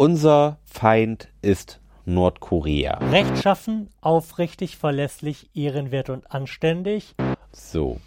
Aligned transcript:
Unser 0.00 0.56
Feind 0.64 1.28
ist 1.42 1.78
Nordkorea. 2.06 3.00
Rechtschaffen, 3.10 3.90
aufrichtig, 4.00 4.78
verlässlich, 4.78 5.50
ehrenwert 5.52 6.08
und 6.08 6.32
anständig. 6.32 7.14
So. 7.52 8.00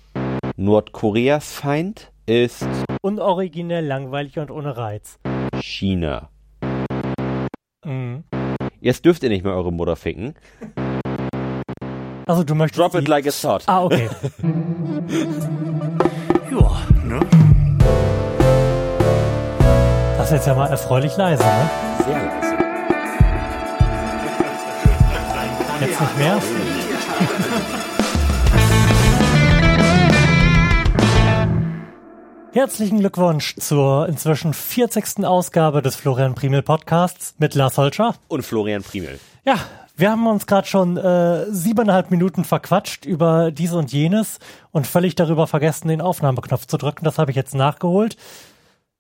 Nordkoreas 0.58 1.54
Feind 1.54 2.12
ist 2.26 2.68
Unoriginell, 3.04 3.86
langweilig 3.86 4.40
und 4.40 4.50
ohne 4.50 4.76
Reiz. 4.76 5.20
China. 5.62 6.30
Mhm. 7.86 8.24
Jetzt 8.82 9.06
dürft 9.06 9.22
ihr 9.22 9.30
nicht 9.30 9.44
mehr 9.44 9.54
eure 9.54 9.72
Mutter 9.72 9.96
ficken. 9.96 10.34
Also 12.26 12.44
du 12.44 12.56
möchtest 12.56 12.80
Drop 12.80 12.96
it 12.96 13.08
like 13.08 13.28
it's 13.28 13.44
hot. 13.44 13.66
Ah, 13.68 13.84
okay. 13.84 14.10
Ja, 16.52 16.88
ne? 17.04 17.43
Jetzt 20.34 20.48
ja 20.48 20.56
mal 20.56 20.66
erfreulich 20.66 21.16
leise, 21.16 21.44
ne? 21.44 21.70
Sehr 22.08 22.24
leise. 22.24 22.58
Jetzt 25.80 26.02
nicht 26.02 26.18
mehr? 26.18 26.42
Herzlichen 32.52 32.98
Glückwunsch 32.98 33.56
zur 33.58 34.10
inzwischen 34.10 34.56
40. 34.56 35.24
Ausgabe 35.24 35.84
des 35.84 35.96
Florian 35.96 36.34
Primel 36.34 36.64
Podcasts 36.64 37.36
mit 37.38 37.54
Lars 37.54 37.78
Holscher. 37.78 38.16
Und 38.28 38.44
Florian 38.44 38.82
Primel. 38.82 39.20
Ja, 39.46 39.60
wir 39.96 40.10
haben 40.10 40.26
uns 40.26 40.48
gerade 40.48 40.68
schon 40.68 40.98
äh, 40.98 41.46
siebeneinhalb 41.52 42.10
Minuten 42.10 42.44
verquatscht 42.44 43.06
über 43.06 43.52
dies 43.52 43.74
und 43.74 43.94
jenes 43.94 44.40
und 44.72 44.88
völlig 44.88 45.14
darüber 45.14 45.46
vergessen, 45.46 45.90
den 45.90 46.02
Aufnahmeknopf 46.02 46.66
zu 46.66 46.78
drücken. 46.78 47.06
Das 47.06 47.20
habe 47.20 47.30
ich 47.30 47.38
jetzt 47.38 47.54
nachgeholt. 47.54 48.18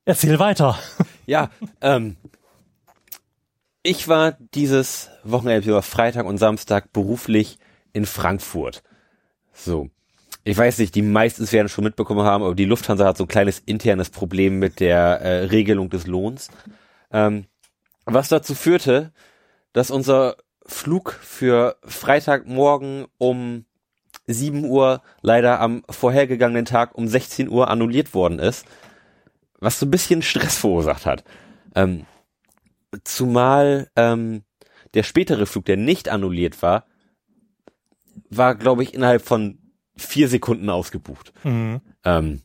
Erzähl 0.06 0.40
weiter. 0.40 0.78
Ja, 1.26 1.50
ähm, 1.80 2.18
ich 3.84 4.10
war 4.10 4.34
dieses 4.54 5.10
Wochenende 5.24 5.70
über 5.70 5.82
Freitag 5.82 6.26
und 6.26 6.38
Samstag 6.38 6.92
beruflich 6.92 7.58
in 7.94 8.06
Frankfurt. 8.06 8.84
So. 9.54 9.90
Ich 10.44 10.58
weiß 10.58 10.80
nicht, 10.80 10.96
die 10.96 11.02
meisten 11.02 11.50
werden 11.54 11.70
schon 11.70 11.86
mitbekommen 11.86 12.26
haben, 12.26 12.44
aber 12.44 12.56
die 12.56 12.66
Lufthansa 12.66 13.06
hat 13.06 13.18
so 13.18 13.24
ein 13.24 13.30
kleines 13.30 13.60
internes 13.60 14.10
Problem 14.10 14.60
mit 14.60 14.82
der 14.82 15.22
äh, 15.22 15.44
Regelung 15.46 15.90
des 15.90 16.06
Lohns. 16.06 16.50
Ähm, 17.12 17.46
was 18.06 18.28
dazu 18.28 18.54
führte, 18.54 19.14
dass 19.72 19.90
unser 19.90 20.36
Flug 20.66 21.14
für 21.22 21.78
Freitagmorgen 21.86 23.06
um 23.18 23.64
7 24.28 24.66
Uhr 24.66 25.02
leider 25.22 25.62
am 25.62 25.84
vorhergegangenen 25.90 26.66
Tag 26.66 26.96
um 26.96 27.08
16 27.08 27.48
Uhr 27.48 27.70
annulliert 27.70 28.14
worden 28.14 28.40
ist, 28.40 28.66
was 29.64 29.80
so 29.80 29.86
ein 29.86 29.92
bisschen 29.92 30.22
Stress 30.22 30.58
verursacht 30.58 31.06
hat. 31.06 31.24
Ähm, 31.76 32.06
zumal 33.04 33.90
ähm, 33.96 34.44
der 34.94 35.04
spätere 35.04 35.46
Flug, 35.46 35.66
der 35.66 35.78
nicht 35.78 36.10
annulliert 36.10 36.62
war, 36.62 36.86
war, 38.30 38.56
glaube 38.56 38.84
ich, 38.84 38.94
innerhalb 38.94 39.24
von 39.24 39.58
vier 39.96 40.28
Sekunden 40.28 40.70
ausgebucht. 40.70 41.34
Mhm. 41.44 41.82
Ähm, 42.04 42.42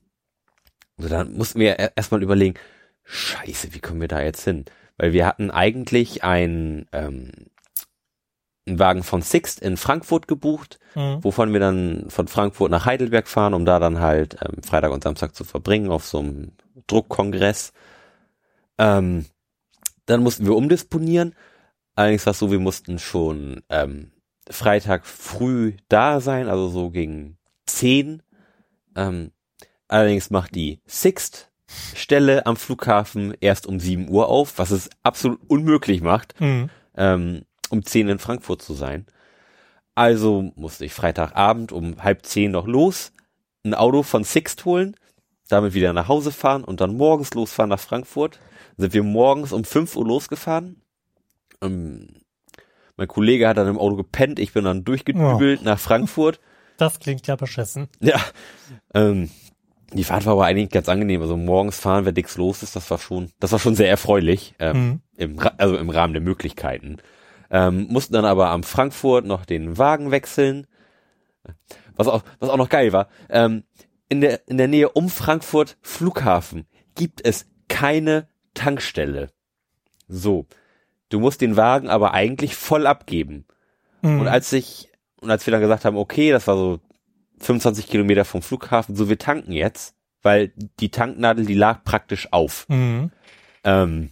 also 0.96 1.08
dann 1.10 1.32
mussten 1.34 1.60
wir 1.60 1.72
er- 1.78 1.96
erstmal 1.96 2.22
überlegen, 2.22 2.54
scheiße, 3.04 3.74
wie 3.74 3.80
kommen 3.80 4.00
wir 4.00 4.08
da 4.08 4.20
jetzt 4.22 4.44
hin? 4.44 4.64
Weil 4.96 5.12
wir 5.12 5.26
hatten 5.26 5.50
eigentlich 5.50 6.24
ein, 6.24 6.86
ähm, 6.92 7.30
einen 8.66 8.78
Wagen 8.78 9.02
von 9.02 9.22
Sixt 9.22 9.60
in 9.60 9.76
Frankfurt 9.76 10.28
gebucht, 10.28 10.78
Mhm. 10.94 11.22
wovon 11.24 11.52
wir 11.52 11.60
dann 11.60 12.06
von 12.10 12.28
Frankfurt 12.28 12.70
nach 12.70 12.84
Heidelberg 12.84 13.28
fahren, 13.28 13.54
um 13.54 13.64
da 13.64 13.78
dann 13.78 14.00
halt 14.00 14.36
ähm, 14.42 14.62
Freitag 14.62 14.92
und 14.92 15.04
Samstag 15.04 15.34
zu 15.34 15.44
verbringen 15.44 15.90
auf 15.90 16.06
so 16.06 16.18
einem 16.18 16.52
Druckkongress. 16.88 17.72
Ähm, 18.78 19.26
dann 20.06 20.22
mussten 20.22 20.46
wir 20.46 20.56
umdisponieren. 20.56 21.34
Allerdings 21.94 22.26
war 22.26 22.32
es 22.32 22.38
so, 22.38 22.50
wir 22.50 22.60
mussten 22.60 22.98
schon 22.98 23.62
ähm, 23.68 24.10
Freitag 24.50 25.06
früh 25.06 25.74
da 25.88 26.20
sein, 26.20 26.48
also 26.48 26.68
so 26.68 26.90
gegen 26.90 27.38
10. 27.66 28.22
Ähm, 28.96 29.32
allerdings 29.88 30.30
macht 30.30 30.54
die 30.54 30.80
Sixt 30.86 31.50
Stelle 31.94 32.46
am 32.46 32.56
Flughafen 32.56 33.34
erst 33.40 33.66
um 33.66 33.78
7 33.78 34.08
Uhr 34.08 34.28
auf, 34.28 34.58
was 34.58 34.70
es 34.70 34.88
absolut 35.02 35.40
unmöglich 35.48 36.00
macht, 36.00 36.40
Mhm. 36.40 36.70
ähm, 36.96 37.42
um 37.68 37.84
10 37.84 38.08
in 38.08 38.18
Frankfurt 38.18 38.62
zu 38.62 38.72
sein. 38.72 39.04
Also 39.94 40.52
musste 40.54 40.86
ich 40.86 40.94
Freitagabend 40.94 41.72
um 41.72 42.02
halb 42.02 42.24
10 42.24 42.52
noch 42.52 42.66
los, 42.66 43.12
ein 43.64 43.74
Auto 43.74 44.02
von 44.02 44.24
Sixt 44.24 44.64
holen, 44.64 44.96
damit 45.48 45.74
wieder 45.74 45.92
nach 45.92 46.08
Hause 46.08 46.32
fahren 46.32 46.64
und 46.64 46.80
dann 46.80 46.96
morgens 46.96 47.34
losfahren 47.34 47.70
nach 47.70 47.80
Frankfurt. 47.80 48.38
Sind 48.76 48.92
wir 48.94 49.02
morgens 49.02 49.52
um 49.52 49.64
5 49.64 49.96
Uhr 49.96 50.06
losgefahren. 50.06 50.82
Ähm, 51.62 52.08
mein 52.96 53.08
Kollege 53.08 53.48
hat 53.48 53.56
dann 53.56 53.68
im 53.68 53.78
Auto 53.78 53.96
gepennt, 53.96 54.38
ich 54.38 54.52
bin 54.52 54.64
dann 54.64 54.84
durchgedübelt 54.84 55.62
nach 55.62 55.78
Frankfurt. 55.78 56.40
Das 56.76 57.00
klingt 57.00 57.26
ja 57.26 57.36
beschissen. 57.36 57.88
Ja, 58.00 58.20
ähm, 58.94 59.30
die 59.92 60.04
Fahrt 60.04 60.26
war 60.26 60.34
aber 60.34 60.44
eigentlich 60.44 60.70
ganz 60.70 60.88
angenehm. 60.88 61.22
Also 61.22 61.36
morgens 61.36 61.78
fahren, 61.78 62.04
wenn 62.04 62.14
nichts 62.14 62.36
los 62.36 62.62
ist, 62.62 62.76
das 62.76 62.90
war 62.90 62.98
schon, 62.98 63.30
das 63.40 63.52
war 63.52 63.58
schon 63.58 63.74
sehr 63.74 63.88
erfreulich, 63.88 64.54
ähm, 64.58 64.76
Mhm. 64.76 65.00
im, 65.16 65.38
also 65.56 65.76
im 65.76 65.90
Rahmen 65.90 66.12
der 66.12 66.22
Möglichkeiten. 66.22 66.98
Ähm, 67.50 67.86
mussten 67.88 68.12
dann 68.12 68.26
aber 68.26 68.50
am 68.50 68.62
Frankfurt 68.62 69.24
noch 69.24 69.46
den 69.46 69.78
Wagen 69.78 70.10
wechseln. 70.10 70.66
Was 71.96 72.06
auch, 72.06 72.22
was 72.38 72.50
auch 72.50 72.58
noch 72.58 72.68
geil 72.68 72.92
war. 72.92 73.08
Ähm, 73.30 73.64
in 74.08 74.20
der, 74.20 74.48
in 74.48 74.58
der 74.58 74.68
Nähe 74.68 74.90
um 74.90 75.08
Frankfurt 75.08 75.76
Flughafen 75.82 76.66
gibt 76.94 77.24
es 77.24 77.46
keine 77.68 78.28
Tankstelle. 78.54 79.30
So. 80.08 80.46
Du 81.10 81.20
musst 81.20 81.40
den 81.40 81.56
Wagen 81.56 81.88
aber 81.88 82.12
eigentlich 82.12 82.54
voll 82.54 82.86
abgeben. 82.86 83.46
Mhm. 84.02 84.20
Und 84.20 84.28
als 84.28 84.52
ich, 84.52 84.90
und 85.20 85.30
als 85.30 85.46
wir 85.46 85.52
dann 85.52 85.60
gesagt 85.60 85.84
haben, 85.84 85.96
okay, 85.96 86.30
das 86.30 86.46
war 86.46 86.56
so 86.56 86.80
25 87.40 87.86
Kilometer 87.86 88.24
vom 88.24 88.42
Flughafen, 88.42 88.96
so 88.96 89.08
wir 89.08 89.18
tanken 89.18 89.52
jetzt, 89.52 89.94
weil 90.22 90.52
die 90.80 90.90
Tanknadel, 90.90 91.46
die 91.46 91.54
lag 91.54 91.84
praktisch 91.84 92.32
auf. 92.32 92.66
Mhm. 92.68 93.10
Ähm, 93.64 94.10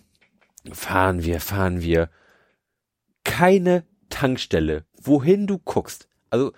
fahren 0.73 1.25
wir, 1.25 1.41
fahren 1.41 1.83
wir. 1.83 2.09
Keine 3.25 3.85
Tankstelle, 4.09 4.85
wohin 5.03 5.47
du 5.47 5.59
guckst. 5.59 6.09
Also, 6.31 6.53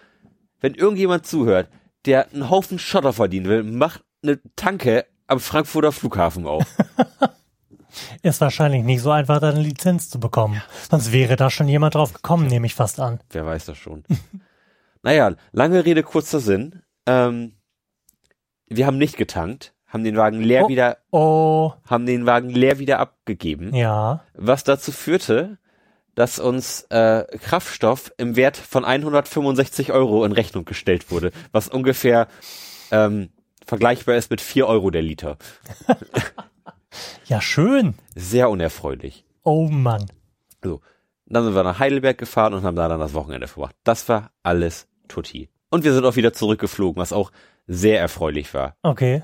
wenn 0.60 0.74
irgendjemand 0.74 1.26
zuhört, 1.26 1.68
der 2.06 2.30
einen 2.32 2.50
Haufen 2.50 2.78
Schotter 2.78 3.12
verdienen 3.12 3.46
will, 3.46 3.62
macht 3.62 4.02
eine 4.22 4.40
Tanke 4.56 5.06
am 5.26 5.40
Frankfurter 5.40 5.92
Flughafen 5.92 6.46
auf. 6.46 6.64
Ist 8.22 8.40
wahrscheinlich 8.40 8.84
nicht 8.84 9.00
so 9.02 9.10
einfach, 9.10 9.40
da 9.40 9.48
eine 9.50 9.60
Lizenz 9.60 10.08
zu 10.10 10.20
bekommen. 10.20 10.62
Sonst 10.90 11.12
wäre 11.12 11.36
da 11.36 11.50
schon 11.50 11.68
jemand 11.68 11.94
drauf 11.94 12.12
gekommen, 12.12 12.46
nehme 12.46 12.66
ich 12.66 12.74
fast 12.74 13.00
an. 13.00 13.20
Wer 13.30 13.44
weiß 13.46 13.64
das 13.66 13.78
schon. 13.78 14.04
naja, 15.02 15.34
lange 15.52 15.84
Rede, 15.84 16.02
kurzer 16.02 16.40
Sinn. 16.40 16.82
Ähm, 17.06 17.54
wir 18.68 18.86
haben 18.86 18.98
nicht 18.98 19.16
getankt, 19.16 19.74
haben 19.86 20.04
den 20.04 20.16
Wagen 20.16 20.40
leer 20.42 20.64
Oh. 20.64 20.68
wieder, 20.68 20.98
Oh, 21.10 21.72
haben 21.88 22.06
den 22.06 22.26
Wagen 22.26 22.50
leer 22.50 22.78
wieder 22.78 22.98
abgegeben, 23.00 23.74
ja. 23.74 24.22
was 24.34 24.64
dazu 24.64 24.92
führte, 24.92 25.58
dass 26.18 26.40
uns 26.40 26.82
äh, 26.90 27.24
Kraftstoff 27.38 28.12
im 28.16 28.34
Wert 28.34 28.56
von 28.56 28.84
165 28.84 29.92
Euro 29.92 30.24
in 30.24 30.32
Rechnung 30.32 30.64
gestellt 30.64 31.12
wurde, 31.12 31.30
was 31.52 31.68
ungefähr 31.68 32.26
ähm, 32.90 33.28
vergleichbar 33.64 34.16
ist 34.16 34.28
mit 34.28 34.40
4 34.40 34.66
Euro 34.66 34.90
der 34.90 35.02
Liter. 35.02 35.36
Ja, 37.26 37.40
schön. 37.42 37.94
Sehr 38.16 38.48
unerfreulich. 38.48 39.24
Oh 39.42 39.68
Mann. 39.68 40.06
So, 40.64 40.80
dann 41.26 41.44
sind 41.44 41.54
wir 41.54 41.62
nach 41.62 41.78
Heidelberg 41.78 42.16
gefahren 42.16 42.54
und 42.54 42.62
haben 42.62 42.76
da 42.76 42.88
dann 42.88 42.98
das 42.98 43.12
Wochenende 43.14 43.46
verbracht. 43.46 43.76
Das 43.84 44.08
war 44.08 44.30
alles 44.42 44.88
tutti. 45.06 45.50
Und 45.70 45.84
wir 45.84 45.92
sind 45.92 46.06
auch 46.06 46.16
wieder 46.16 46.32
zurückgeflogen, 46.32 47.00
was 47.00 47.12
auch 47.12 47.30
sehr 47.66 48.00
erfreulich 48.00 48.54
war. 48.54 48.74
Okay. 48.82 49.22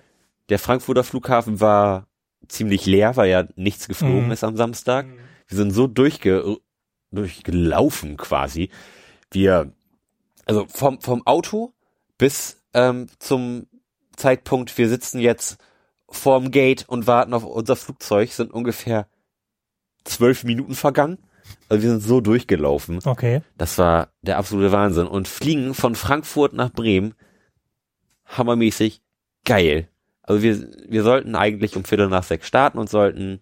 Der 0.50 0.58
Frankfurter 0.58 1.02
Flughafen 1.04 1.60
war 1.60 2.06
ziemlich 2.46 2.84
leer, 2.84 3.16
weil 3.16 3.30
ja 3.30 3.44
nichts 3.56 3.88
geflogen 3.88 4.26
Mhm. 4.26 4.32
ist 4.32 4.44
am 4.44 4.56
Samstag. 4.56 5.06
Wir 5.48 5.56
sind 5.56 5.70
so 5.70 5.86
durchge 5.86 6.58
durchgelaufen 7.14 8.16
quasi. 8.16 8.70
Wir, 9.30 9.72
also 10.46 10.66
vom, 10.68 11.00
vom 11.00 11.26
Auto 11.26 11.72
bis 12.18 12.62
ähm, 12.72 13.06
zum 13.18 13.66
Zeitpunkt, 14.16 14.76
wir 14.78 14.88
sitzen 14.88 15.18
jetzt 15.18 15.58
vorm 16.08 16.50
Gate 16.50 16.88
und 16.88 17.06
warten 17.06 17.34
auf 17.34 17.44
unser 17.44 17.76
Flugzeug, 17.76 18.32
sind 18.32 18.52
ungefähr 18.52 19.08
zwölf 20.04 20.44
Minuten 20.44 20.74
vergangen. 20.74 21.18
Also 21.68 21.82
wir 21.82 21.90
sind 21.90 22.02
so 22.02 22.20
durchgelaufen. 22.20 23.00
Okay. 23.04 23.42
Das 23.58 23.78
war 23.78 24.08
der 24.22 24.38
absolute 24.38 24.72
Wahnsinn. 24.72 25.06
Und 25.06 25.28
fliegen 25.28 25.74
von 25.74 25.94
Frankfurt 25.94 26.52
nach 26.52 26.70
Bremen, 26.70 27.14
hammermäßig 28.26 29.02
geil. 29.44 29.88
Also 30.22 30.42
wir, 30.42 30.68
wir 30.88 31.02
sollten 31.02 31.34
eigentlich 31.34 31.76
um 31.76 31.84
Viertel 31.84 32.08
nach 32.08 32.22
sechs 32.22 32.46
starten 32.46 32.78
und 32.78 32.88
sollten 32.88 33.40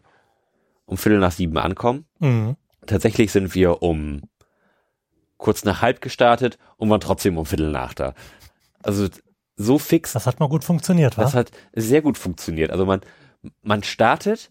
um 0.84 0.96
Viertel 0.96 1.18
nach 1.18 1.32
sieben 1.32 1.56
ankommen. 1.58 2.06
Mhm. 2.18 2.56
Tatsächlich 2.86 3.30
sind 3.32 3.54
wir 3.54 3.82
um 3.82 4.22
kurz 5.36 5.64
nach 5.64 5.82
halb 5.82 6.00
gestartet 6.00 6.58
und 6.76 6.88
waren 6.90 7.00
trotzdem 7.00 7.36
um 7.38 7.46
Viertel 7.46 7.70
nach 7.70 7.94
da. 7.94 8.14
Also 8.82 9.08
so 9.56 9.78
fix, 9.78 10.12
Das 10.12 10.26
hat 10.26 10.40
mal 10.40 10.48
gut 10.48 10.64
funktioniert, 10.64 11.16
das 11.18 11.26
was? 11.26 11.34
hat 11.34 11.50
sehr 11.74 12.02
gut 12.02 12.16
funktioniert. 12.18 12.70
Also 12.70 12.86
man, 12.86 13.00
man 13.62 13.82
startet, 13.82 14.50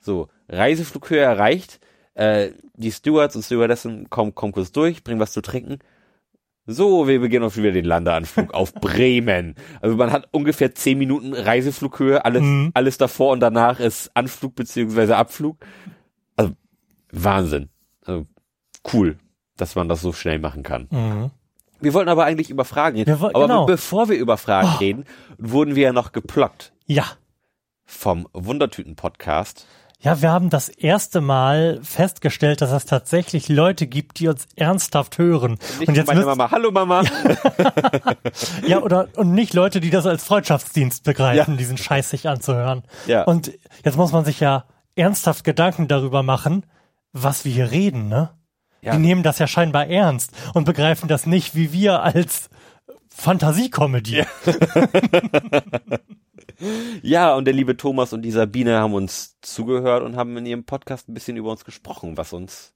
so, 0.00 0.28
Reiseflughöhe 0.48 1.20
erreicht. 1.20 1.80
Äh, 2.14 2.50
die 2.74 2.92
Stewards 2.92 3.36
und 3.36 3.42
Stewardessen 3.42 4.10
kommen, 4.10 4.34
kommen 4.34 4.52
kurz 4.52 4.70
durch, 4.72 5.02
bringen 5.02 5.20
was 5.20 5.32
zu 5.32 5.40
trinken. 5.40 5.78
So, 6.66 7.08
wir 7.08 7.20
beginnen 7.20 7.44
auch 7.44 7.56
wieder 7.56 7.72
den 7.72 7.84
Landeanflug 7.86 8.52
auf 8.54 8.72
Bremen. 8.80 9.54
Also 9.80 9.96
man 9.96 10.12
hat 10.12 10.28
ungefähr 10.30 10.74
zehn 10.74 10.98
Minuten 10.98 11.32
Reiseflughöhe, 11.34 12.24
alles, 12.24 12.42
Mhm. 12.42 12.70
alles 12.74 12.98
davor 12.98 13.32
und 13.32 13.40
danach 13.40 13.80
ist 13.80 14.10
Anflug 14.14 14.54
beziehungsweise 14.54 15.16
Abflug. 15.16 15.56
Wahnsinn. 17.12 17.68
Also 18.04 18.26
cool, 18.92 19.18
dass 19.56 19.74
man 19.76 19.88
das 19.88 20.00
so 20.00 20.12
schnell 20.12 20.38
machen 20.38 20.62
kann. 20.62 20.88
Mhm. 20.90 21.30
Wir 21.80 21.94
wollten 21.94 22.08
aber 22.08 22.24
eigentlich 22.24 22.50
über 22.50 22.64
Fragen 22.64 22.96
reden. 22.96 23.08
Wir 23.10 23.20
woll- 23.20 23.30
aber 23.34 23.46
genau. 23.46 23.66
be 23.66 23.72
bevor 23.72 24.08
wir 24.08 24.16
über 24.16 24.36
Fragen 24.38 24.70
Oh. 24.74 24.78
reden, 24.78 25.04
wurden 25.38 25.74
wir 25.76 25.82
ja 25.84 25.92
noch 25.92 26.12
geplockt 26.12 26.72
Ja. 26.86 27.04
vom 27.84 28.28
Wundertüten-Podcast. 28.32 29.66
Ja, 30.00 30.20
wir 30.20 30.32
haben 30.32 30.50
das 30.50 30.68
erste 30.68 31.20
Mal 31.20 31.78
festgestellt, 31.84 32.60
dass 32.60 32.72
es 32.72 32.86
tatsächlich 32.86 33.48
Leute 33.48 33.86
gibt, 33.86 34.18
die 34.18 34.26
uns 34.26 34.46
ernsthaft 34.56 35.16
hören. 35.18 35.58
Nicht 35.78 35.88
und 35.88 35.96
jetzt 35.96 36.08
meine 36.08 36.24
Mama. 36.24 36.50
Hallo 36.50 36.72
Mama. 36.72 37.02
ja, 38.66 38.80
oder 38.82 39.08
und 39.16 39.32
nicht 39.32 39.54
Leute, 39.54 39.80
die 39.80 39.90
das 39.90 40.06
als 40.06 40.24
Freundschaftsdienst 40.24 41.04
begreifen, 41.04 41.56
diesen 41.56 41.76
Scheiß 41.76 42.10
sich 42.10 42.28
anzuhören. 42.28 42.82
Ja. 43.06 43.22
Und 43.24 43.52
jetzt 43.84 43.96
muss 43.96 44.10
man 44.12 44.24
sich 44.24 44.40
ja 44.40 44.64
ernsthaft 44.96 45.44
Gedanken 45.44 45.86
darüber 45.88 46.22
machen, 46.24 46.66
was 47.12 47.44
wir 47.44 47.52
hier 47.52 47.70
reden, 47.70 48.08
ne? 48.08 48.30
Ja. 48.80 48.92
Die 48.92 48.98
nehmen 48.98 49.22
das 49.22 49.38
ja 49.38 49.46
scheinbar 49.46 49.86
ernst 49.86 50.32
und 50.54 50.64
begreifen 50.64 51.08
das 51.08 51.24
nicht 51.26 51.54
wie 51.54 51.72
wir 51.72 52.02
als 52.02 52.50
Fantasiekomödie. 53.14 54.24
Ja, 57.02 57.34
und 57.34 57.44
der 57.46 57.54
liebe 57.54 57.76
Thomas 57.76 58.12
und 58.12 58.22
die 58.22 58.30
Sabine 58.30 58.78
haben 58.78 58.94
uns 58.94 59.36
zugehört 59.42 60.02
und 60.04 60.16
haben 60.16 60.36
in 60.36 60.46
ihrem 60.46 60.64
Podcast 60.64 61.08
ein 61.08 61.14
bisschen 61.14 61.36
über 61.36 61.50
uns 61.50 61.64
gesprochen, 61.64 62.16
was 62.16 62.32
uns 62.32 62.72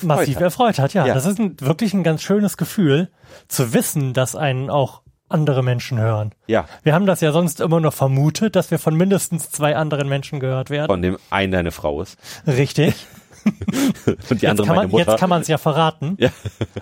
massiv 0.00 0.36
hat. 0.36 0.42
erfreut 0.42 0.78
hat. 0.78 0.94
Ja, 0.94 1.06
Ja. 1.06 1.14
das 1.14 1.24
ist 1.26 1.38
ein, 1.38 1.60
wirklich 1.60 1.94
ein 1.94 2.02
ganz 2.02 2.22
schönes 2.22 2.56
Gefühl, 2.56 3.10
zu 3.46 3.72
wissen, 3.72 4.14
dass 4.14 4.34
einen 4.34 4.68
auch 4.70 5.02
andere 5.28 5.62
Menschen 5.62 5.98
hören. 5.98 6.34
Ja, 6.46 6.66
Wir 6.82 6.94
haben 6.94 7.06
das 7.06 7.20
ja 7.20 7.30
sonst 7.32 7.60
immer 7.60 7.78
nur 7.80 7.92
vermutet, 7.92 8.56
dass 8.56 8.70
wir 8.70 8.78
von 8.80 8.94
mindestens 8.96 9.50
zwei 9.50 9.76
anderen 9.76 10.08
Menschen 10.08 10.40
gehört 10.40 10.70
werden. 10.70 10.88
von 10.88 11.02
dem 11.02 11.18
einen 11.30 11.52
deine 11.52 11.70
Frau 11.70 12.00
ist 12.02 12.16
Richtig. 12.46 12.94
und 14.06 14.30
die 14.30 14.34
Jetzt 14.36 14.44
andere 14.50 14.66
kann, 14.66 14.76
meine 14.76 14.88
man, 14.88 14.90
Mutter. 14.90 15.12
jetzt 15.12 15.20
kann 15.20 15.30
man 15.30 15.42
es 15.42 15.48
ja 15.48 15.58
verraten. 15.58 16.16
Ja. 16.18 16.30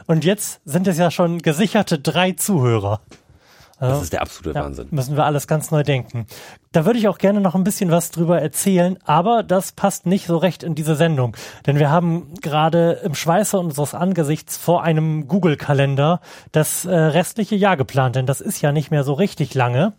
Und 0.07 0.25
jetzt 0.25 0.61
sind 0.65 0.87
es 0.87 0.99
ja 0.99 1.11
schon 1.11 1.39
gesicherte 1.43 1.99
drei 1.99 2.33
Zuhörer. 2.33 3.01
das 3.79 4.03
ist 4.03 4.13
der 4.13 4.23
absolute 4.23 4.59
Ja, 4.59 4.65
Wahnsinn. 4.65 4.89
müssen 4.91 5.17
wir 5.17 5.25
alles 5.25 5.47
ganz 5.47 5.71
neu 5.71 5.83
denken. 5.83 6.27
Da 6.73 6.85
würde 6.87 6.99
ich 6.99 7.09
auch 7.09 7.19
gerne 7.19 7.41
noch 7.41 7.55
ein 7.55 7.65
bisschen 7.65 7.91
was 7.91 8.11
drüber 8.11 8.41
erzählen, 8.41 8.99
aber 9.05 9.43
das 9.43 9.73
passt 9.73 10.07
nicht 10.07 10.27
so 10.27 10.37
recht 10.37 10.63
in 10.63 10.75
diese 10.75 10.95
Sendung. 10.97 11.37
Denn 11.67 11.79
wir 11.79 11.91
haben 11.91 12.35
gerade 12.43 13.01
im 13.05 13.15
Schweiße 13.15 13.59
unseres 13.59 13.95
Angesichts 13.95 14.57
vor 14.57 14.83
einem 14.83 15.27
Google-Kalender 15.29 16.21
das 16.53 16.85
äh, 16.85 16.95
restliche 16.95 17.57
Jahr 17.57 17.77
geplant, 17.77 18.17
denn 18.17 18.27
das 18.27 18.41
ist 18.41 18.61
ja 18.61 18.73
nicht 18.73 18.91
mehr 18.91 19.05
so 19.05 19.13
richtig 19.15 19.55
lange. 19.55 19.95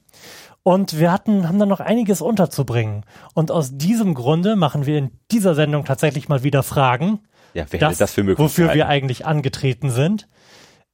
Und 0.68 1.00
wir 1.00 1.14
hatten, 1.14 1.48
haben 1.48 1.60
dann 1.60 1.70
noch 1.70 1.80
einiges 1.80 2.20
unterzubringen. 2.20 3.06
Und 3.34 3.52
aus 3.52 3.78
diesem 3.78 4.14
Grunde 4.14 4.58
machen 4.58 4.86
wir 4.86 4.98
in 4.98 5.12
dieser 5.32 5.56
Sendung 5.56 5.86
tatsächlich 5.86 6.28
mal 6.28 6.44
wieder 6.44 6.62
Fragen 6.62 7.20
Ja, 7.54 7.64
wer 7.70 7.80
hätte 7.80 7.98
das 7.98 8.12
für 8.12 8.26
möglich 8.26 8.44
wofür 8.44 8.74
wir 8.74 8.90
eigentlich 8.90 9.26
angetreten 9.26 9.92
sind. 9.92 10.28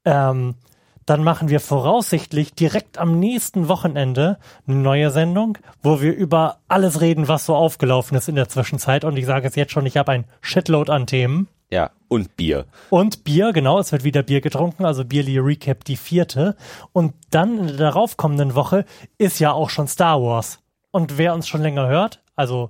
Ähm, 0.05 0.53
dann 1.07 1.23
machen 1.23 1.49
wir 1.49 1.59
voraussichtlich 1.59 2.53
direkt 2.53 2.99
am 2.99 3.19
nächsten 3.19 3.67
Wochenende 3.67 4.37
eine 4.67 4.77
neue 4.77 5.09
Sendung, 5.09 5.57
wo 5.81 6.01
wir 6.01 6.13
über 6.13 6.59
alles 6.67 7.01
reden, 7.01 7.27
was 7.27 7.47
so 7.47 7.55
aufgelaufen 7.55 8.15
ist 8.15 8.29
in 8.29 8.35
der 8.35 8.49
Zwischenzeit. 8.49 9.03
Und 9.03 9.17
ich 9.17 9.25
sage 9.25 9.47
es 9.47 9.55
jetzt 9.55 9.71
schon, 9.71 9.87
ich 9.87 9.97
habe 9.97 10.11
ein 10.11 10.25
Shitload 10.41 10.91
an 10.91 11.07
Themen. 11.07 11.47
Ja, 11.73 11.89
und 12.07 12.35
Bier. 12.37 12.65
Und 12.89 13.23
Bier, 13.23 13.51
genau, 13.53 13.79
es 13.79 13.91
wird 13.91 14.03
wieder 14.03 14.21
Bier 14.23 14.41
getrunken, 14.41 14.85
also 14.85 15.03
Bierly 15.03 15.39
Recap 15.39 15.83
die 15.83 15.97
vierte. 15.97 16.55
Und 16.91 17.13
dann 17.31 17.57
in 17.57 17.67
der 17.67 17.77
daraufkommenden 17.77 18.53
Woche 18.55 18.85
ist 19.17 19.39
ja 19.39 19.51
auch 19.51 19.69
schon 19.69 19.87
Star 19.87 20.21
Wars. 20.21 20.59
Und 20.91 21.17
wer 21.17 21.33
uns 21.33 21.47
schon 21.47 21.61
länger 21.63 21.87
hört, 21.87 22.21
also 22.35 22.69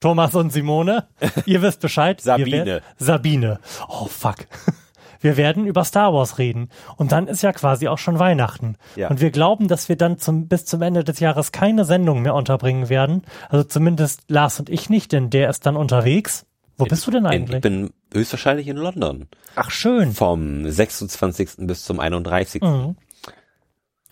Thomas 0.00 0.34
und 0.34 0.52
Simone, 0.52 1.08
ihr 1.46 1.62
wisst 1.62 1.80
Bescheid. 1.80 2.20
Sabine. 2.20 2.64
wer- 2.64 2.82
Sabine. 2.98 3.58
Oh 3.88 4.06
fuck. 4.06 4.46
Wir 5.20 5.38
werden 5.38 5.66
über 5.66 5.82
Star 5.82 6.12
Wars 6.12 6.36
reden. 6.38 6.68
Und 6.98 7.10
dann 7.10 7.26
ist 7.26 7.42
ja 7.42 7.52
quasi 7.52 7.88
auch 7.88 7.96
schon 7.96 8.18
Weihnachten. 8.18 8.76
Ja. 8.96 9.08
Und 9.08 9.20
wir 9.22 9.30
glauben, 9.30 9.66
dass 9.66 9.88
wir 9.88 9.96
dann 9.96 10.18
zum, 10.18 10.46
bis 10.46 10.66
zum 10.66 10.82
Ende 10.82 11.04
des 11.04 11.20
Jahres 11.20 11.52
keine 11.52 11.86
Sendung 11.86 12.20
mehr 12.20 12.34
unterbringen 12.34 12.90
werden. 12.90 13.22
Also 13.48 13.64
zumindest 13.64 14.20
Lars 14.28 14.60
und 14.60 14.68
ich 14.68 14.90
nicht, 14.90 15.12
denn 15.12 15.30
der 15.30 15.48
ist 15.48 15.64
dann 15.64 15.74
unterwegs. 15.74 16.44
Wo 16.76 16.84
bist 16.84 17.06
du 17.06 17.10
denn 17.10 17.24
Ich 17.24 17.30
eigentlich? 17.30 17.62
bin 17.62 17.90
höchstwahrscheinlich 18.12 18.68
in 18.68 18.76
London. 18.76 19.28
Ach 19.54 19.70
schön. 19.70 20.12
Vom 20.12 20.68
26. 20.70 21.50
bis 21.66 21.84
zum 21.84 22.00
31. 22.00 22.62
Mhm. 22.62 22.96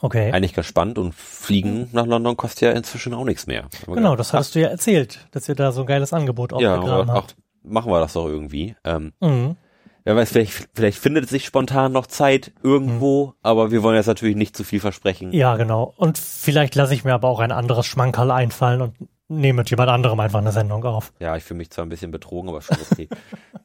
Okay. 0.00 0.32
Eigentlich 0.32 0.52
ganz 0.52 0.66
spannend 0.66 0.98
und 0.98 1.14
fliegen 1.14 1.88
nach 1.92 2.04
London 2.06 2.36
kostet 2.36 2.60
ja 2.62 2.72
inzwischen 2.72 3.14
auch 3.14 3.24
nichts 3.24 3.46
mehr. 3.46 3.68
Genau, 3.86 4.16
das 4.16 4.32
hattest 4.34 4.54
du 4.54 4.60
ja 4.60 4.68
erzählt, 4.68 5.26
dass 5.30 5.48
ihr 5.48 5.54
da 5.54 5.72
so 5.72 5.82
ein 5.82 5.86
geiles 5.86 6.12
Angebot 6.12 6.52
Ja, 6.60 6.74
aufgegraben 6.76 7.08
aber 7.08 7.12
auch, 7.20 7.22
habt. 7.22 7.36
machen 7.62 7.90
wir 7.90 8.00
das 8.00 8.12
doch 8.12 8.26
irgendwie. 8.26 8.76
Ähm, 8.84 9.12
Mhm. 9.20 9.56
wer 10.02 10.16
weiß, 10.16 10.30
vielleicht, 10.32 10.68
vielleicht 10.74 10.98
findet 10.98 11.30
sich 11.30 11.46
spontan 11.46 11.92
noch 11.92 12.06
Zeit 12.06 12.52
irgendwo, 12.62 13.32
aber 13.42 13.70
wir 13.70 13.82
wollen 13.82 13.96
jetzt 13.96 14.06
natürlich 14.08 14.36
nicht 14.36 14.54
zu 14.56 14.64
viel 14.64 14.80
versprechen. 14.80 15.28
Mhm. 15.28 15.34
Ja, 15.34 15.56
genau. 15.56 15.94
Und 15.96 16.18
vielleicht 16.18 16.74
lasse 16.74 16.92
ich 16.92 17.04
mir 17.04 17.14
aber 17.14 17.28
auch 17.28 17.40
ein 17.40 17.52
anderes 17.52 17.86
Schmankerl 17.86 18.30
einfallen 18.30 18.82
und 18.82 18.94
nehme 19.28 19.58
mit 19.62 19.70
jemand 19.70 19.88
anderem 19.88 20.20
einfach 20.20 20.40
eine 20.40 20.52
Sendung 20.52 20.84
auf. 20.84 21.14
Ja, 21.18 21.34
ich 21.34 21.44
fühle 21.44 21.58
mich 21.58 21.70
zwar 21.70 21.86
ein 21.86 21.88
bisschen 21.88 22.10
betrogen, 22.10 22.50
aber 22.50 22.60
schon 22.60 22.76
okay. 22.92 23.08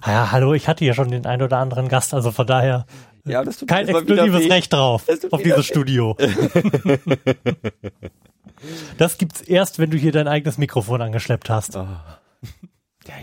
Ah 0.00 0.12
Ja, 0.12 0.32
hallo, 0.32 0.54
ich 0.54 0.68
hatte 0.68 0.84
hier 0.84 0.94
schon 0.94 1.10
den 1.10 1.26
ein 1.26 1.42
oder 1.42 1.58
anderen 1.58 1.88
Gast, 1.88 2.14
also 2.14 2.30
von 2.30 2.46
daher 2.46 2.86
ja, 3.24 3.44
das 3.44 3.58
tut 3.58 3.68
kein 3.68 3.86
exklusives 3.86 4.44
weh. 4.44 4.52
Recht 4.52 4.72
drauf 4.72 5.04
auf 5.30 5.42
dieses 5.42 5.66
Studio. 5.66 6.16
das 8.98 9.18
gibt's 9.18 9.42
erst, 9.42 9.78
wenn 9.78 9.90
du 9.90 9.98
hier 9.98 10.12
dein 10.12 10.28
eigenes 10.28 10.56
Mikrofon 10.56 11.02
angeschleppt 11.02 11.50
hast. 11.50 11.74
Ja, 11.74 12.18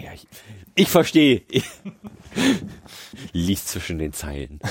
ja, 0.04 0.14
ich, 0.14 0.28
ich 0.76 0.90
verstehe. 0.90 1.42
Lies 3.34 3.66
zwischen 3.66 4.00
den 4.00 4.14
Zeilen. 4.14 4.60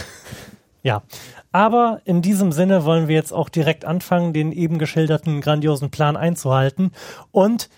Ja, 0.86 1.02
aber 1.50 2.02
in 2.04 2.20
diesem 2.20 2.52
Sinne 2.52 2.84
wollen 2.84 3.08
wir 3.08 3.14
jetzt 3.14 3.32
auch 3.32 3.48
direkt 3.48 3.86
anfangen, 3.86 4.34
den 4.34 4.52
eben 4.52 4.78
geschilderten 4.78 5.40
grandiosen 5.40 5.90
Plan 5.90 6.14
einzuhalten 6.14 6.90
und 7.30 7.70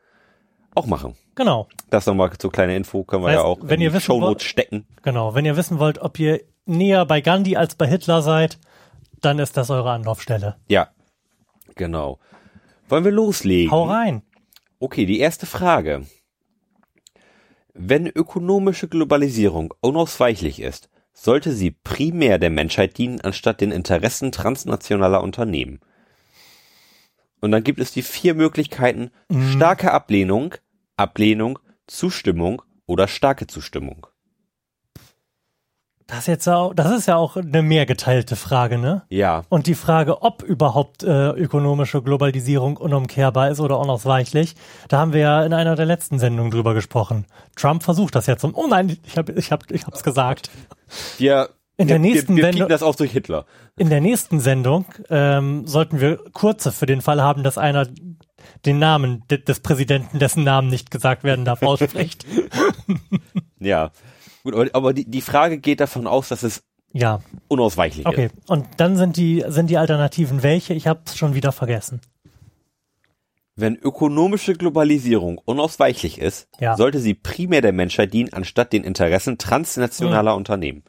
auch 0.74 0.86
machen. 0.86 1.14
Genau, 1.34 1.68
Das 1.90 2.06
nochmal 2.06 2.30
so 2.40 2.48
kleine 2.48 2.76
Info 2.76 3.04
können 3.04 3.22
wir 3.22 3.28
Heißt, 3.28 3.38
ja 3.38 3.44
auch 3.44 3.58
wenn 3.62 3.80
in 3.80 3.82
ihr 3.82 3.90
die 3.90 4.00
Shownotes 4.00 4.46
stecken. 4.46 4.86
genau. 5.02 5.34
Wenn 5.34 5.44
ihr 5.44 5.56
wissen 5.56 5.78
wollt, 5.78 5.98
ob 5.98 6.18
ihr 6.18 6.40
näher 6.64 7.04
bei 7.04 7.20
Gandhi 7.20 7.56
als 7.56 7.74
bei 7.74 7.86
Hitler 7.86 8.22
seid, 8.22 8.58
dann 9.20 9.38
ist 9.38 9.56
das 9.56 9.70
eure 9.70 9.90
Anlaufstelle. 9.90 10.56
Ja, 10.68 10.88
genau. 11.74 12.18
Wollen 12.88 13.04
wir 13.04 13.12
loslegen? 13.12 13.70
Hau 13.70 13.84
rein. 13.84 14.22
Okay, 14.78 15.06
die 15.06 15.18
erste 15.18 15.46
Frage. 15.46 16.06
Wenn 17.74 18.06
ökonomische 18.06 18.88
Globalisierung 18.88 19.74
unausweichlich 19.80 20.60
ist, 20.60 20.88
sollte 21.12 21.52
sie 21.52 21.70
primär 21.70 22.38
der 22.38 22.50
Menschheit 22.50 22.98
dienen, 22.98 23.20
anstatt 23.20 23.60
den 23.60 23.72
Interessen 23.72 24.32
transnationaler 24.32 25.22
Unternehmen. 25.22 25.80
Und 27.40 27.52
dann 27.52 27.64
gibt 27.64 27.80
es 27.80 27.92
die 27.92 28.02
vier 28.02 28.34
Möglichkeiten 28.34 29.10
starke 29.52 29.92
Ablehnung, 29.92 30.54
Ablehnung, 30.96 31.58
Zustimmung 31.86 32.62
oder 32.86 33.08
starke 33.08 33.46
Zustimmung. 33.46 34.06
Das 36.08 36.18
ist 36.20 36.26
jetzt 36.28 36.48
auch, 36.48 36.72
das 36.72 36.92
ist 36.92 37.06
ja 37.08 37.16
auch 37.16 37.36
eine 37.36 37.62
mehrgeteilte 37.62 38.36
Frage, 38.36 38.78
ne? 38.78 39.02
Ja. 39.08 39.42
Und 39.48 39.66
die 39.66 39.74
Frage, 39.74 40.22
ob 40.22 40.42
überhaupt 40.44 41.02
äh, 41.02 41.30
ökonomische 41.30 42.00
Globalisierung 42.00 42.76
unumkehrbar 42.76 43.50
ist 43.50 43.58
oder 43.58 43.80
unausweichlich, 43.80 44.54
da 44.88 44.98
haben 44.98 45.12
wir 45.12 45.20
ja 45.20 45.44
in 45.44 45.52
einer 45.52 45.74
der 45.74 45.86
letzten 45.86 46.20
Sendungen 46.20 46.52
drüber 46.52 46.74
gesprochen. 46.74 47.26
Trump 47.56 47.82
versucht 47.82 48.14
das 48.14 48.26
jetzt. 48.26 48.44
Oh 48.44 48.66
nein, 48.68 48.96
ich 49.04 49.18
habe, 49.18 49.32
ich 49.32 49.50
habe, 49.50 49.66
ich 49.70 49.84
hab's 49.86 50.04
gesagt. 50.04 50.48
Wir, 51.18 51.48
In 51.76 51.88
der 51.88 51.96
wir, 51.96 52.00
nächsten 52.08 52.36
wir, 52.36 52.44
wir 52.44 52.52
Sendung- 52.52 52.68
das 52.68 52.84
auch 52.84 52.94
durch 52.94 53.10
Hitler. 53.10 53.44
In 53.76 53.90
der 53.90 54.00
nächsten 54.00 54.38
Sendung 54.38 54.84
ähm, 55.10 55.66
sollten 55.66 56.00
wir 56.00 56.18
kurze 56.32 56.70
für 56.70 56.86
den 56.86 57.00
Fall 57.00 57.20
haben, 57.20 57.42
dass 57.42 57.58
einer 57.58 57.84
den 58.64 58.78
Namen 58.78 59.24
de 59.28 59.42
des 59.42 59.58
Präsidenten, 59.58 60.20
dessen 60.20 60.44
Namen 60.44 60.68
nicht 60.68 60.92
gesagt 60.92 61.24
werden 61.24 61.44
darf, 61.44 61.62
ausspricht. 61.64 62.24
Ja. 63.58 63.90
Gut, 64.46 64.54
aber, 64.54 64.66
aber 64.74 64.92
die, 64.92 65.04
die 65.10 65.22
Frage 65.22 65.58
geht 65.58 65.80
davon 65.80 66.06
aus, 66.06 66.28
dass 66.28 66.44
es 66.44 66.62
ja, 66.92 67.20
unausweichlich 67.48 68.06
okay. 68.06 68.26
ist. 68.26 68.48
Und 68.48 68.64
dann 68.76 68.96
sind 68.96 69.16
die 69.16 69.44
sind 69.48 69.68
die 69.68 69.76
Alternativen 69.76 70.44
welche? 70.44 70.72
Ich 70.72 70.86
habe 70.86 71.00
es 71.04 71.18
schon 71.18 71.34
wieder 71.34 71.50
vergessen. 71.50 72.00
Wenn 73.56 73.74
ökonomische 73.74 74.54
Globalisierung 74.54 75.38
unausweichlich 75.38 76.20
ist, 76.20 76.46
Ja. 76.60 76.76
sollte 76.76 77.00
sie 77.00 77.14
primär 77.14 77.60
der 77.60 77.72
Menschheit 77.72 78.12
dienen, 78.12 78.32
anstatt 78.32 78.72
den 78.72 78.84
Interessen 78.84 79.36
transnationaler 79.36 80.36
Unternehmen. 80.36 80.84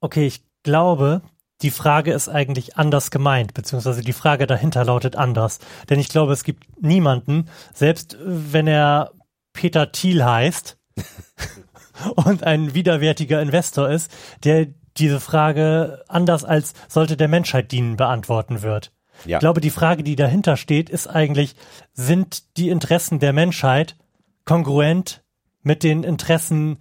Okay, 0.00 0.26
ich 0.26 0.42
glaube, 0.64 1.22
die 1.62 1.70
Frage 1.70 2.12
ist 2.12 2.28
eigentlich 2.28 2.76
anders 2.76 3.10
gemeint, 3.10 3.54
beziehungsweise 3.54 4.02
die 4.02 4.12
Frage 4.12 4.46
dahinter 4.46 4.84
lautet 4.84 5.16
anders. 5.16 5.60
Denn 5.88 5.98
ich 5.98 6.10
glaube, 6.10 6.34
es 6.34 6.44
gibt 6.44 6.82
niemanden, 6.82 7.48
selbst 7.72 8.18
wenn 8.20 8.66
er 8.66 9.12
Peter 9.54 9.90
Thiel 9.92 10.22
heißt 10.22 10.76
und 12.14 12.44
ein 12.44 12.74
widerwärtiger 12.74 13.40
Investor 13.40 13.88
ist, 13.88 14.10
der 14.44 14.66
diese 14.96 15.20
Frage 15.20 16.04
anders 16.08 16.44
als 16.44 16.74
sollte 16.88 17.16
der 17.16 17.28
Menschheit 17.28 17.72
dienen 17.72 17.96
beantworten 17.96 18.62
wird. 18.62 18.92
Ja. 19.24 19.38
Ich 19.38 19.40
glaube, 19.40 19.60
die 19.60 19.70
Frage, 19.70 20.02
die 20.02 20.16
dahinter 20.16 20.56
steht, 20.56 20.90
ist 20.90 21.06
eigentlich, 21.06 21.56
sind 21.92 22.56
die 22.56 22.68
Interessen 22.68 23.18
der 23.18 23.32
Menschheit 23.32 23.96
kongruent 24.44 25.22
mit 25.62 25.82
den 25.82 26.04
Interessen 26.04 26.78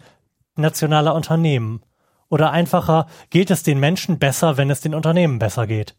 nationaler 0.56 1.16
Unternehmen? 1.16 1.82
Oder 2.30 2.52
einfacher, 2.52 3.08
geht 3.30 3.52
es 3.52 3.64
den 3.64 3.80
Menschen 3.80 4.20
besser, 4.20 4.58
wenn 4.58 4.70
es 4.70 4.82
den 4.82 4.94
Unternehmen 4.94 5.40
besser 5.40 5.66
geht? 5.66 5.96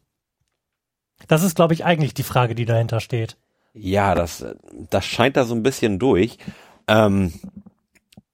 Das 1.26 1.42
ist, 1.42 1.56
glaube 1.56 1.74
ich, 1.74 1.84
eigentlich 1.84 2.14
die 2.14 2.22
Frage, 2.22 2.54
die 2.54 2.66
dahinter 2.66 3.00
steht. 3.00 3.36
Ja, 3.72 4.14
das, 4.14 4.44
das 4.90 5.04
scheint 5.04 5.36
da 5.36 5.44
so 5.44 5.54
ein 5.54 5.62
bisschen 5.62 5.98
durch. 5.98 6.38
Ähm, 6.86 7.32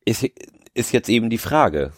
ist, 0.05 0.25
ist 0.75 0.93
jetzt 0.93 1.09
eben 1.09 1.31
die 1.31 1.39
Frage. 1.39 1.93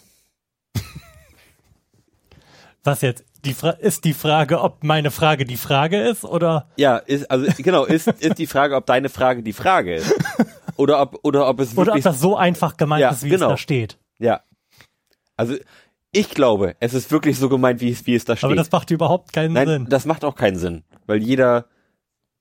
Was 2.84 3.02
jetzt? 3.02 3.24
Die 3.44 3.52
Fra 3.54 3.70
ist 3.70 4.04
die 4.04 4.12
Frage, 4.14 4.60
ob 4.60 4.82
meine 4.82 5.10
Frage 5.10 5.44
die 5.44 5.56
Frage 5.56 6.00
ist 6.00 6.24
oder? 6.24 6.68
Ja, 6.76 6.96
ist, 6.96 7.30
also 7.30 7.46
genau, 7.62 7.84
ist, 7.84 8.06
ist 8.20 8.38
die 8.38 8.46
Frage, 8.46 8.74
ob 8.76 8.86
deine 8.86 9.08
Frage 9.08 9.42
die 9.42 9.52
Frage 9.52 9.96
ist. 9.96 10.12
Oder 10.76 11.00
ob, 11.00 11.20
oder 11.22 11.48
ob 11.48 11.60
es 11.60 11.76
Oder 11.76 11.94
ob 11.94 12.02
das 12.02 12.20
so 12.20 12.36
einfach 12.36 12.76
gemeint 12.76 13.00
Ja, 13.02 13.10
ist, 13.10 13.22
wie 13.22 13.28
genau. 13.30 13.46
es 13.46 13.50
da 13.52 13.56
steht. 13.56 13.98
ja. 14.18 14.40
Also, 15.38 15.54
ich 16.12 16.30
glaube, 16.30 16.76
es 16.80 16.94
ist 16.94 17.10
wirklich 17.10 17.38
so 17.38 17.50
gemeint, 17.50 17.82
wie 17.82 17.90
es, 17.90 18.06
wie 18.06 18.14
es 18.14 18.24
da 18.24 18.36
steht. 18.36 18.44
Aber 18.44 18.56
das 18.56 18.72
macht 18.72 18.90
überhaupt 18.90 19.34
keinen 19.34 19.52
Nein, 19.52 19.68
Sinn. 19.68 19.86
das 19.90 20.06
macht 20.06 20.24
auch 20.24 20.34
keinen 20.34 20.56
Sinn, 20.56 20.82
weil 21.06 21.22
jeder 21.22 21.66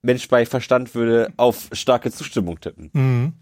Mensch 0.01 0.30
bei 0.30 0.46
Verstand 0.46 0.96
würde 0.96 1.34
auf 1.36 1.68
starke 1.74 2.10
Zustimmung 2.10 2.58
tippen. 2.62 2.89
Mhm. 2.94 3.34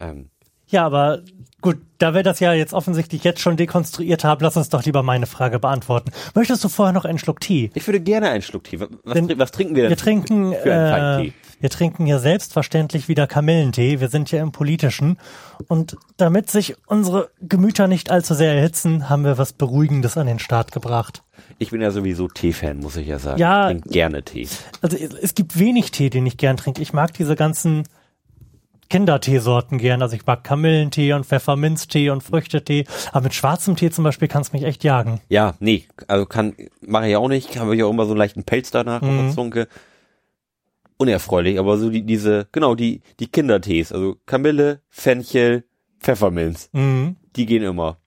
Ähm, 0.00 0.30
Ja, 0.68 0.84
aber 0.84 1.22
gut, 1.60 1.78
da 1.98 2.14
wir 2.14 2.22
das 2.22 2.40
ja 2.40 2.52
jetzt 2.52 2.72
offensichtlich 2.72 3.24
jetzt 3.24 3.40
schon 3.40 3.56
dekonstruiert 3.56 4.24
haben, 4.24 4.42
lass 4.42 4.56
uns 4.56 4.68
doch 4.68 4.84
lieber 4.84 5.02
meine 5.02 5.26
Frage 5.26 5.58
beantworten. 5.58 6.12
Möchtest 6.34 6.62
du 6.62 6.68
vorher 6.68 6.92
noch 6.92 7.04
einen 7.04 7.18
Schluck 7.18 7.40
Tee? 7.40 7.70
ich 7.74 7.86
würde 7.86 8.00
gerne 8.00 8.28
einen 8.30 8.42
Schluck 8.42 8.64
Tee. 8.64 8.80
Was, 8.80 8.88
Denn 9.14 9.38
was 9.38 9.50
trinken 9.50 9.74
wir 9.74 9.84
denn? 9.84 9.90
Wir 9.90 9.96
trinken, 9.96 10.54
für 10.62 10.74
einen 10.74 11.20
äh, 11.20 11.24
Tee? 11.24 11.32
wir 11.60 11.70
trinken 11.70 12.06
hier 12.06 12.18
selbstverständlich 12.18 13.08
wieder 13.08 13.26
Kamillentee. 13.26 14.00
Wir 14.00 14.08
sind 14.08 14.30
ja 14.30 14.40
im 14.42 14.52
Politischen. 14.52 15.18
Und 15.66 15.96
damit 16.16 16.50
sich 16.50 16.76
unsere 16.86 17.30
Gemüter 17.40 17.88
nicht 17.88 18.10
allzu 18.10 18.34
sehr 18.34 18.54
erhitzen, 18.54 19.08
haben 19.08 19.24
wir 19.24 19.38
was 19.38 19.52
Beruhigendes 19.52 20.16
an 20.16 20.26
den 20.26 20.38
Start 20.38 20.70
gebracht. 20.70 21.22
Ich 21.58 21.70
bin 21.70 21.80
ja 21.80 21.90
sowieso 21.90 22.28
Tee-Fan, 22.28 22.78
muss 22.78 22.96
ich 22.96 23.08
ja 23.08 23.18
sagen. 23.18 23.40
Ja. 23.40 23.70
Ich 23.70 23.78
trinke 23.78 23.88
gerne 23.90 24.22
Tee. 24.22 24.46
Also 24.80 24.96
es 24.96 25.14
es 25.14 25.34
gibt 25.34 25.58
wenig 25.58 25.90
Tee, 25.90 26.10
den 26.10 26.26
ich 26.26 26.36
gern 26.36 26.56
trinke. 26.56 26.80
Ich 26.80 26.92
mag 26.92 27.12
diese 27.14 27.34
ganzen 27.34 27.84
Kinderteesorten 28.88 29.78
gern. 29.78 30.02
Also 30.02 30.16
ich 30.16 30.24
mag 30.26 30.44
Kamillentee 30.44 31.12
und 31.12 31.26
Pfefferminztee 31.26 32.10
und 32.10 32.22
Früchtetee. 32.22 32.84
Aber 33.12 33.24
mit 33.24 33.34
schwarzem 33.34 33.76
Tee 33.76 33.90
zum 33.90 34.04
Beispiel 34.04 34.28
kann 34.28 34.42
es 34.42 34.52
mich 34.52 34.62
echt 34.64 34.84
jagen. 34.84 35.20
Ja, 35.28 35.54
nee, 35.60 35.84
also 36.06 36.26
kann, 36.26 36.54
mache 36.80 37.08
ich 37.08 37.16
auch 37.16 37.28
nicht, 37.28 37.58
habe 37.58 37.76
ich 37.76 37.82
auch 37.82 37.90
immer 37.90 38.04
so 38.06 38.12
einen 38.12 38.18
leichten 38.18 38.44
Pelz 38.44 38.70
danach 38.70 39.02
auf 39.02 39.08
Mhm. 39.08 39.26
der 39.26 39.34
Zunge. 39.34 39.68
Unerfreulich, 40.96 41.58
aber 41.60 41.78
so 41.78 41.90
die, 41.90 42.02
diese, 42.02 42.48
genau, 42.50 42.74
die, 42.74 43.02
die 43.20 43.28
Kindertees, 43.28 43.92
also 43.92 44.16
Kamille, 44.26 44.80
Fenchel, 44.88 45.62
Pfefferminz, 46.00 46.70
Mhm. 46.72 47.16
die 47.36 47.46
gehen 47.46 47.62
immer. 47.62 47.98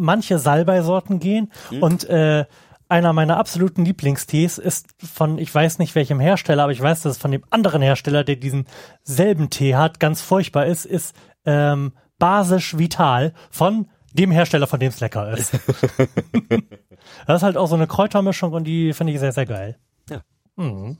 manche 0.00 0.38
Salbeisorten 0.38 1.18
gehen 1.18 1.50
und 1.80 2.04
äh, 2.08 2.44
einer 2.88 3.12
meiner 3.12 3.36
absoluten 3.36 3.84
Lieblingstees 3.84 4.58
ist 4.58 4.88
von, 4.98 5.38
ich 5.38 5.54
weiß 5.54 5.78
nicht 5.78 5.94
welchem 5.94 6.20
Hersteller, 6.20 6.64
aber 6.64 6.72
ich 6.72 6.80
weiß, 6.80 7.02
dass 7.02 7.12
es 7.12 7.18
von 7.18 7.30
dem 7.30 7.44
anderen 7.50 7.82
Hersteller, 7.82 8.24
der 8.24 8.36
diesen 8.36 8.66
selben 9.02 9.50
Tee 9.50 9.74
hat, 9.74 10.00
ganz 10.00 10.22
furchtbar 10.22 10.66
ist, 10.66 10.86
ist 10.86 11.14
ähm, 11.44 11.92
Basisch 12.18 12.78
Vital 12.78 13.32
von 13.50 13.88
dem 14.12 14.30
Hersteller, 14.30 14.66
von 14.66 14.80
dem 14.80 14.88
es 14.88 15.00
lecker 15.00 15.30
ist. 15.36 15.52
das 17.26 17.36
ist 17.36 17.42
halt 17.42 17.56
auch 17.56 17.68
so 17.68 17.74
eine 17.74 17.86
Kräutermischung 17.86 18.52
und 18.52 18.64
die 18.64 18.92
finde 18.92 19.12
ich 19.12 19.20
sehr, 19.20 19.32
sehr 19.32 19.46
geil. 19.46 19.76
Ja. 20.10 20.22
Mhm. 20.56 20.98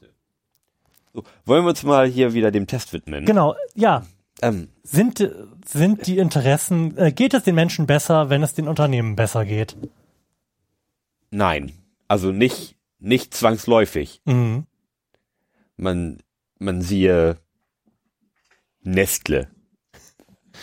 So, 1.15 1.25
wollen 1.47 1.65
wir 1.65 1.71
uns 1.71 1.83
mal 1.83 2.07
hier 2.07 2.35
wieder 2.35 2.51
dem 2.51 2.67
Test 2.67 2.93
widmen? 2.93 3.25
Genau, 3.25 3.55
ja. 3.75 4.03
Ähm, 4.41 4.69
Sind, 4.85 5.29
sind 5.67 6.07
die 6.07 6.19
Interessen, 6.19 6.97
äh, 6.97 7.11
geht 7.11 7.35
es 7.35 7.43
den 7.43 7.57
Menschen 7.57 7.87
besser, 7.87 8.31
wenn 8.31 8.45
es 8.45 8.55
den 8.55 8.69
Unternehmen 8.69 9.17
besser 9.17 9.45
geht? 9.45 9.77
Nein, 11.31 11.73
also 12.09 12.33
nicht, 12.33 12.77
nicht 12.99 13.35
zwangsläufig. 13.35 14.21
Mhm. 14.25 14.67
Man, 15.77 16.19
man 16.59 16.83
siehe 16.83 17.37
Nestle. 18.83 19.49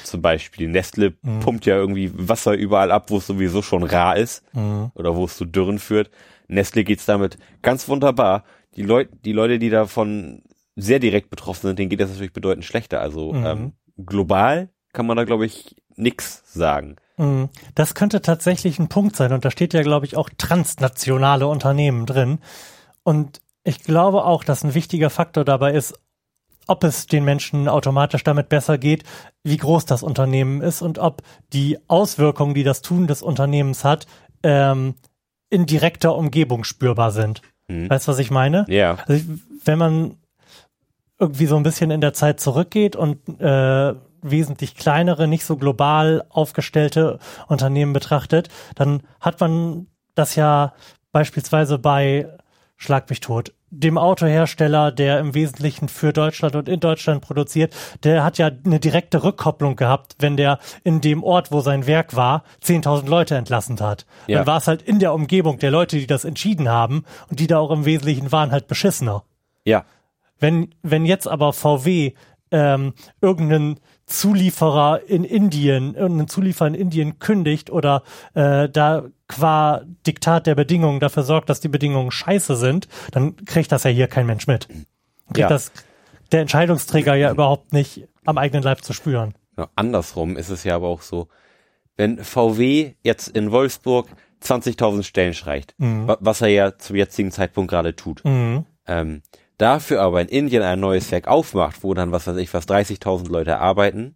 Zum 0.04 0.22
Beispiel. 0.22 0.68
Nestle 0.68 1.14
Mhm. 1.22 1.40
pumpt 1.40 1.66
ja 1.66 1.76
irgendwie 1.78 2.12
Wasser 2.14 2.54
überall 2.54 2.92
ab, 2.92 3.10
wo 3.12 3.18
es 3.18 3.28
sowieso 3.28 3.62
schon 3.62 3.84
rar 3.84 4.18
ist. 4.18 4.44
Mhm. 4.54 4.92
oder 4.96 5.16
wo 5.16 5.26
es 5.26 5.38
zu 5.38 5.46
Dürren 5.46 5.80
führt. 5.80 6.10
Nestle 6.48 6.84
geht's 6.84 7.06
damit 7.06 7.38
ganz 7.62 7.88
wunderbar. 7.88 8.44
Die 8.76 8.82
Leute, 8.84 9.16
die 9.24 9.32
Leute, 9.32 9.58
die 9.60 9.70
davon 9.70 10.44
sehr 10.76 11.00
direkt 11.00 11.30
betroffen 11.30 11.68
sind, 11.68 11.80
denen 11.80 11.90
geht 11.90 12.02
das 12.02 12.10
natürlich 12.10 12.34
bedeutend 12.34 12.66
schlechter. 12.66 13.00
Also 13.00 13.32
Mhm. 13.34 13.46
ähm, 13.46 13.72
global 14.06 14.70
kann 14.94 15.08
man 15.08 15.16
da, 15.18 15.24
glaube 15.24 15.46
ich, 15.46 15.76
nix 15.96 16.44
sagen. 16.54 16.98
Mm, 17.18 17.46
Das 17.76 17.96
könnte 17.96 18.22
tatsächlich 18.22 18.80
ein 18.80 18.90
Punkt 18.90 19.16
sein. 19.16 19.34
Und 19.34 19.46
da 19.46 19.52
steht 19.52 19.74
ja, 19.74 19.82
glaube 19.82 20.06
ich, 20.06 20.18
auch 20.18 20.30
transnationale 20.38 21.48
Unternehmen 21.48 22.06
drin. 22.06 22.40
Und 23.04 23.42
ich 23.64 23.80
glaube 23.84 24.26
auch, 24.26 24.44
dass 24.44 24.64
ein 24.64 24.74
wichtiger 24.74 25.10
Faktor 25.10 25.46
dabei 25.46 25.74
ist, 25.74 25.94
ob 26.68 26.84
es 26.84 27.06
den 27.08 27.24
Menschen 27.24 27.68
automatisch 27.68 28.24
damit 28.24 28.50
besser 28.50 28.78
geht, 28.78 29.04
wie 29.44 29.58
groß 29.58 29.86
das 29.86 30.04
Unternehmen 30.04 30.62
ist 30.62 30.82
und 30.82 30.98
ob 31.00 31.22
die 31.54 31.78
Auswirkungen, 31.88 32.56
die 32.56 32.64
das 32.64 32.82
Tun 32.82 33.08
des 33.08 33.22
Unternehmens 33.22 33.84
hat, 33.84 34.08
ähm, 34.44 34.96
in 35.50 35.66
direkter 35.68 36.16
Umgebung 36.16 36.64
spürbar 36.64 37.12
sind. 37.12 37.42
Mhm. 37.68 37.90
Weißt 37.90 38.08
du, 38.08 38.12
was 38.12 38.20
ich 38.20 38.32
meine? 38.32 38.66
Ja, 38.68 38.96
Also 39.06 39.14
ich, 39.14 39.26
wenn 39.64 39.78
man 39.78 40.18
irgendwie 41.20 41.46
so 41.46 41.56
ein 41.56 41.64
bisschen 41.64 41.92
in 41.92 42.02
der 42.02 42.14
Zeit 42.14 42.40
zurückgeht 42.40 42.96
und 42.96 43.18
äh, 43.40 43.94
wesentlich 44.30 44.76
kleinere, 44.76 45.28
nicht 45.28 45.46
so 45.46 45.58
global 45.58 46.26
aufgestellte 46.30 47.20
Unternehmen 47.48 47.94
betrachtet, 47.94 48.50
dann 48.76 49.04
hat 49.20 49.40
man 49.40 49.88
das 50.16 50.36
ja 50.36 50.74
beispielsweise 51.12 51.78
bei 51.78 52.28
Schlag 52.78 53.10
mich 53.10 53.22
tot. 53.22 53.54
Dem 53.70 53.98
Autohersteller, 53.98 54.92
der 54.92 55.20
im 55.20 55.34
Wesentlichen 55.34 55.88
für 55.88 56.14
Deutschland 56.14 56.56
und 56.56 56.70
in 56.70 56.80
Deutschland 56.80 57.22
produziert, 57.22 57.74
der 58.04 58.24
hat 58.24 58.38
ja 58.38 58.50
eine 58.66 58.80
direkte 58.80 59.24
Rückkopplung 59.24 59.76
gehabt, 59.76 60.16
wenn 60.20 60.38
der 60.38 60.60
in 60.84 61.02
dem 61.02 61.24
Ort, 61.24 61.52
wo 61.52 61.62
sein 61.62 61.88
Werk 61.88 62.16
war, 62.16 62.44
10.000 62.64 63.08
Leute 63.08 63.36
entlassen 63.36 63.80
hat. 63.80 64.06
Ja. 64.28 64.40
Dann 64.40 64.48
war 64.48 64.58
es 64.58 64.68
halt 64.68 64.82
in 64.82 65.00
der 65.00 65.14
Umgebung 65.14 65.60
der 65.60 65.72
Leute, 65.72 65.98
die 65.98 66.08
das 66.08 66.26
entschieden 66.26 66.70
haben 66.70 67.06
und 67.30 67.40
die 67.40 67.48
da 67.48 67.60
auch 67.60 67.72
im 67.72 67.86
Wesentlichen 67.86 68.32
waren, 68.32 68.52
halt 68.52 68.68
beschissener. 68.68 69.24
ja, 69.64 69.86
Wenn, 70.40 70.76
wenn 70.84 71.06
jetzt 71.06 71.28
aber 71.28 71.54
VW 71.54 72.14
ähm, 72.52 72.94
irgendeinen 73.22 73.80
Zulieferer 74.06 75.02
in 75.08 75.24
Indien, 75.24 75.96
irgendeinen 75.96 76.28
Zulieferer 76.28 76.68
in 76.68 76.76
Indien 76.76 77.20
kündigt 77.20 77.70
oder 77.72 78.04
äh, 78.34 78.70
da 78.70 79.04
qua 79.28 79.82
Diktat 80.06 80.46
der 80.48 80.56
Bedingungen 80.56 81.00
dafür 81.00 81.24
sorgt, 81.24 81.50
dass 81.50 81.60
die 81.60 81.68
Bedingungen 81.70 82.12
scheiße 82.12 82.56
sind, 82.56 82.88
dann 83.12 83.36
kriegt 83.46 83.72
das 83.72 83.84
ja 83.84 83.90
hier 83.90 84.08
kein 84.08 84.26
Mensch 84.28 84.46
mit. 84.48 84.68
Kriegt 84.68 85.38
Ja. 85.40 85.50
das 85.50 85.72
der 86.32 86.42
Entscheidungsträger 86.42 87.16
ja 87.16 87.32
überhaupt 87.32 87.74
nicht 87.74 88.08
am 88.26 88.38
eigenen 88.38 88.64
Leib 88.64 88.84
zu 88.84 88.94
spüren. 88.94 89.34
Ja, 89.58 89.70
andersrum 89.76 90.38
ist 90.38 90.50
es 90.50 90.64
ja 90.64 90.76
aber 90.76 90.88
auch 90.88 91.02
so, 91.02 91.28
wenn 91.98 92.18
VW 92.24 92.94
jetzt 93.04 93.28
in 93.30 93.52
Wolfsburg 93.52 94.08
20.000 94.42 95.04
Stellen 95.04 95.34
streicht, 95.34 95.74
Mhm. 95.78 96.08
wa- 96.08 96.18
was 96.20 96.42
er 96.42 96.50
ja 96.50 96.78
zum 96.78 96.96
jetzigen 96.96 97.32
Zeitpunkt 97.32 97.72
gerade 97.72 97.96
tut, 97.96 98.24
Mhm. 98.26 98.66
ähm, 98.88 99.22
dafür 99.58 100.02
aber 100.02 100.22
in 100.22 100.28
Indien 100.28 100.64
ein 100.64 100.80
neues 100.80 101.12
Werk 101.12 101.28
aufmacht, 101.28 101.84
wo 101.84 101.94
dann, 101.94 102.12
was 102.12 102.28
weiß 102.28 102.38
ich, 102.38 102.54
was 102.54 102.68
30.000 102.68 103.30
Leute 103.32 103.58
arbeiten, 103.60 104.16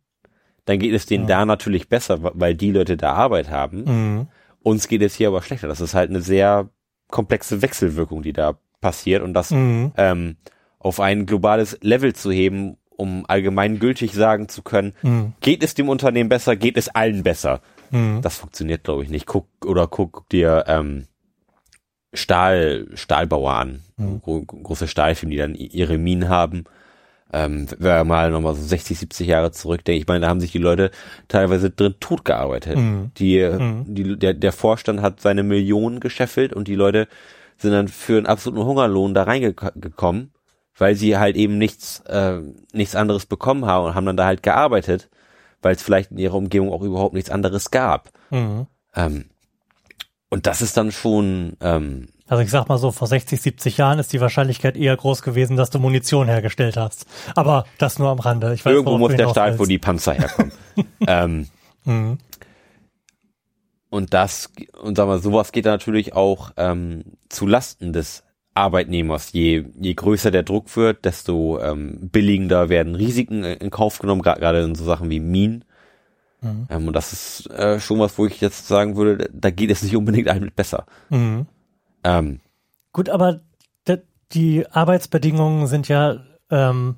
dann 0.65 0.79
geht 0.79 0.93
es 0.93 1.05
denen 1.05 1.25
da 1.27 1.45
natürlich 1.45 1.89
besser, 1.89 2.19
weil 2.21 2.55
die 2.55 2.71
Leute 2.71 2.97
da 2.97 3.13
Arbeit 3.13 3.49
haben. 3.49 3.83
Mhm. 3.83 4.27
Uns 4.61 4.87
geht 4.87 5.01
es 5.01 5.15
hier 5.15 5.29
aber 5.29 5.41
schlechter. 5.41 5.67
Das 5.67 5.81
ist 5.81 5.93
halt 5.95 6.09
eine 6.09 6.21
sehr 6.21 6.69
komplexe 7.09 7.61
Wechselwirkung, 7.61 8.21
die 8.21 8.33
da 8.33 8.59
passiert 8.81 9.23
und 9.23 9.33
das 9.33 9.51
Mhm. 9.51 9.93
ähm, 9.97 10.35
auf 10.77 10.99
ein 10.99 11.25
globales 11.25 11.77
Level 11.81 12.13
zu 12.13 12.31
heben, 12.31 12.77
um 12.95 13.25
allgemein 13.27 13.79
gültig 13.79 14.13
sagen 14.13 14.47
zu 14.47 14.61
können, 14.61 14.93
Mhm. 15.01 15.33
geht 15.41 15.63
es 15.63 15.73
dem 15.73 15.89
Unternehmen 15.89 16.29
besser, 16.29 16.55
geht 16.55 16.77
es 16.77 16.89
allen 16.89 17.23
besser. 17.23 17.61
Mhm. 17.91 18.19
Das 18.21 18.37
funktioniert, 18.37 18.83
glaube 18.83 19.03
ich, 19.03 19.09
nicht. 19.09 19.25
Guck 19.25 19.47
oder 19.65 19.87
guck 19.87 20.29
dir 20.29 20.65
ähm, 20.67 21.07
Stahl, 22.13 22.87
Stahlbauer 22.95 23.53
an. 23.53 23.81
Mhm. 23.97 24.21
Gro 24.21 24.41
große 24.41 24.87
Stahlfirmen, 24.87 25.31
die 25.31 25.37
dann 25.37 25.55
ihre 25.55 25.97
Minen 25.97 26.29
haben. 26.29 26.63
Ähm, 27.31 27.67
wenn 27.77 27.85
wir 27.97 28.03
mal 28.05 28.31
nochmal 28.31 28.55
so 28.55 28.63
60, 28.63 28.97
70 28.97 29.27
Jahre 29.27 29.51
zurückdenken, 29.51 30.01
ich 30.01 30.07
meine, 30.07 30.21
da 30.21 30.29
haben 30.29 30.39
sich 30.41 30.51
die 30.51 30.57
Leute 30.57 30.89
teilweise 31.27 31.69
drin 31.69 31.93
tot 31.99 32.25
gearbeitet. 32.25 32.77
Mhm. 32.77 33.11
Die, 33.17 33.37
äh, 33.37 33.59
Mhm. 33.59 33.85
die, 33.93 34.17
der, 34.17 34.33
der 34.33 34.51
Vorstand 34.51 35.01
hat 35.03 35.21
seine 35.21 35.43
Millionen 35.43 35.99
gescheffelt 35.99 36.53
und 36.53 36.67
die 36.67 36.73
Leute 36.75 37.07
sind 37.57 37.71
dann 37.71 37.87
für 37.87 38.17
einen 38.17 38.25
absoluten 38.25 38.65
Hungerlohn 38.65 39.13
da 39.13 39.23
reingekommen, 39.23 40.31
weil 40.75 40.95
sie 40.95 41.17
halt 41.17 41.35
eben 41.35 41.59
nichts, 41.59 41.99
äh, 42.07 42.39
nichts 42.73 42.95
anderes 42.95 43.27
bekommen 43.27 43.65
haben 43.65 43.85
und 43.85 43.95
haben 43.95 44.05
dann 44.07 44.17
da 44.17 44.25
halt 44.25 44.41
gearbeitet, 44.41 45.09
weil 45.61 45.75
es 45.75 45.83
vielleicht 45.83 46.09
in 46.09 46.17
ihrer 46.17 46.35
Umgebung 46.35 46.71
auch 46.71 46.81
überhaupt 46.81 47.13
nichts 47.13 47.29
anderes 47.29 47.69
gab. 47.69 48.09
Mhm. 48.31 48.65
Ähm, 48.95 49.25
und 50.29 50.45
das 50.47 50.61
ist 50.61 50.77
dann 50.77 50.91
schon, 50.91 51.57
ähm, 51.61 52.07
Also 52.27 52.43
ich 52.43 52.49
sag 52.51 52.69
mal 52.69 52.77
so, 52.77 52.91
vor 52.91 53.07
60, 53.07 53.41
70 53.41 53.77
Jahren 53.77 53.99
ist 53.99 54.13
die 54.13 54.21
Wahrscheinlichkeit 54.21 54.77
eher 54.77 54.95
groß 54.95 55.21
gewesen, 55.23 55.57
dass 55.57 55.69
du 55.71 55.79
Munition 55.79 56.27
hergestellt 56.27 56.77
hast. 56.77 57.05
Aber 57.35 57.65
das 57.79 57.97
nur 57.99 58.09
am 58.09 58.19
Rande. 58.19 58.51
Weiß, 58.51 58.65
irgendwo 58.65 58.97
muss 58.97 59.15
der 59.15 59.29
Stahl, 59.29 59.57
wo 59.57 59.65
die 59.65 59.79
Panzer 59.79 60.13
herkommen. 60.13 60.51
ähm, 61.07 61.47
Mhm. 61.85 62.17
und 63.89 64.13
das, 64.13 64.51
und 64.79 64.95
sagen 64.97 65.09
wir, 65.09 65.19
sowas 65.19 65.51
geht 65.51 65.65
natürlich 65.65 66.13
auch 66.13 66.51
ähm, 66.57 67.03
zu 67.29 67.47
Lasten 67.47 67.93
des 67.93 68.23
Arbeitnehmers. 68.53 69.31
Je, 69.31 69.65
je 69.79 69.93
größer 69.93 70.29
der 70.29 70.43
Druck 70.43 70.75
wird, 70.75 71.05
desto 71.05 71.59
ähm, 71.59 72.09
billigender 72.11 72.69
werden 72.69 72.95
Risiken 72.95 73.43
in 73.43 73.71
Kauf 73.71 73.99
genommen, 73.99 74.21
gerade 74.21 74.61
in 74.61 74.75
so 74.75 74.83
Sachen 74.83 75.09
wie 75.09 75.19
Minen. 75.21 75.63
Mhm. 76.41 76.67
Ähm, 76.69 76.87
und 76.87 76.93
das 76.93 77.13
ist 77.13 77.49
äh, 77.51 77.79
schon 77.79 77.99
was, 77.99 78.17
wo 78.17 78.25
ich 78.25 78.39
jetzt 78.41 78.67
sagen 78.67 78.95
würde, 78.95 79.29
da 79.33 79.49
geht 79.49 79.71
es 79.71 79.83
nicht 79.83 79.95
unbedingt 79.95 80.27
allen 80.27 80.51
besser. 80.55 80.85
Mhm. 81.09 81.45
Ähm, 82.03 82.39
Gut, 82.91 83.09
aber 83.09 83.41
die 84.31 84.67
Arbeitsbedingungen 84.69 85.67
sind 85.67 85.87
ja 85.87 86.17
ähm, 86.49 86.97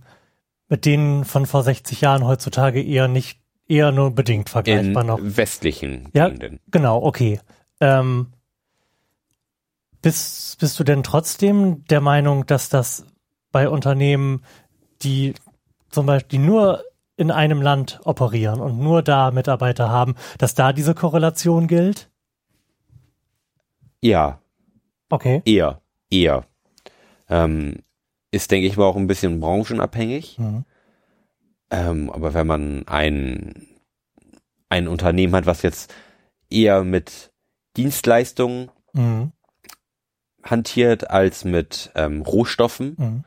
mit 0.67 0.86
denen 0.86 1.25
von 1.25 1.45
vor 1.45 1.63
60 1.63 2.01
Jahren 2.01 2.25
heutzutage 2.25 2.81
eher 2.81 3.07
nicht, 3.07 3.39
eher 3.67 3.91
nur 3.91 4.12
bedingt 4.12 4.48
in 4.48 4.51
vergleichbar 4.51 5.03
noch. 5.03 5.19
westlichen 5.21 6.10
Ja. 6.13 6.27
Gegenden. 6.27 6.60
Genau, 6.71 7.01
okay. 7.03 7.39
Ähm, 7.79 8.27
bist, 10.01 10.60
bist 10.60 10.79
du 10.79 10.83
denn 10.83 11.03
trotzdem 11.03 11.86
der 11.86 12.01
Meinung, 12.01 12.45
dass 12.45 12.69
das 12.69 13.05
bei 13.51 13.69
Unternehmen, 13.69 14.43
die 15.01 15.33
zum 15.89 16.05
Beispiel 16.05 16.39
die 16.39 16.45
nur 16.45 16.83
in 17.22 17.32
einem 17.32 17.62
Land 17.62 18.01
operieren 18.04 18.60
und 18.60 18.80
nur 18.80 19.04
da 19.04 19.30
Mitarbeiter 19.32 19.90
haben, 19.90 20.16
dass 20.40 20.56
da 20.56 20.74
diese 20.74 20.96
Korrelation 20.96 21.68
gilt? 21.68 22.10
Ja, 24.01 24.40
Okay. 25.10 25.42
eher, 25.46 25.82
eher. 26.10 26.46
Ähm, 27.30 27.84
ist, 28.32 28.50
denke 28.50 28.68
ich 28.68 28.75
mal, 28.78 28.86
auch 28.86 28.96
ein 28.96 29.08
bisschen 29.08 29.40
branchenabhängig. 29.40 30.40
Mhm. 30.40 30.66
Ähm, 31.70 32.10
aber 32.10 32.34
wenn 32.34 32.48
man 32.48 32.88
ein, 32.88 33.68
ein 34.70 34.88
Unternehmen 34.88 35.36
hat, 35.36 35.46
was 35.46 35.62
jetzt 35.62 35.94
eher 36.50 36.84
mit 36.84 37.32
Dienstleistungen 37.78 38.72
Mhm. 38.93 39.32
hantiert 40.43 41.10
als 41.10 41.45
mit 41.45 41.91
ähm, 41.95 42.22
Rohstoffen, 42.24 42.95
Mhm. 42.98 43.24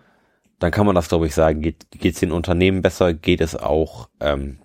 Dann 0.58 0.70
kann 0.70 0.86
man 0.86 0.94
das, 0.94 1.08
glaube 1.08 1.26
ich, 1.26 1.34
sagen, 1.34 1.60
geht 1.60 1.86
es 1.92 2.20
den 2.20 2.32
Unternehmen 2.32 2.82
besser, 2.82 3.12
geht 3.14 3.40
es 3.40 3.56
auch 3.56 4.08
ähm, 4.20 4.58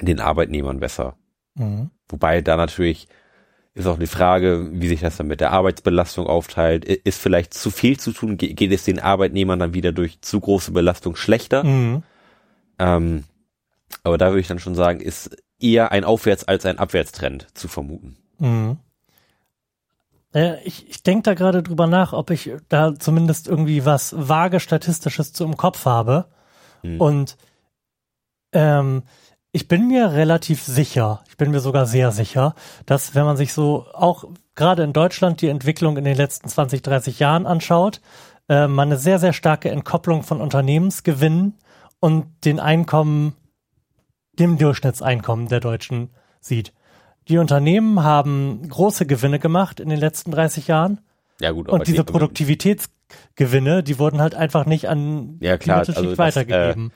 den 0.00 0.20
Arbeitnehmern 0.20 0.80
besser. 0.80 1.16
Mhm. 1.54 1.90
Wobei 2.08 2.40
da 2.42 2.56
natürlich 2.56 3.08
ist 3.74 3.86
auch 3.86 3.98
die 3.98 4.06
Frage, 4.06 4.68
wie 4.72 4.88
sich 4.88 5.00
das 5.00 5.16
dann 5.16 5.28
mit 5.28 5.40
der 5.40 5.52
Arbeitsbelastung 5.52 6.26
aufteilt. 6.26 6.84
Ist 6.84 7.20
vielleicht 7.20 7.54
zu 7.54 7.70
viel 7.70 7.98
zu 7.98 8.12
tun? 8.12 8.36
Ge- 8.36 8.52
Geht 8.52 8.70
es 8.72 8.84
den 8.84 9.00
Arbeitnehmern 9.00 9.58
dann 9.58 9.72
wieder 9.74 9.92
durch 9.92 10.20
zu 10.20 10.40
große 10.40 10.72
Belastung 10.72 11.16
schlechter? 11.16 11.64
Mhm. 11.64 12.02
Ähm, 12.78 13.24
aber 14.04 14.18
da 14.18 14.28
würde 14.28 14.40
ich 14.40 14.48
dann 14.48 14.58
schon 14.58 14.74
sagen, 14.74 15.00
ist 15.00 15.36
eher 15.58 15.90
ein 15.92 16.04
Aufwärts- 16.04 16.44
als 16.44 16.66
ein 16.66 16.78
Abwärtstrend 16.78 17.46
zu 17.54 17.68
vermuten. 17.68 18.16
Mhm. 18.38 18.76
Äh, 20.34 20.62
ich 20.64 20.88
ich 20.88 21.02
denke 21.02 21.22
da 21.22 21.34
gerade 21.34 21.62
drüber 21.62 21.86
nach, 21.86 22.12
ob 22.12 22.30
ich 22.30 22.50
da 22.68 22.94
zumindest 22.94 23.48
irgendwie 23.48 23.84
was 23.84 24.14
vage 24.16 24.60
Statistisches 24.60 25.32
zu 25.32 25.44
im 25.44 25.56
Kopf 25.56 25.84
habe. 25.86 26.26
Hm. 26.82 27.00
Und 27.00 27.36
ähm, 28.52 29.02
ich 29.52 29.68
bin 29.68 29.86
mir 29.86 30.12
relativ 30.12 30.62
sicher, 30.62 31.22
ich 31.28 31.36
bin 31.36 31.50
mir 31.50 31.60
sogar 31.60 31.86
sehr 31.86 32.10
sicher, 32.10 32.54
dass 32.86 33.14
wenn 33.14 33.24
man 33.24 33.36
sich 33.36 33.52
so 33.52 33.86
auch 33.92 34.24
gerade 34.54 34.82
in 34.82 34.94
Deutschland 34.94 35.42
die 35.42 35.48
Entwicklung 35.48 35.96
in 35.96 36.04
den 36.04 36.16
letzten 36.16 36.48
20, 36.48 36.82
30 36.82 37.18
Jahren 37.18 37.46
anschaut, 37.46 38.00
äh, 38.48 38.66
man 38.66 38.88
eine 38.88 38.98
sehr, 38.98 39.18
sehr 39.18 39.32
starke 39.32 39.70
Entkopplung 39.70 40.22
von 40.22 40.40
Unternehmensgewinnen 40.40 41.58
und 42.00 42.44
den 42.44 42.60
Einkommen, 42.60 43.34
dem 44.38 44.56
Durchschnittseinkommen 44.56 45.48
der 45.48 45.60
Deutschen 45.60 46.10
sieht. 46.40 46.72
Die 47.28 47.38
Unternehmen 47.38 48.02
haben 48.02 48.68
große 48.68 49.06
Gewinne 49.06 49.38
gemacht 49.38 49.80
in 49.80 49.88
den 49.88 49.98
letzten 49.98 50.30
30 50.32 50.66
Jahren 50.68 51.00
Ja 51.40 51.50
gut, 51.52 51.68
und 51.68 51.86
diese 51.86 52.04
die- 52.04 52.12
Produktivitätsgewinne, 52.12 53.82
die 53.82 53.98
wurden 53.98 54.20
halt 54.20 54.34
einfach 54.34 54.66
nicht 54.66 54.88
an 54.88 55.38
Ja, 55.40 55.56
klar, 55.58 55.82
die 55.84 55.90
Mittelschicht 55.90 55.96
also 55.98 56.10
das, 56.10 56.18
weitergegeben. 56.36 56.92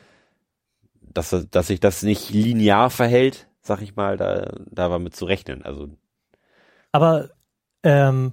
dass, 1.01 1.47
dass 1.51 1.67
sich 1.69 1.81
das 1.81 2.03
nicht 2.03 2.31
linear 2.31 2.91
verhält, 2.91 3.49
sag 3.63 3.83
ich 3.83 3.97
mal, 3.97 4.17
da, 4.17 4.53
da 4.71 4.91
war 4.91 4.99
mit 4.99 5.15
zu 5.17 5.25
rechnen. 5.25 5.63
Also 5.63 5.89
Aber 6.93 7.31
ähm, 7.83 8.33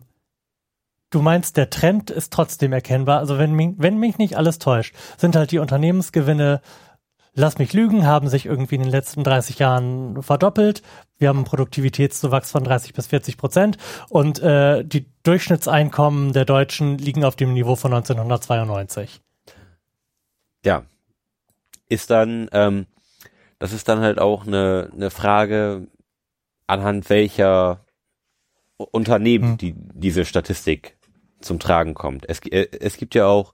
du 1.12 1.22
meinst, 1.22 1.58
der 1.58 1.70
Trend 1.70 2.10
ist 2.10 2.34
trotzdem 2.34 2.74
erkennbar. 2.74 3.20
Also 3.20 3.38
wenn 3.38 3.54
mich, 3.54 3.76
wenn 3.78 3.98
mich 4.00 4.18
nicht 4.18 4.36
alles 4.38 4.60
täuscht, 4.60 4.96
sind 5.18 5.36
halt 5.36 5.52
die 5.52 5.60
Unternehmensgewinne, 5.60 6.62
lass 7.34 7.58
mich 7.58 7.74
lügen, 7.74 8.06
haben 8.06 8.28
sich 8.28 8.46
irgendwie 8.46 8.76
in 8.76 8.82
den 8.82 8.92
letzten 8.92 9.24
30 9.24 9.60
Jahren 9.60 10.22
verdoppelt. 10.22 10.82
Wir 11.18 11.30
haben 11.30 11.40
einen 11.40 11.46
Produktivitätszuwachs 11.46 12.52
von 12.52 12.64
30 12.64 12.94
bis 12.94 13.08
40 13.08 13.38
Prozent 13.38 13.78
und 14.10 14.40
äh, 14.42 14.84
die 14.84 15.06
Durchschnittseinkommen 15.24 16.34
der 16.34 16.46
Deutschen 16.46 16.98
liegen 16.98 17.24
auf 17.24 17.36
dem 17.36 17.54
Niveau 17.54 17.76
von 17.76 17.94
1992. 17.94 19.22
ja, 20.66 20.84
ist 21.90 22.10
dann, 22.10 22.50
ähm, 22.52 22.88
das 23.60 23.74
ist 23.74 23.88
dann 23.88 24.00
halt 24.00 24.20
auch 24.20 24.48
eine, 24.48 24.90
eine 24.94 25.10
Frage, 25.10 25.88
anhand 26.68 27.10
welcher 27.10 27.86
Unternehmen 28.78 29.52
Hm. 29.52 29.58
die, 29.58 29.76
diese 29.76 30.26
Statistik 30.26 30.98
zum 31.40 31.60
Tragen 31.60 31.94
kommt. 31.94 32.28
Es, 32.28 32.40
äh, 32.40 32.68
es 32.80 32.98
gibt 32.98 33.16
ja 33.16 33.28
auch 33.28 33.54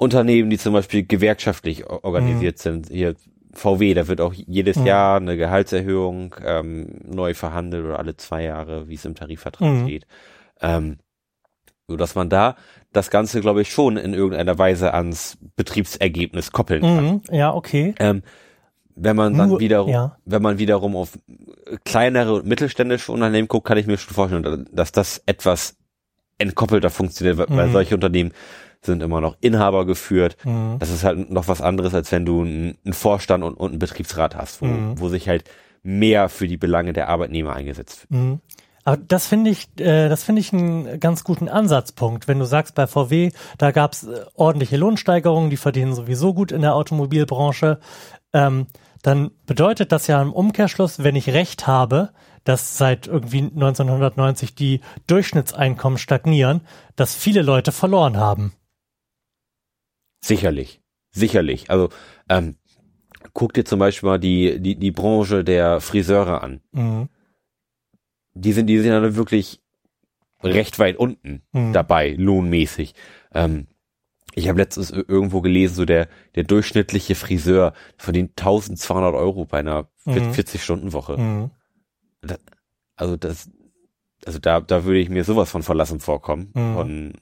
Unternehmen, 0.00 0.48
die 0.48 0.56
zum 0.58 0.72
Beispiel 0.72 1.04
gewerkschaftlich 1.06 1.86
organisiert 1.88 2.58
sind. 2.58 2.88
Hier 2.88 3.14
VW, 3.52 3.92
da 3.94 4.08
wird 4.08 4.20
auch 4.22 4.32
jedes 4.32 4.78
Mhm. 4.78 4.86
Jahr 4.86 5.16
eine 5.18 5.36
Gehaltserhöhung 5.36 6.34
ähm, 6.44 7.00
neu 7.04 7.34
verhandelt 7.34 7.84
oder 7.84 7.98
alle 7.98 8.16
zwei 8.16 8.44
Jahre, 8.44 8.88
wie 8.88 8.94
es 8.94 9.04
im 9.04 9.14
Tarifvertrag 9.14 9.68
Mhm. 9.68 9.84
steht. 9.84 10.06
Ähm, 10.62 10.96
so 11.86 11.96
dass 11.96 12.14
man 12.14 12.30
da 12.30 12.56
das 12.92 13.10
Ganze, 13.10 13.40
glaube 13.40 13.60
ich, 13.62 13.70
schon 13.70 13.96
in 13.98 14.14
irgendeiner 14.14 14.56
Weise 14.56 14.94
ans 14.94 15.36
Betriebsergebnis 15.56 16.50
koppeln 16.52 16.80
kann. 16.82 17.04
Mhm, 17.04 17.22
ja, 17.30 17.52
okay. 17.52 17.94
Ähm, 17.98 18.22
wenn 18.94 19.16
man 19.16 19.36
dann 19.36 19.50
Nur- 19.50 19.60
wiederum, 19.60 19.90
ja. 19.90 20.16
wenn 20.24 20.40
man 20.42 20.58
wiederum 20.58 20.96
auf 20.96 21.18
kleinere 21.84 22.34
und 22.34 22.46
mittelständische 22.46 23.12
Unternehmen 23.12 23.48
guckt, 23.48 23.66
kann 23.66 23.76
ich 23.78 23.86
mir 23.86 23.98
schon 23.98 24.14
vorstellen, 24.14 24.66
dass 24.72 24.92
das 24.92 25.22
etwas 25.26 25.76
entkoppelter 26.38 26.90
funktioniert, 26.90 27.36
weil, 27.38 27.46
weil 27.50 27.68
Mhm. 27.68 27.72
solche 27.72 27.94
Unternehmen 27.94 28.32
sind 28.82 29.02
immer 29.02 29.20
noch 29.20 29.36
Inhaber 29.40 29.84
geführt. 29.86 30.36
Mhm. 30.44 30.76
Das 30.78 30.90
ist 30.90 31.04
halt 31.04 31.30
noch 31.30 31.48
was 31.48 31.60
anderes, 31.60 31.94
als 31.94 32.10
wenn 32.12 32.24
du 32.24 32.42
einen 32.42 32.78
einen 32.84 32.94
Vorstand 32.94 33.44
und, 33.44 33.54
und 33.54 33.70
einen 33.70 33.78
Betriebsrat 33.78 34.36
hast, 34.36 34.62
wo, 34.62 34.66
Mhm. 34.66 35.00
wo 35.00 35.08
sich 35.08 35.28
halt 35.28 35.44
mehr 35.82 36.28
für 36.28 36.46
die 36.48 36.56
Belange 36.56 36.92
der 36.92 37.08
Arbeitnehmer 37.08 37.54
eingesetzt 37.54 38.02
wird. 38.10 38.20
Mhm. 38.20 38.40
Aber 38.84 38.96
das 38.96 39.26
finde 39.26 39.50
ich, 39.50 39.68
äh, 39.78 40.08
das 40.08 40.24
finde 40.24 40.40
ich 40.40 40.52
einen 40.54 40.98
ganz 41.00 41.22
guten 41.22 41.48
Ansatzpunkt. 41.48 42.28
Wenn 42.28 42.38
du 42.38 42.46
sagst, 42.46 42.74
bei 42.74 42.86
VW, 42.86 43.30
da 43.58 43.70
gab 43.72 43.92
es 43.92 44.04
äh, 44.04 44.24
ordentliche 44.34 44.78
Lohnsteigerungen, 44.78 45.50
die 45.50 45.58
verdienen 45.58 45.94
sowieso 45.94 46.32
gut 46.32 46.50
in 46.50 46.62
der 46.62 46.74
Automobilbranche. 46.74 47.78
Ähm, 48.32 48.66
dann 49.02 49.30
bedeutet 49.46 49.92
das 49.92 50.06
ja 50.06 50.20
im 50.20 50.32
Umkehrschluss, 50.32 51.02
wenn 51.04 51.16
ich 51.16 51.28
recht 51.30 51.66
habe, 51.66 52.10
dass 52.44 52.78
seit 52.78 53.06
irgendwie 53.06 53.42
1990 53.42 54.54
die 54.54 54.80
Durchschnittseinkommen 55.06 55.98
stagnieren, 55.98 56.62
dass 56.96 57.14
viele 57.14 57.42
Leute 57.42 57.72
verloren 57.72 58.16
haben. 58.16 58.52
Sicherlich. 60.20 60.80
Sicherlich. 61.12 61.70
Also, 61.70 61.88
ähm, 62.28 62.56
guck 63.32 63.52
dir 63.54 63.64
zum 63.64 63.78
Beispiel 63.78 64.08
mal 64.08 64.18
die, 64.18 64.60
die, 64.60 64.76
die 64.76 64.90
Branche 64.92 65.44
der 65.44 65.80
Friseure 65.80 66.42
an. 66.42 66.60
Mhm. 66.72 67.08
Die 68.34 68.52
sind, 68.52 68.66
die 68.66 68.78
sind 68.78 68.90
ja 68.92 69.14
wirklich 69.16 69.60
recht 70.42 70.78
weit 70.78 70.96
unten 70.96 71.42
Mhm. 71.52 71.72
dabei, 71.72 72.14
lohnmäßig. 72.16 72.94
Ähm, 73.34 73.66
ich 74.34 74.48
habe 74.48 74.58
letztens 74.60 74.92
ir- 74.92 75.04
irgendwo 75.08 75.40
gelesen, 75.40 75.74
so 75.74 75.84
der, 75.84 76.08
der 76.36 76.44
durchschnittliche 76.44 77.14
Friseur 77.16 77.72
verdient 77.96 78.36
1200 78.36 79.14
Euro 79.14 79.44
bei 79.44 79.58
einer 79.58 79.88
Mhm. 80.04 80.30
40-Stunden-Woche. 80.32 81.16
Mhm. 81.18 81.50
Also 82.96 83.16
das, 83.16 83.50
also 84.24 84.38
da, 84.38 84.60
da 84.60 84.84
würde 84.84 85.00
ich 85.00 85.08
mir 85.08 85.24
sowas 85.24 85.50
von 85.50 85.62
verlassen 85.62 86.00
vorkommen, 86.00 86.52
Mhm. 86.54 86.74
von, 86.74 87.12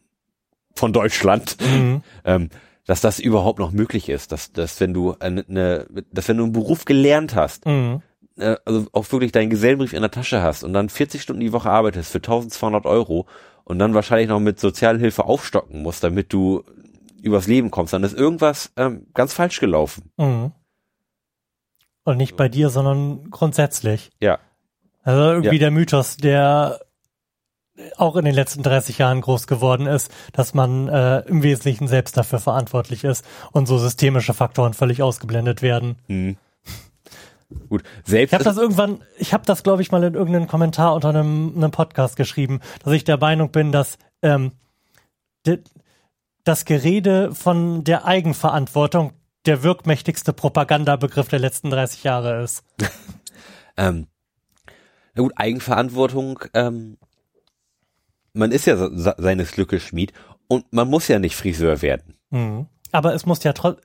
von 0.75 0.93
Deutschland. 0.93 1.57
Mhm. 1.61 2.03
ähm, 2.25 2.49
dass 2.89 3.03
das 3.03 3.19
überhaupt 3.19 3.59
noch 3.59 3.71
möglich 3.71 4.09
ist, 4.09 4.33
dass, 4.33 4.51
dass 4.51 4.81
wenn 4.81 4.95
du 4.95 5.15
eine, 5.21 5.87
dass 6.11 6.27
wenn 6.27 6.39
du 6.39 6.45
einen 6.45 6.53
Beruf 6.53 6.87
gelernt 6.87 7.35
hast, 7.35 7.67
Mhm. 7.67 8.01
äh, 8.39 8.57
also 8.65 8.87
auch 8.93 9.13
wirklich 9.13 9.31
deinen 9.31 9.51
Gesellenbrief 9.51 9.93
in 9.93 10.01
der 10.01 10.11
Tasche 10.11 10.43
hast 10.43 10.65
und 10.65 10.73
dann 10.73 10.89
40 10.89 11.21
Stunden 11.21 11.41
die 11.41 11.53
Woche 11.53 11.69
arbeitest 11.71 12.11
für 12.11 12.19
1200 12.23 12.87
Euro 12.87 13.27
und 13.65 13.79
dann 13.79 13.93
wahrscheinlich 13.93 14.29
noch 14.29 14.41
mit 14.41 14.59
Sozialhilfe 14.59 15.27
aufstocken 15.27 15.83
musst, 15.83 16.03
damit 16.03 16.33
du 16.33 16.65
übers 17.23 17.47
Leben 17.47 17.71
kommst, 17.71 17.93
dann 17.93 18.05
ist 18.05 18.17
irgendwas 18.17 18.73
ähm, 18.79 19.07
ganz 19.13 19.35
falsch 19.35 19.61
gelaufen. 19.61 20.11
Mhm. 20.17 20.53
Und 22.05 22.17
nicht 22.17 22.37
bei 22.37 22.49
dir, 22.49 22.71
sondern 22.71 23.29
grundsätzlich. 23.31 24.11
Ja. 24.21 24.39
Also 25.03 25.21
irgendwie 25.21 25.57
Ja. 25.57 25.61
der 25.61 25.71
Mythos, 25.73 26.17
der 26.17 26.81
auch 27.97 28.17
in 28.17 28.25
den 28.25 28.35
letzten 28.35 28.63
30 28.63 28.99
Jahren 28.99 29.21
groß 29.21 29.47
geworden 29.47 29.87
ist, 29.87 30.13
dass 30.33 30.55
man 30.55 30.89
äh, 30.89 31.21
im 31.21 31.43
Wesentlichen 31.43 31.89
selbst 31.89 32.17
dafür 32.17 32.39
verantwortlich 32.39 33.05
ist 33.05 33.25
und 33.53 33.67
so 33.67 33.79
systemische 33.79 34.35
Faktoren 34.35 34.75
völlig 34.75 35.03
ausgeblendet 35.03 35.63
werden. 35.63 35.97
Hm. 36.07 36.37
Gut, 37.69 37.83
selbst 38.05 38.33
Ich 38.33 38.35
habe 38.35 38.45
das 38.45 38.59
irgendwann, 38.59 39.03
ich 39.17 39.33
habe 39.33 39.45
das 39.47 39.63
glaube 39.63 39.81
ich 39.81 39.91
mal 39.91 40.05
in 40.05 40.15
irgendeinem 40.15 40.49
Kommentar 40.49 40.95
unter 40.95 41.09
einem, 41.09 41.55
einem 41.57 41.71
Podcast 41.71 42.17
geschrieben, 42.17 42.61
dass 42.85 42.93
ich 42.93 43.05
der 43.05 43.19
Meinung 43.19 43.51
bin, 43.51 43.73
dass 43.73 43.97
ähm, 44.23 44.53
de, 45.47 45.63
das 46.45 46.65
Gerede 46.65 47.35
von 47.35 47.85
der 47.85 48.05
Eigenverantwortung 48.05 49.13
der 49.47 49.63
wirkmächtigste 49.63 50.33
Propagandabegriff 50.35 51.29
der 51.29 51.39
letzten 51.39 51.71
30 51.71 52.05
Jahre 52.05 52.43
ist. 52.43 52.65
Ähm, 53.81 54.09
na 55.15 55.23
gut, 55.23 55.33
Eigenverantwortung, 55.37 56.41
ähm, 56.53 56.99
man 58.39 58.53
ist 58.53 58.67
ja 58.67 58.77
se- 58.77 58.91
se- 58.95 59.15
seines 59.19 59.53
Glückes 59.53 59.83
Schmied 59.83 60.13
und 60.49 60.73
man 60.73 60.89
muss 60.89 61.09
ja 61.09 61.19
nicht 61.19 61.37
Friseur 61.37 61.83
werden. 61.83 62.15
Mhm. 62.31 62.67
Aber 62.93 63.15
es 63.15 63.27
muss 63.27 63.43
ja 63.45 63.53
trotzdem, 63.53 63.85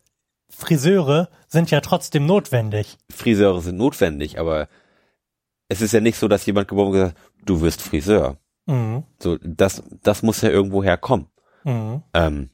Friseure 0.50 1.30
sind 1.48 1.72
ja 1.72 1.82
trotzdem 1.82 2.26
notwendig. 2.26 2.98
Friseure 3.12 3.62
sind 3.62 3.78
notwendig, 3.78 4.40
aber 4.40 4.68
es 5.68 5.82
ist 5.82 5.94
ja 5.94 6.00
nicht 6.00 6.18
so, 6.18 6.28
dass 6.28 6.46
jemand 6.46 6.68
geboren 6.68 6.92
gesagt, 6.92 7.18
du 7.46 7.62
wirst 7.62 7.82
Friseur. 7.82 8.38
Mhm. 8.68 9.04
So, 9.20 9.38
das, 9.42 9.84
das 10.04 10.22
muss 10.24 10.42
ja 10.42 10.50
irgendwo 10.50 10.84
herkommen. 10.84 11.28
Mhm. 11.64 12.04
Ähm, 12.14 12.50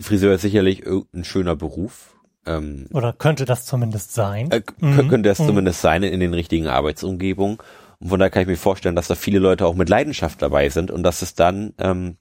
Friseur 0.00 0.34
ist 0.34 0.42
sicherlich 0.42 0.84
ein 0.86 1.24
schöner 1.24 1.56
Beruf. 1.56 2.14
Ähm, 2.46 2.86
Oder 2.92 3.12
könnte 3.12 3.44
das 3.44 3.66
zumindest 3.66 4.12
sein? 4.14 4.50
äh, 4.50 4.62
Mhm. 4.80 5.08
Könnte 5.08 5.28
es 5.30 5.38
Mhm. 5.38 5.46
zumindest 5.46 5.80
sein 5.80 6.02
in 6.02 6.20
den 6.20 6.32
richtigen 6.34 6.66
Arbeitsumgebungen. 6.68 7.58
Und 7.98 8.08
von 8.08 8.18
daher 8.18 8.30
kann 8.30 8.42
ich 8.42 8.48
mir 8.48 8.56
vorstellen, 8.56 8.96
dass 8.96 9.08
da 9.08 9.14
viele 9.14 9.38
Leute 9.38 9.66
auch 9.66 9.74
mit 9.74 9.88
Leidenschaft 9.88 10.42
dabei 10.42 10.68
sind 10.68 10.90
und 10.90 11.02
dass 11.02 11.22
es 11.22 11.34
dann 11.34 11.72
ähm, 11.78 12.16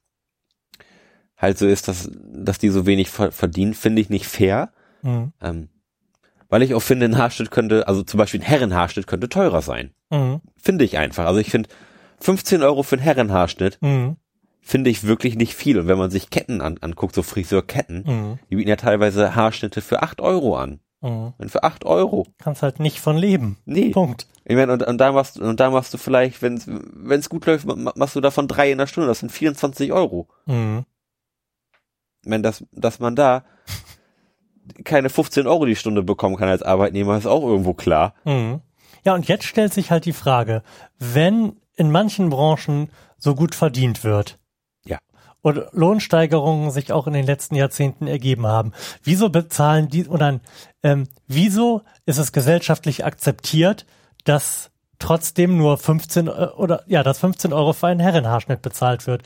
halt 1.37 1.57
so 1.57 1.67
ist, 1.67 1.87
dass, 1.87 2.09
dass 2.13 2.57
die 2.59 2.69
so 2.69 2.85
wenig 2.85 3.09
ver 3.09 3.31
verdienen, 3.31 3.73
finde 3.73 4.01
ich 4.01 4.09
nicht 4.09 4.25
fair. 4.27 4.71
Mhm. 5.01 5.33
Ähm, 5.41 5.69
weil 6.49 6.61
ich 6.63 6.73
auch 6.73 6.81
finde, 6.81 7.05
ein 7.07 7.17
Haarschnitt 7.17 7.51
könnte, 7.51 7.87
also 7.87 8.03
zum 8.03 8.17
Beispiel 8.19 8.39
ein 8.39 8.45
Herrenhaarschnitt 8.45 9.07
könnte 9.07 9.27
teurer 9.29 9.61
sein. 9.61 9.91
Mhm. 10.11 10.41
Finde 10.61 10.85
ich 10.85 10.97
einfach. 10.97 11.25
Also 11.25 11.39
ich 11.39 11.49
finde 11.49 11.69
15 12.21 12.63
Euro 12.63 12.83
für 12.83 12.95
einen 12.95 13.03
Herrenhaarschnitt 13.03 13.79
Mhm. 13.81 14.15
finde 14.61 14.89
ich 14.89 15.03
wirklich 15.03 15.35
nicht 15.35 15.55
viel. 15.55 15.77
Und 15.79 15.87
wenn 15.87 15.97
man 15.97 16.11
sich 16.11 16.29
Ketten 16.29 16.61
an, 16.61 16.77
anguckt, 16.79 17.15
so 17.15 17.23
Friseurketten, 17.23 18.03
Mhm. 18.05 18.39
die 18.49 18.55
bieten 18.55 18.69
ja 18.69 18.75
teilweise 18.77 19.35
Haarschnitte 19.35 19.81
für 19.81 20.01
8 20.03 20.21
Euro 20.21 20.55
an. 20.57 20.79
Mhm. 21.01 21.33
Und 21.37 21.51
für 21.51 21.63
8 21.63 21.83
Euro. 21.85 22.27
Kannst 22.41 22.61
halt 22.63 22.79
nicht 22.79 22.99
von 22.99 23.17
leben. 23.17 23.57
Nee. 23.65 23.89
Punkt. 23.89 24.27
Ich 24.47 24.55
meine, 24.55 24.73
und, 24.73 24.83
und 24.83 24.97
da 24.99 25.11
machst, 25.11 25.39
und 25.39 25.59
da 25.59 25.71
machst 25.71 25.93
du 25.93 25.97
vielleicht, 25.97 26.41
wenn 26.41 26.55
es 27.09 27.29
gut 27.29 27.45
läuft, 27.47 27.65
ma- 27.65 27.93
machst 27.95 28.15
du 28.15 28.21
davon 28.21 28.47
drei 28.47 28.71
in 28.71 28.77
der 28.77 28.85
Stunde. 28.87 29.07
Das 29.07 29.19
sind 29.19 29.31
24 29.31 29.91
Euro. 29.91 30.27
Mhm. 30.45 30.85
Ich 32.21 32.29
meine, 32.29 32.43
dass, 32.43 32.63
dass 32.71 32.99
man 32.99 33.15
da 33.15 33.43
keine 34.83 35.09
15 35.09 35.47
Euro 35.47 35.65
die 35.65 35.75
Stunde 35.75 36.03
bekommen 36.03 36.35
kann 36.37 36.49
als 36.49 36.63
Arbeitnehmer, 36.63 37.17
ist 37.17 37.27
auch 37.27 37.43
irgendwo 37.43 37.73
klar. 37.73 38.13
Mhm. 38.23 38.61
Ja, 39.03 39.13
und 39.13 39.27
jetzt 39.27 39.45
stellt 39.45 39.73
sich 39.73 39.91
halt 39.91 40.05
die 40.05 40.13
Frage, 40.13 40.63
wenn 40.97 41.57
in 41.75 41.91
manchen 41.91 42.29
Branchen 42.29 42.89
so 43.17 43.35
gut 43.35 43.53
verdient 43.53 44.03
wird 44.03 44.39
Ja. 44.85 44.97
und 45.41 45.61
Lohnsteigerungen 45.73 46.71
sich 46.71 46.91
auch 46.91 47.05
in 47.05 47.13
den 47.13 47.25
letzten 47.25 47.55
Jahrzehnten 47.55 48.07
ergeben 48.07 48.47
haben, 48.47 48.71
wieso 49.03 49.29
bezahlen 49.29 49.89
die 49.89 50.07
oder 50.07 50.39
ähm, 50.81 51.07
wieso 51.27 51.81
ist 52.05 52.17
es 52.17 52.31
gesellschaftlich 52.31 53.05
akzeptiert, 53.05 53.85
dass 54.25 54.71
trotzdem 54.99 55.57
nur 55.57 55.77
15 55.77 56.27
Eu- 56.29 56.53
oder 56.57 56.83
ja, 56.87 57.01
dass 57.03 57.19
15 57.19 57.53
Euro 57.53 57.73
für 57.73 57.87
einen 57.87 57.99
Herrenhaarschnitt 58.01 58.61
bezahlt 58.61 59.07
wird? 59.07 59.23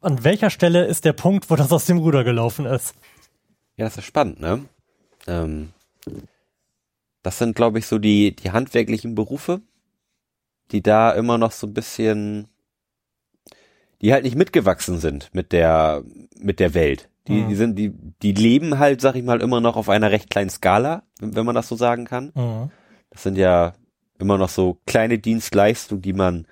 An 0.00 0.22
welcher 0.24 0.50
Stelle 0.50 0.84
ist 0.84 1.04
der 1.04 1.12
Punkt, 1.12 1.50
wo 1.50 1.56
das 1.56 1.72
aus 1.72 1.86
dem 1.86 1.98
Ruder 1.98 2.22
gelaufen 2.24 2.64
ist? 2.66 2.94
Ja, 3.76 3.84
das 3.86 3.98
ist 3.98 4.04
spannend, 4.04 4.40
ne? 4.40 4.64
Ähm, 5.26 5.72
das 7.22 7.38
sind, 7.38 7.56
glaube 7.56 7.78
ich, 7.80 7.86
so 7.86 7.98
die, 7.98 8.34
die 8.36 8.52
handwerklichen 8.52 9.14
Berufe, 9.16 9.60
die 10.70 10.82
da 10.82 11.10
immer 11.10 11.38
noch 11.38 11.50
so 11.52 11.66
ein 11.66 11.74
bisschen, 11.74 12.48
die 14.00 14.12
halt 14.12 14.24
nicht 14.24 14.36
mitgewachsen 14.36 14.98
sind 14.98 15.30
mit 15.34 15.52
der, 15.52 16.02
mit 16.38 16.60
der 16.60 16.74
Welt. 16.74 17.08
Die, 17.26 17.32
Mhm. 17.42 17.48
die 17.48 17.54
sind, 17.56 17.76
die, 17.76 17.92
die 18.22 18.32
leben 18.32 18.78
halt, 18.78 19.00
sag 19.00 19.16
ich 19.16 19.24
mal, 19.24 19.40
immer 19.40 19.60
noch 19.60 19.74
auf 19.76 19.88
einer 19.88 20.12
recht 20.12 20.30
kleinen 20.30 20.50
Skala, 20.50 21.02
wenn 21.18 21.34
wenn 21.34 21.46
man 21.46 21.56
das 21.56 21.66
so 21.68 21.74
sagen 21.74 22.04
kann. 22.04 22.30
Mhm. 22.36 22.70
Das 23.10 23.24
sind 23.24 23.36
ja 23.36 23.72
immer 24.18 24.38
noch 24.38 24.48
so 24.48 24.78
kleine 24.86 25.18
Dienstleistungen, 25.18 26.02
die 26.02 26.12
man, 26.12 26.46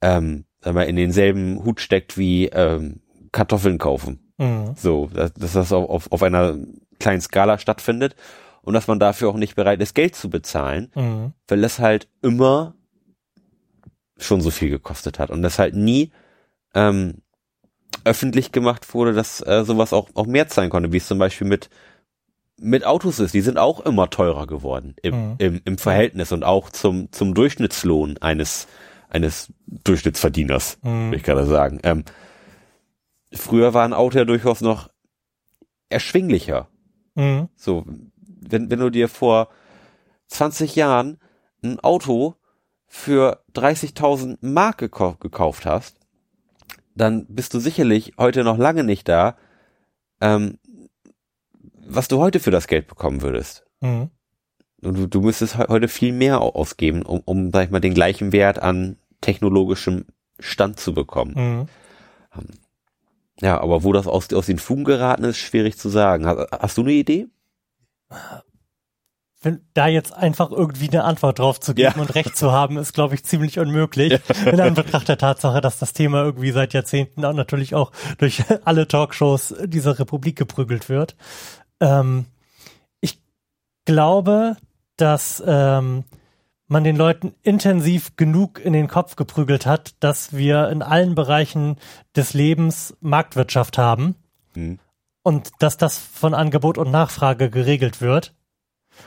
ähm, 0.00 0.44
sag 0.60 0.74
mal, 0.74 0.82
in 0.82 0.96
denselben 0.96 1.64
Hut 1.64 1.80
steckt 1.80 2.18
wie 2.18 2.46
ähm, 2.46 3.00
Kartoffeln 3.32 3.78
kaufen. 3.78 4.32
Mhm. 4.38 4.74
So, 4.76 5.08
dass, 5.12 5.32
dass 5.34 5.52
das 5.52 5.72
auf, 5.72 5.88
auf, 5.88 6.12
auf 6.12 6.22
einer 6.22 6.56
kleinen 6.98 7.20
Skala 7.20 7.58
stattfindet 7.58 8.14
und 8.62 8.74
dass 8.74 8.86
man 8.86 8.98
dafür 9.00 9.28
auch 9.28 9.36
nicht 9.36 9.56
bereit 9.56 9.80
ist, 9.80 9.94
Geld 9.94 10.14
zu 10.14 10.30
bezahlen, 10.30 10.90
Mhm. 10.94 11.32
weil 11.48 11.64
es 11.64 11.78
halt 11.78 12.08
immer 12.22 12.74
schon 14.18 14.40
so 14.40 14.50
viel 14.50 14.70
gekostet 14.70 15.18
hat 15.18 15.30
und 15.30 15.42
das 15.42 15.58
halt 15.58 15.74
nie 15.74 16.12
ähm, 16.74 17.22
öffentlich 18.04 18.52
gemacht 18.52 18.94
wurde, 18.94 19.12
dass 19.12 19.40
äh, 19.46 19.64
sowas 19.64 19.92
auch, 19.92 20.08
auch 20.14 20.26
mehr 20.26 20.48
zahlen 20.48 20.70
konnte, 20.70 20.92
wie 20.92 20.96
es 20.98 21.06
zum 21.08 21.18
Beispiel 21.18 21.46
mit 21.46 21.68
mit 22.62 22.84
Autos 22.86 23.18
ist. 23.18 23.34
Die 23.34 23.40
sind 23.40 23.58
auch 23.58 23.80
immer 23.80 24.08
teurer 24.10 24.46
geworden 24.46 24.94
im, 25.02 25.14
Mhm. 25.14 25.34
im, 25.38 25.60
im 25.64 25.78
Verhältnis 25.78 26.32
und 26.32 26.44
auch 26.44 26.70
zum, 26.70 27.10
zum 27.12 27.34
Durchschnittslohn 27.34 28.18
eines, 28.18 28.68
eines 29.08 29.52
Durchschnittsverdieners, 29.66 30.78
Mhm. 30.82 31.10
will 31.10 31.18
ich 31.18 31.24
gerade 31.24 31.46
sagen. 31.46 31.80
Ähm, 31.82 32.04
früher 33.32 33.74
war 33.74 33.84
ein 33.84 33.92
Auto 33.92 34.18
ja 34.18 34.24
durchaus 34.24 34.60
noch 34.60 34.90
erschwinglicher. 35.88 36.68
Mhm. 37.14 37.48
So, 37.56 37.84
wenn, 38.24 38.70
wenn 38.70 38.78
du 38.80 38.90
dir 38.90 39.08
vor 39.08 39.48
20 40.28 40.76
Jahren 40.76 41.18
ein 41.62 41.78
Auto 41.80 42.36
für 42.86 43.42
30.000 43.54 44.38
Mark 44.40 44.78
gekau 44.78 45.14
gekauft 45.14 45.66
hast, 45.66 45.96
dann 46.94 47.26
bist 47.26 47.54
du 47.54 47.58
sicherlich 47.60 48.14
heute 48.18 48.44
noch 48.44 48.58
lange 48.58 48.84
nicht 48.84 49.08
da, 49.08 49.36
ähm, 50.20 50.58
was 51.86 52.08
du 52.08 52.18
heute 52.18 52.40
für 52.40 52.50
das 52.50 52.66
Geld 52.66 52.86
bekommen 52.88 53.22
würdest. 53.22 53.64
Mhm. 53.80 54.10
Du, 54.80 55.06
du 55.06 55.20
müsstest 55.20 55.56
he- 55.56 55.66
heute 55.68 55.88
viel 55.88 56.12
mehr 56.12 56.40
au- 56.40 56.50
ausgeben, 56.54 57.02
um, 57.02 57.20
um, 57.24 57.50
sag 57.52 57.64
ich 57.66 57.70
mal, 57.70 57.80
den 57.80 57.94
gleichen 57.94 58.32
Wert 58.32 58.58
an 58.60 58.96
technologischem 59.20 60.06
Stand 60.40 60.80
zu 60.80 60.92
bekommen. 60.92 61.34
Mhm. 61.36 61.68
Ja, 63.40 63.60
aber 63.60 63.84
wo 63.84 63.92
das 63.92 64.06
aus, 64.06 64.32
aus 64.32 64.46
den 64.46 64.58
Fugen 64.58 64.84
geraten 64.84 65.24
ist, 65.24 65.38
schwierig 65.38 65.76
zu 65.78 65.88
sagen. 65.88 66.26
Hast, 66.26 66.50
hast 66.52 66.78
du 66.78 66.82
eine 66.82 66.92
Idee? 66.92 67.26
Wenn, 69.44 69.60
da 69.74 69.88
jetzt 69.88 70.12
einfach 70.12 70.52
irgendwie 70.52 70.88
eine 70.88 71.02
Antwort 71.02 71.40
drauf 71.40 71.58
zu 71.58 71.74
geben 71.74 71.94
Ja. 71.96 72.00
und 72.02 72.14
recht 72.14 72.36
zu 72.36 72.52
haben, 72.52 72.76
ist, 72.76 72.92
glaube 72.92 73.16
ich, 73.16 73.24
ziemlich 73.24 73.58
unmöglich. 73.58 74.20
In 74.46 74.60
Anbetracht 74.60 75.08
der 75.08 75.18
Tatsache, 75.18 75.60
dass 75.60 75.80
das 75.80 75.92
Thema 75.92 76.22
irgendwie 76.22 76.52
seit 76.52 76.74
Jahrzehnten 76.74 77.24
auch 77.24 77.32
natürlich 77.32 77.74
auch 77.74 77.90
durch 78.18 78.44
alle 78.64 78.86
Talkshows 78.86 79.52
dieser 79.64 79.98
Republik 79.98 80.36
geprügelt 80.36 80.88
wird. 80.88 81.16
Ähm, 81.82 82.24
ich 83.00 83.20
glaube, 83.84 84.56
dass 84.96 85.42
ähm, 85.46 86.04
man 86.68 86.84
den 86.84 86.96
Leuten 86.96 87.34
intensiv 87.42 88.16
genug 88.16 88.58
in 88.64 88.72
den 88.72 88.88
Kopf 88.88 89.16
geprügelt 89.16 89.66
hat, 89.66 89.94
dass 90.00 90.34
wir 90.34 90.70
in 90.70 90.80
allen 90.80 91.14
Bereichen 91.14 91.76
des 92.16 92.32
Lebens 92.32 92.96
Marktwirtschaft 93.00 93.76
haben 93.76 94.14
Mhm. 94.54 94.78
und 95.22 95.50
dass 95.60 95.76
das 95.76 95.98
von 95.98 96.34
Angebot 96.34 96.78
und 96.78 96.90
Nachfrage 96.90 97.50
geregelt 97.50 98.00
wird. 98.00 98.34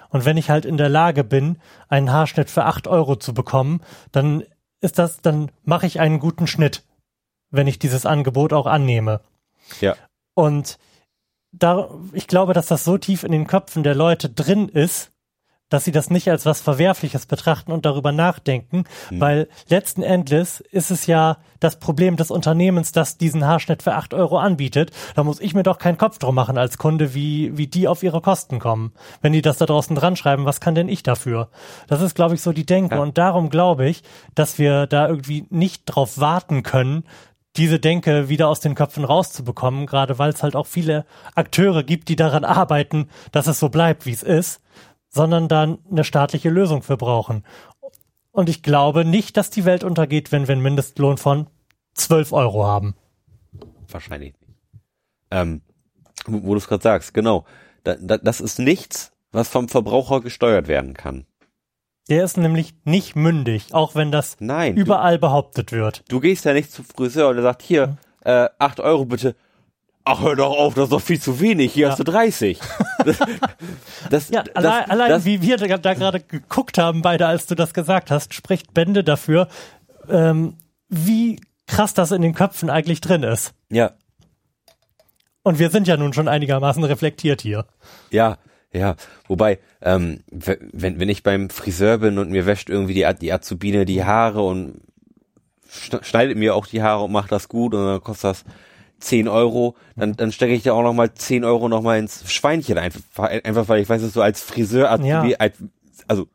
Und 0.10 0.26
wenn 0.26 0.38
ich 0.38 0.50
halt 0.50 0.66
in 0.66 0.78
der 0.78 0.90
Lage 0.90 1.24
bin, 1.24 1.60
einen 1.88 2.12
Haarschnitt 2.12 2.50
für 2.50 2.66
acht 2.66 2.88
Euro 2.88 3.16
zu 3.16 3.34
bekommen, 3.34 3.82
dann 4.12 4.44
ist 4.82 4.98
das, 4.98 5.22
dann 5.22 5.52
mache 5.64 5.86
ich 5.86 6.00
einen 6.00 6.20
guten 6.20 6.48
Schnitt, 6.48 6.84
wenn 7.52 7.68
ich 7.68 7.80
dieses 7.80 8.06
Angebot 8.06 8.54
auch 8.54 8.66
annehme. 8.66 9.22
Ja. 9.82 9.96
Und 10.34 10.80
da, 11.60 11.90
ich 12.14 12.28
glaube, 12.28 12.54
dass 12.54 12.68
das 12.68 12.84
so 12.84 12.98
tief 12.98 13.24
in 13.24 13.32
den 13.32 13.48
Köpfen 13.48 13.84
der 13.84 13.96
Leute 13.96 14.30
drin 14.30 14.70
ist, 14.70 15.12
dass 15.70 15.84
sie 15.84 15.92
das 15.92 16.12
nicht 16.12 16.30
als 16.30 16.46
was 16.46 16.62
Verwerfliches 16.62 17.26
betrachten 17.26 17.72
und 17.72 17.86
darüber 17.86 18.12
nachdenken, 18.12 18.84
weil 19.10 19.48
letzten 19.68 20.04
Endes 20.04 20.60
ist 20.60 20.92
es 20.92 21.08
ja 21.08 21.38
das 21.60 21.80
Problem 21.80 22.18
des 22.18 22.30
Unternehmens, 22.30 22.92
das 22.92 23.18
diesen 23.18 23.46
Haarschnitt 23.46 23.82
für 23.82 23.96
acht 23.96 24.14
Euro 24.14 24.38
anbietet. 24.38 24.92
Da 25.16 25.24
muss 25.24 25.40
ich 25.40 25.56
mir 25.56 25.64
doch 25.64 25.80
keinen 25.80 25.98
Kopf 25.98 26.20
drum 26.20 26.36
machen 26.36 26.60
als 26.60 26.78
Kunde, 26.78 27.16
wie, 27.16 27.58
wie 27.58 27.66
die 27.66 27.88
auf 27.88 28.04
ihre 28.04 28.22
Kosten 28.22 28.60
kommen. 28.60 28.94
Wenn 29.22 29.34
die 29.34 29.42
das 29.42 29.58
da 29.58 29.66
draußen 29.66 29.96
dran 29.96 30.16
schreiben, 30.16 30.46
was 30.46 30.62
kann 30.62 30.76
denn 30.76 30.90
ich 30.90 31.02
dafür? 31.02 31.50
Das 31.88 32.02
ist, 32.02 32.14
glaube 32.14 32.36
ich, 32.36 32.42
so 32.42 32.52
die 32.52 32.66
Denke. 32.66 32.96
Ja. 32.96 33.02
Und 33.02 33.18
darum 33.18 33.50
glaube 33.50 33.88
ich, 33.88 34.04
dass 34.36 34.60
wir 34.60 34.86
da 34.86 35.08
irgendwie 35.08 35.48
nicht 35.50 35.86
drauf 35.86 36.20
warten 36.20 36.62
können, 36.62 37.06
diese 37.58 37.80
Denke 37.80 38.30
wieder 38.30 38.48
aus 38.48 38.60
den 38.60 38.76
Köpfen 38.76 39.06
rauszubekommen, 39.06 39.86
gerade 39.86 40.20
weil 40.20 40.32
es 40.32 40.44
halt 40.44 40.56
auch 40.56 40.68
viele 40.68 41.06
Akteure 41.36 41.84
gibt, 41.84 42.10
die 42.10 42.16
daran 42.16 42.44
arbeiten, 42.44 43.10
dass 43.32 43.48
es 43.48 43.60
so 43.60 43.70
bleibt, 43.70 44.06
wie 44.06 44.12
es 44.12 44.24
ist, 44.24 44.62
sondern 45.10 45.48
dann 45.48 45.80
eine 45.90 46.04
staatliche 46.04 46.50
Lösung 46.50 46.84
für 46.84 46.98
brauchen. 46.98 47.44
Und 48.32 48.50
ich 48.50 48.64
glaube 48.64 49.06
nicht, 49.06 49.38
dass 49.38 49.50
die 49.50 49.64
Welt 49.64 49.84
untergeht, 49.84 50.32
wenn 50.32 50.48
wir 50.48 50.54
einen 50.54 50.64
Mindestlohn 50.64 51.18
von 51.18 51.48
12 51.94 52.34
Euro 52.34 52.66
haben. 52.66 52.96
Wahrscheinlich 53.88 54.34
nicht. 54.34 54.54
Ähm, 55.32 55.62
wo, 56.26 56.54
du 56.54 56.58
es 56.58 56.68
gerade 56.68 56.84
sagst, 56.84 57.14
genau. 57.14 57.46
Da, 57.84 57.96
da, 57.96 58.18
das 58.18 58.42
ist 58.42 58.60
nichts, 58.60 59.14
was 59.32 59.48
vom 59.48 59.70
Verbraucher 59.70 60.22
gesteuert 60.22 60.68
werden 60.68 60.94
kann. 60.94 61.26
Der 62.10 62.24
ist 62.24 62.38
nämlich 62.38 62.76
nicht 62.84 63.16
mündig, 63.16 63.74
auch 63.74 63.96
wenn 63.96 64.12
das 64.12 64.38
Nein. 64.40 64.76
überall 64.78 65.18
behauptet 65.18 65.72
wird. 65.72 66.00
Du, 66.08 66.16
du 66.16 66.20
gehst 66.22 66.46
ja 66.46 66.54
nicht 66.54 66.72
zum 66.72 66.86
Friseur 66.86 67.30
und 67.30 67.38
er 67.38 67.42
sagt, 67.44 67.62
hier, 67.64 67.98
äh, 68.24 68.48
8 68.60 68.80
Euro 68.80 69.06
bitte. 69.06 69.36
Ach, 70.08 70.22
hör 70.22 70.36
doch 70.36 70.56
auf, 70.56 70.76
das 70.76 70.84
ist 70.86 70.92
doch 70.92 71.02
viel 71.02 71.20
zu 71.20 71.40
wenig. 71.40 71.74
Hier 71.74 71.86
Ja. 71.86 71.90
hast 71.92 72.00
du 72.00 72.04
30. 72.04 72.60
Das, 73.04 73.18
das, 74.12 74.30
Ja, 74.30 74.44
das, 74.44 74.56
allein, 74.56 74.90
allein 74.92 75.26
wie 75.26 75.42
wir 75.42 75.58
da, 75.58 75.78
da 75.80 75.94
gerade 75.96 76.20
geguckt 76.20 76.78
haben, 76.78 77.02
beide, 77.02 77.26
als 77.26 77.48
du 77.48 77.56
das 77.56 77.74
gesagt 77.74 78.12
hast, 78.12 78.36
spricht 78.36 78.74
Bände 78.76 79.04
dafür, 79.04 79.48
ähm, 80.08 80.58
wie 80.90 81.42
krass 81.66 81.96
das 81.96 82.12
in 82.12 82.22
den 82.22 82.36
Köpfen 82.36 82.70
eigentlich 82.70 83.02
drin 83.02 83.24
ist. 83.24 83.56
Ja, 83.72 83.94
Und 85.42 85.58
wir 85.58 85.72
sind 85.72 85.88
ja 85.88 85.98
nun 85.98 86.14
schon 86.14 86.28
einigermaßen 86.28 86.84
reflektiert 86.84 87.42
hier. 87.42 87.66
ja, 88.12 88.38
ja. 88.76 88.96
Wobei, 89.28 89.60
ähm, 89.82 90.20
wenn, 90.32 91.00
wenn 91.00 91.10
ich 91.10 91.24
beim 91.24 91.50
Friseur 91.50 92.00
bin 92.00 92.18
und 92.18 92.30
mir 92.32 92.46
wäscht 92.46 92.70
irgendwie 92.70 92.94
die, 92.94 93.08
die 93.22 93.32
Azubine 93.34 93.86
die 93.86 94.04
Haare 94.04 94.42
und 94.44 94.82
schn- 95.70 96.04
schneidet 96.04 96.38
mir 96.38 96.56
auch 96.56 96.68
die 96.68 96.82
Haare 96.84 97.04
und 97.06 97.12
macht 97.12 97.32
das 97.32 97.48
gut 97.50 97.74
und 97.74 97.86
dann 97.86 98.02
kostet 98.02 98.32
das 98.32 98.44
10 99.00 99.28
Euro, 99.28 99.76
dann, 99.96 100.14
dann 100.14 100.32
stecke 100.32 100.54
ich 100.54 100.64
da 100.64 100.74
auch 100.74 100.82
nochmal 100.84 101.14
10 101.14 101.44
Euro 101.44 101.68
nochmal 101.70 102.00
ins 102.00 102.32
Schweinchen 102.32 102.78
einfach, 102.78 103.02
einfach 103.44 103.68
weil 103.68 103.82
ich 103.82 103.90
weiß, 103.90 104.02
dass 104.02 104.14
du 104.14 104.22
als 104.22 104.42
Friseur, 104.42 104.90
Azubi, 104.92 105.10
Ja. 105.32 105.38
als, 105.38 105.58
also 106.08 106.28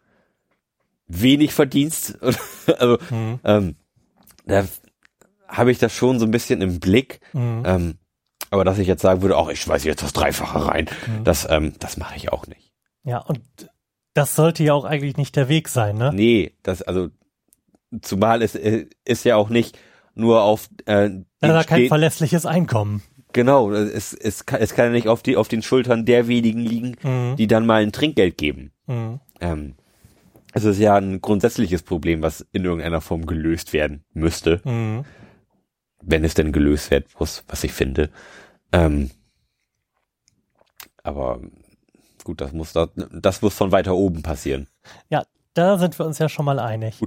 wenig 1.09 1.53
verdienst. 1.53 2.18
also, 2.79 2.98
Mhm. 3.11 3.40
ähm, 3.44 3.76
da 4.46 4.64
habe 5.48 5.70
ich 5.72 5.79
das 5.79 5.92
schon 5.92 6.18
so 6.18 6.26
ein 6.26 6.31
bisschen 6.31 6.61
im 6.62 6.79
Blick. 6.81 7.20
Mhm. 7.33 7.62
Ähm, 7.64 7.94
aber 8.51 8.65
dass 8.65 8.79
ich 8.79 8.87
jetzt 8.89 9.03
sagen 9.03 9.23
würde, 9.23 9.37
ach, 9.37 9.49
ich 9.49 9.67
weiß 9.67 9.85
jetzt 9.85 10.03
das 10.03 10.13
Dreifache 10.13 10.67
rein, 10.67 10.87
Mhm. 11.07 11.25
das, 11.25 11.47
ähm, 11.51 11.75
das 11.79 11.97
mache 11.97 12.17
ich 12.17 12.33
auch 12.33 12.47
nicht. 12.47 12.73
Ja, 13.05 13.19
und 13.19 13.41
das 14.15 14.35
sollte 14.35 14.63
ja 14.65 14.75
auch 14.75 14.85
eigentlich 14.85 15.17
nicht 15.17 15.37
der 15.37 15.49
Weg 15.49 15.69
sein, 15.69 15.97
ne? 15.97 16.11
Nee, 16.15 16.53
das, 16.63 16.83
also, 16.83 17.09
zumal 18.03 18.43
es 18.43 18.55
äh, 18.55 18.87
ist 19.05 19.25
ja 19.25 19.37
auch 19.37 19.49
nicht 19.49 19.79
nur 20.15 20.43
auf 20.43 20.69
äh, 20.87 21.11
Da 21.41 21.59
hat 21.59 21.67
kein 21.69 21.89
verlässliches 21.89 22.47
Einkommen. 22.47 23.03
Genau, 23.33 23.71
es, 23.73 24.13
es, 24.13 24.45
kann, 24.45 24.61
es 24.61 24.75
kann 24.75 24.87
ja 24.87 24.91
nicht 24.93 25.07
auf, 25.09 25.23
die, 25.23 25.37
auf 25.37 25.47
den 25.49 25.63
Schultern 25.63 26.05
der 26.05 26.27
wenigen 26.27 26.61
liegen, 26.61 26.97
Mhm. 27.03 27.37
die 27.37 27.47
dann 27.47 27.65
mal 27.67 27.83
ein 27.83 27.93
Trinkgeld 27.93 28.37
geben. 28.37 28.73
Mhm. 28.87 29.21
Ähm, 29.41 29.75
es 30.53 30.65
ist 30.65 30.81
ja 30.81 30.97
ein 30.97 31.21
grundsätzliches 31.21 31.83
Problem, 31.83 32.23
was 32.23 32.45
in 32.53 32.65
irgendeiner 32.65 33.01
Form 33.01 33.27
gelöst 33.27 33.73
werden 33.73 34.05
müsste, 34.13 34.61
Mhm. 34.65 35.05
Wenn 36.03 36.25
es 36.25 36.35
denn 36.35 36.53
gelöst 36.53 36.91
werden 36.91 37.07
muss, 37.19 37.45
was 37.49 37.65
ich 37.65 37.73
finde. 37.73 38.11
Ähm, 38.73 39.11
aber 41.03 41.41
gut, 42.25 42.41
das 42.41 42.53
muss 42.53 42.73
da, 42.73 42.89
das 43.13 43.43
muss 43.43 43.55
von 43.55 43.73
weiter 43.73 43.95
oben 43.95 44.23
passieren. 44.23 44.67
Ja, 45.09 45.25
da 45.55 45.79
sind 45.79 45.99
wir 45.99 46.07
uns 46.07 46.19
ja 46.19 46.29
schon 46.29 46.45
mal 46.45 46.59
einig. 46.59 47.01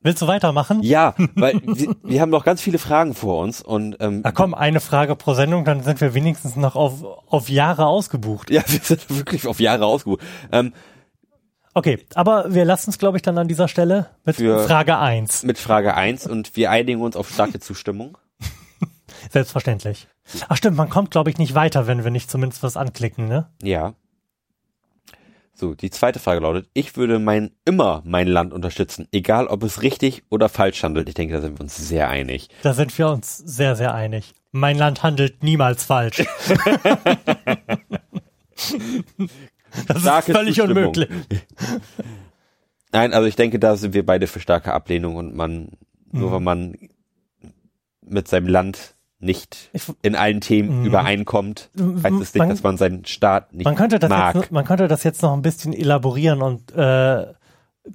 Willst 0.00 0.20
du 0.20 0.26
weitermachen? 0.26 0.82
Ja, 0.82 1.14
weil 1.34 1.60
wir, 1.64 1.96
wir 2.02 2.20
haben 2.20 2.30
noch 2.30 2.44
ganz 2.44 2.60
viele 2.60 2.78
Fragen 2.78 3.14
vor 3.14 3.42
uns 3.42 3.62
und 3.62 3.96
ähm, 4.00 4.20
Na 4.22 4.32
komm, 4.32 4.54
eine 4.54 4.80
Frage 4.80 5.16
pro 5.16 5.34
Sendung, 5.34 5.64
dann 5.64 5.82
sind 5.82 6.00
wir 6.00 6.14
wenigstens 6.14 6.56
noch 6.56 6.76
auf, 6.76 7.02
auf 7.26 7.48
Jahre 7.48 7.86
ausgebucht. 7.86 8.50
ja, 8.50 8.62
wir 8.66 8.80
sind 8.80 9.08
wirklich 9.10 9.46
auf 9.46 9.60
Jahre 9.60 9.86
ausgebucht. 9.86 10.22
Ähm, 10.52 10.72
Okay, 11.76 12.06
aber 12.14 12.54
wir 12.54 12.64
lassen 12.64 12.90
es, 12.90 12.98
glaube 12.98 13.18
ich, 13.18 13.22
dann 13.22 13.36
an 13.36 13.48
dieser 13.48 13.66
Stelle 13.66 14.08
mit 14.24 14.36
Für- 14.36 14.60
Frage 14.64 14.96
eins. 14.96 15.42
mit 15.42 15.58
Frage 15.58 15.94
eins 15.96 16.24
und 16.24 16.54
wir 16.54 16.70
einigen 16.70 17.00
uns 17.00 17.16
auf 17.16 17.28
starke 17.28 17.58
Zustimmung. 17.58 18.16
Selbstverständlich. 19.30 20.08
Ach 20.48 20.56
stimmt, 20.56 20.76
man 20.76 20.88
kommt, 20.90 21.10
glaube 21.10 21.30
ich, 21.30 21.38
nicht 21.38 21.54
weiter, 21.54 21.86
wenn 21.86 22.04
wir 22.04 22.10
nicht 22.10 22.30
zumindest 22.30 22.62
was 22.62 22.76
anklicken, 22.76 23.28
ne? 23.28 23.48
Ja. 23.62 23.94
So, 25.56 25.74
die 25.74 25.90
zweite 25.90 26.18
Frage 26.18 26.40
lautet, 26.40 26.68
ich 26.74 26.96
würde 26.96 27.20
mein, 27.20 27.52
immer 27.64 28.02
mein 28.04 28.26
Land 28.26 28.52
unterstützen, 28.52 29.06
egal 29.12 29.46
ob 29.46 29.62
es 29.62 29.82
richtig 29.82 30.24
oder 30.28 30.48
falsch 30.48 30.82
handelt. 30.82 31.08
Ich 31.08 31.14
denke, 31.14 31.34
da 31.34 31.40
sind 31.40 31.58
wir 31.58 31.62
uns 31.62 31.76
sehr 31.76 32.08
einig. 32.08 32.48
Da 32.62 32.74
sind 32.74 32.96
wir 32.98 33.08
uns 33.08 33.36
sehr, 33.38 33.76
sehr 33.76 33.94
einig. 33.94 34.34
Mein 34.50 34.76
Land 34.76 35.02
handelt 35.04 35.42
niemals 35.44 35.84
falsch. 35.84 36.24
das 39.86 40.00
Starke 40.00 40.32
ist 40.32 40.36
völlig 40.38 40.56
Zustimmung. 40.56 40.86
unmöglich. 40.92 41.08
Nein, 42.92 43.12
also 43.12 43.26
ich 43.26 43.36
denke, 43.36 43.58
da 43.58 43.76
sind 43.76 43.94
wir 43.94 44.04
beide 44.06 44.26
für 44.26 44.40
starke 44.40 44.72
Ablehnung 44.72 45.16
und 45.16 45.34
man, 45.34 45.70
nur 46.12 46.30
Mhm. 46.30 46.34
wenn 46.34 46.44
man 46.44 46.76
mit 48.02 48.28
seinem 48.28 48.46
Land 48.48 48.93
nicht 49.24 49.70
Ich- 49.72 49.92
in 50.02 50.14
allen 50.14 50.40
Themen 50.40 50.80
Mhm. 50.80 50.86
übereinkommt, 50.86 51.70
heißt 51.78 52.14
es 52.20 52.34
nicht, 52.34 52.36
Man- 52.36 52.48
dass 52.50 52.62
man 52.62 52.76
seinen 52.76 53.04
Staat 53.06 53.52
nicht 53.52 53.64
Man 53.64 53.74
könnte, 53.76 53.98
das 53.98 54.10
mag. 54.10 54.34
jetzt, 54.36 54.52
man 54.52 54.64
könnte 54.64 54.86
das 54.88 55.02
jetzt 55.02 55.22
noch 55.22 55.32
ein 55.32 55.42
bisschen 55.42 55.72
elaborieren 55.72 56.42
und 56.42 56.72
äh, 56.76 57.26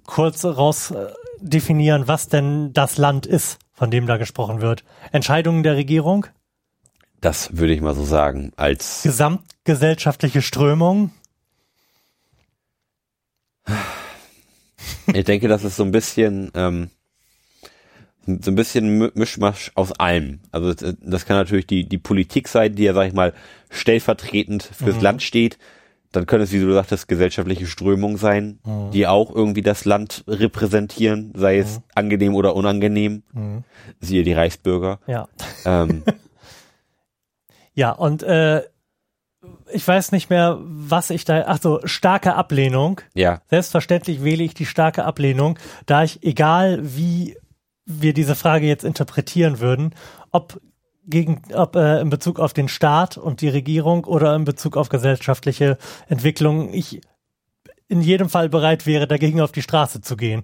kurz 0.06 0.44
raus 0.44 0.92
äh, 0.92 1.08
definieren, 1.40 2.08
was 2.08 2.28
denn 2.28 2.74
das 2.74 2.98
Land 2.98 3.26
ist, 3.26 3.60
von 3.72 3.90
dem 3.92 4.06
da 4.08 4.18
gesprochen 4.18 4.60
wird. 4.62 4.84
Entscheidungen 5.12 5.64
der 5.64 5.76
Regierung, 5.76 6.26
Das 7.22 7.58
würde 7.58 7.74
ich 7.74 7.82
mal 7.82 7.96
so 7.96 8.04
sagen, 8.04 8.52
als 8.56 9.04
gesamtgesellschaftliche 9.04 10.42
Strömung. 10.42 11.12
Ich 15.14 15.26
denke, 15.26 15.48
das 15.48 15.64
ist 15.64 15.76
so 15.76 15.84
ein 15.84 15.92
bisschen, 15.92 16.52
ähm, 16.56 16.90
so 18.26 18.52
ein 18.52 18.56
bisschen 18.56 19.02
Mi- 19.02 19.12
Mischmasch 19.16 19.72
aus 19.76 19.92
allem. 19.94 20.40
Also 20.52 20.74
das, 20.74 20.96
das 21.02 21.26
kann 21.26 21.38
natürlich 21.38 21.68
die, 21.68 21.88
die 21.88 21.98
Politik 21.98 22.48
sein, 22.48 22.76
die 22.76 22.84
ja, 22.84 22.94
sag 22.94 23.08
ich 23.08 23.14
mal, 23.14 23.34
stellvertretend 23.70 24.64
fürs 24.64 24.98
Mhm. 24.98 25.02
Land 25.04 25.22
steht. 25.24 25.58
Dann 26.12 26.26
können 26.26 26.44
es, 26.44 26.52
wie 26.52 26.60
du 26.60 26.74
sagtest, 26.74 27.08
gesellschaftliche 27.08 27.68
Strömungen 27.68 28.18
sein, 28.18 28.60
Mhm. 28.66 28.92
die 28.92 29.06
auch 29.08 29.34
irgendwie 29.34 29.62
das 29.62 29.86
Land 29.86 30.24
repräsentieren, 30.28 31.34
sei 31.36 31.60
es 31.60 31.82
angenehm 31.96 32.34
oder 32.36 32.56
unangenehm. 32.56 33.24
Mhm. 33.34 33.64
Siehe 34.00 34.24
die 34.24 34.34
Reichsbürger. 34.34 35.00
Ja. 35.08 35.28
Ähm, 35.66 36.04
Ja, 37.76 37.92
und 37.92 38.24
äh, 38.24 38.64
ich 39.72 39.88
weiß 39.88 40.12
nicht 40.12 40.30
mehr, 40.30 40.58
was 40.62 41.10
ich 41.12 41.24
da. 41.24 41.46
Ach 41.48 41.60
so, 41.62 41.80
starke 41.86 42.34
Ablehnung. 42.36 43.00
ja, 43.14 43.42
Selbstverständlich 43.50 44.24
wähle 44.24 44.44
ich 44.44 44.54
die 44.54 44.66
starke 44.66 45.06
Ablehnung, 45.06 45.58
da 45.86 46.04
ich, 46.04 46.24
egal 46.24 46.80
wie 46.82 47.38
wir 47.90 48.14
diese 48.14 48.36
Frage 48.36 48.68
jetzt 48.68 48.84
interpretieren 48.84 49.60
würden, 49.60 49.96
ob 50.32 50.62
gegen, 51.06 51.42
ob 51.54 51.76
äh, 51.76 52.00
in 52.02 52.10
Bezug 52.10 52.40
auf 52.40 52.54
den 52.54 52.68
Staat 52.68 53.18
und 53.18 53.42
die 53.42 53.50
Regierung 53.50 54.06
oder 54.06 54.36
in 54.36 54.46
Bezug 54.46 54.78
auf 54.78 54.90
gesellschaftliche 54.90 55.78
Entwicklung, 56.08 56.72
ich 56.72 57.02
in 57.88 58.02
jedem 58.02 58.30
Fall 58.30 58.48
bereit 58.48 58.86
wäre, 58.86 59.08
dagegen 59.08 59.42
auf 59.42 59.52
die 59.52 59.64
Straße 59.64 60.02
zu 60.02 60.16
gehen. 60.16 60.44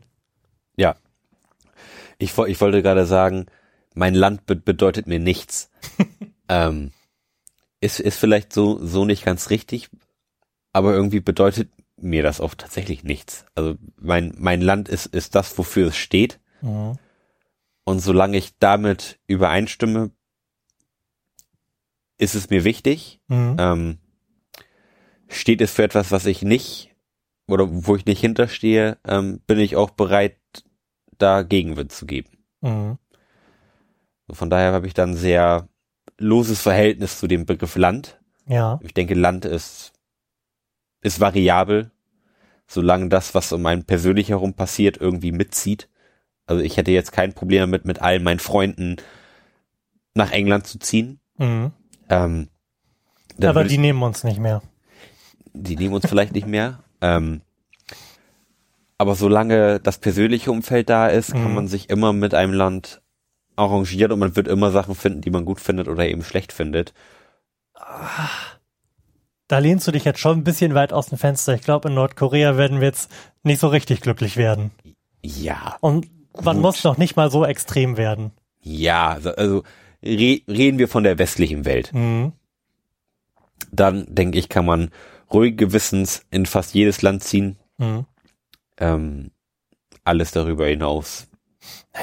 ja. 0.76 0.96
Ich, 2.18 2.38
ich 2.38 2.62
wollte 2.62 2.82
gerade 2.82 3.06
sagen, 3.06 3.48
mein 3.94 4.14
Land 4.14 4.46
be 4.46 4.56
bedeutet 4.56 5.06
mir 5.06 5.20
nichts. 5.20 5.70
ähm, 6.50 6.92
ist, 7.82 8.00
ist 8.00 8.18
vielleicht 8.18 8.54
so, 8.54 8.80
so 8.84 9.04
nicht 9.04 9.26
ganz 9.26 9.50
richtig, 9.50 9.90
aber 10.72 10.94
irgendwie 10.94 11.20
bedeutet 11.20 11.70
mir 11.98 12.24
das 12.24 12.40
auch 12.40 12.56
tatsächlich 12.56 13.04
nichts. 13.04 13.46
Also 13.54 13.76
mein, 13.98 14.34
mein 14.38 14.62
Land 14.62 14.88
ist, 14.88 15.08
ist 15.08 15.36
das, 15.36 15.58
wofür 15.58 15.90
es 15.90 15.98
steht. 15.98 16.40
Mhm. 16.62 16.98
Und 17.86 18.00
solange 18.00 18.38
ich 18.38 18.58
damit 18.58 19.20
übereinstimme, 19.28 20.12
ist 22.18 22.36
es 22.36 22.50
mir 22.50 22.64
wichtig. 22.64 23.22
Mhm. 23.28 23.56
Ähm, 23.60 23.98
steht 25.28 25.62
es 25.62 25.72
für 25.72 25.84
etwas, 25.84 26.12
was 26.12 26.26
ich 26.26 26.42
nicht 26.42 26.96
oder 27.48 27.68
wo 27.70 27.96
ich 27.96 28.06
nicht 28.06 28.20
hinterstehe, 28.20 28.98
ähm, 29.08 29.40
bin 29.48 29.60
ich 29.60 29.76
auch 29.76 29.92
bereit, 29.92 30.38
da 31.18 31.44
Gegenwind 31.44 31.92
zu 31.92 32.06
geben. 32.06 32.38
Mhm. 32.62 32.98
Von 34.30 34.50
daher 34.50 34.74
habe 34.74 34.88
ich 34.88 34.94
dann 34.94 35.16
sehr 35.16 35.70
loses 36.18 36.62
Verhältnis 36.62 37.20
zu 37.20 37.28
dem 37.28 37.46
Begriff 37.46 37.76
Land. 37.76 38.20
Ja. 38.48 38.80
Ich 38.82 38.94
denke, 38.94 39.14
Land 39.14 39.46
ist, 39.46 39.94
ist 41.02 41.20
variabel, 41.20 41.92
solange 42.68 43.10
das, 43.10 43.36
was 43.36 43.52
um 43.52 43.66
einen 43.66 43.86
persönlich 43.86 44.30
herum 44.30 44.54
passiert, 44.54 44.98
irgendwie 44.98 45.32
mitzieht. 45.32 45.90
Also 46.48 46.62
ich 46.64 46.78
hätte 46.78 46.92
jetzt 46.92 47.12
kein 47.12 47.34
Problem 47.34 47.62
damit, 47.62 47.86
mit 47.86 48.02
allen 48.02 48.24
meinen 48.24 48.40
Freunden 48.40 48.98
nach 50.14 50.32
England 50.32 50.68
zu 50.68 50.80
ziehen. 50.80 51.20
Mhm. 51.38 51.72
Ähm, 52.10 52.48
Aber 53.44 53.64
die 53.64 53.78
nehmen 53.78 54.02
uns 54.04 54.24
nicht 54.24 54.40
mehr. 54.40 54.62
die 55.54 55.76
nehmen 55.76 55.94
uns 55.96 56.08
vielleicht 56.08 56.34
nicht 56.34 56.48
mehr. 56.48 56.80
Ähm, 57.02 57.42
aber 58.98 59.16
solange 59.16 59.80
das 59.80 59.98
persönliche 59.98 60.52
Umfeld 60.52 60.90
da 60.90 61.08
ist, 61.08 61.32
kann 61.34 61.50
Mhm. 61.50 61.56
man 61.56 61.68
sich 61.68 61.90
immer 61.90 62.14
mit 62.14 62.34
einem 62.34 62.54
Land 62.54 63.02
arrangieren 63.58 64.12
und 64.12 64.20
man 64.20 64.36
wird 64.36 64.48
immer 64.48 64.72
Sachen 64.72 64.96
finden, 64.96 65.22
die 65.22 65.32
man 65.32 65.46
gut 65.46 65.60
findet 65.60 65.88
oder 65.88 66.08
eben 66.08 66.24
schlecht 66.24 66.54
findet. 66.54 66.94
Da 69.48 69.60
lehnst 69.60 69.88
du 69.88 69.92
dich 69.92 70.06
jetzt 70.06 70.20
schon 70.20 70.40
ein 70.40 70.44
bisschen 70.44 70.74
weit 70.74 70.92
aus 70.94 71.08
dem 71.08 71.18
Fenster. 71.18 71.54
Ich 71.54 71.62
glaube, 71.62 71.90
in 71.90 71.96
Nordkorea 71.96 72.58
werden 72.58 72.80
wir 72.80 72.88
jetzt 72.88 73.12
nicht 73.44 73.60
so 73.60 73.68
richtig 73.68 74.02
glücklich 74.02 74.38
werden. 74.38 74.72
Ja, 75.24 75.78
Und 75.82 76.08
man 76.44 76.60
muss 76.60 76.84
noch 76.84 76.98
nicht 76.98 77.16
mal 77.16 77.30
so 77.32 77.46
extrem 77.46 77.98
werden. 77.98 78.32
ja, 78.62 79.18
also- 79.38 79.64
re 80.04 80.42
reden 80.48 80.78
wir 80.78 80.88
von 80.88 81.04
der 81.04 81.18
westlichen 81.18 81.66
Welt. 81.66 81.92
Mhm. 81.94 82.34
Dann 83.72 84.06
denke 84.08 84.38
ich, 84.38 84.50
kann 84.50 84.66
man 84.66 84.92
ruhig 85.34 85.58
gewissens 85.58 86.26
in 86.30 86.46
fast 86.46 86.74
jedes 86.74 87.02
Land 87.02 87.24
ziehen. 87.24 87.58
Mhm. 87.78 88.06
Ähm, 88.78 89.32
alles 90.04 90.32
darüber 90.32 90.68
hinaus 90.68 91.28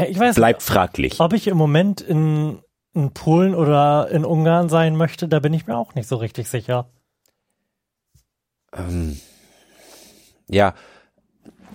ich 0.08 0.18
weiß 0.18 0.34
bleibt 0.34 0.62
fraglich. 0.62 1.20
ob 1.20 1.32
ich 1.32 1.46
im 1.46 1.56
Moment 1.56 2.00
in, 2.00 2.60
in 2.94 3.12
Polen 3.12 3.54
oder 3.54 4.10
in 4.10 4.24
Ungarn 4.24 4.68
sein 4.68 4.96
möchte, 4.96 5.28
da 5.28 5.38
bin 5.38 5.52
ich 5.54 5.66
mir 5.66 5.76
auch 5.76 5.94
nicht 5.94 6.08
so 6.08 6.16
richtig 6.16 6.48
sicher. 6.48 6.88
Ähm, 8.72 9.20
ja, 10.48 10.74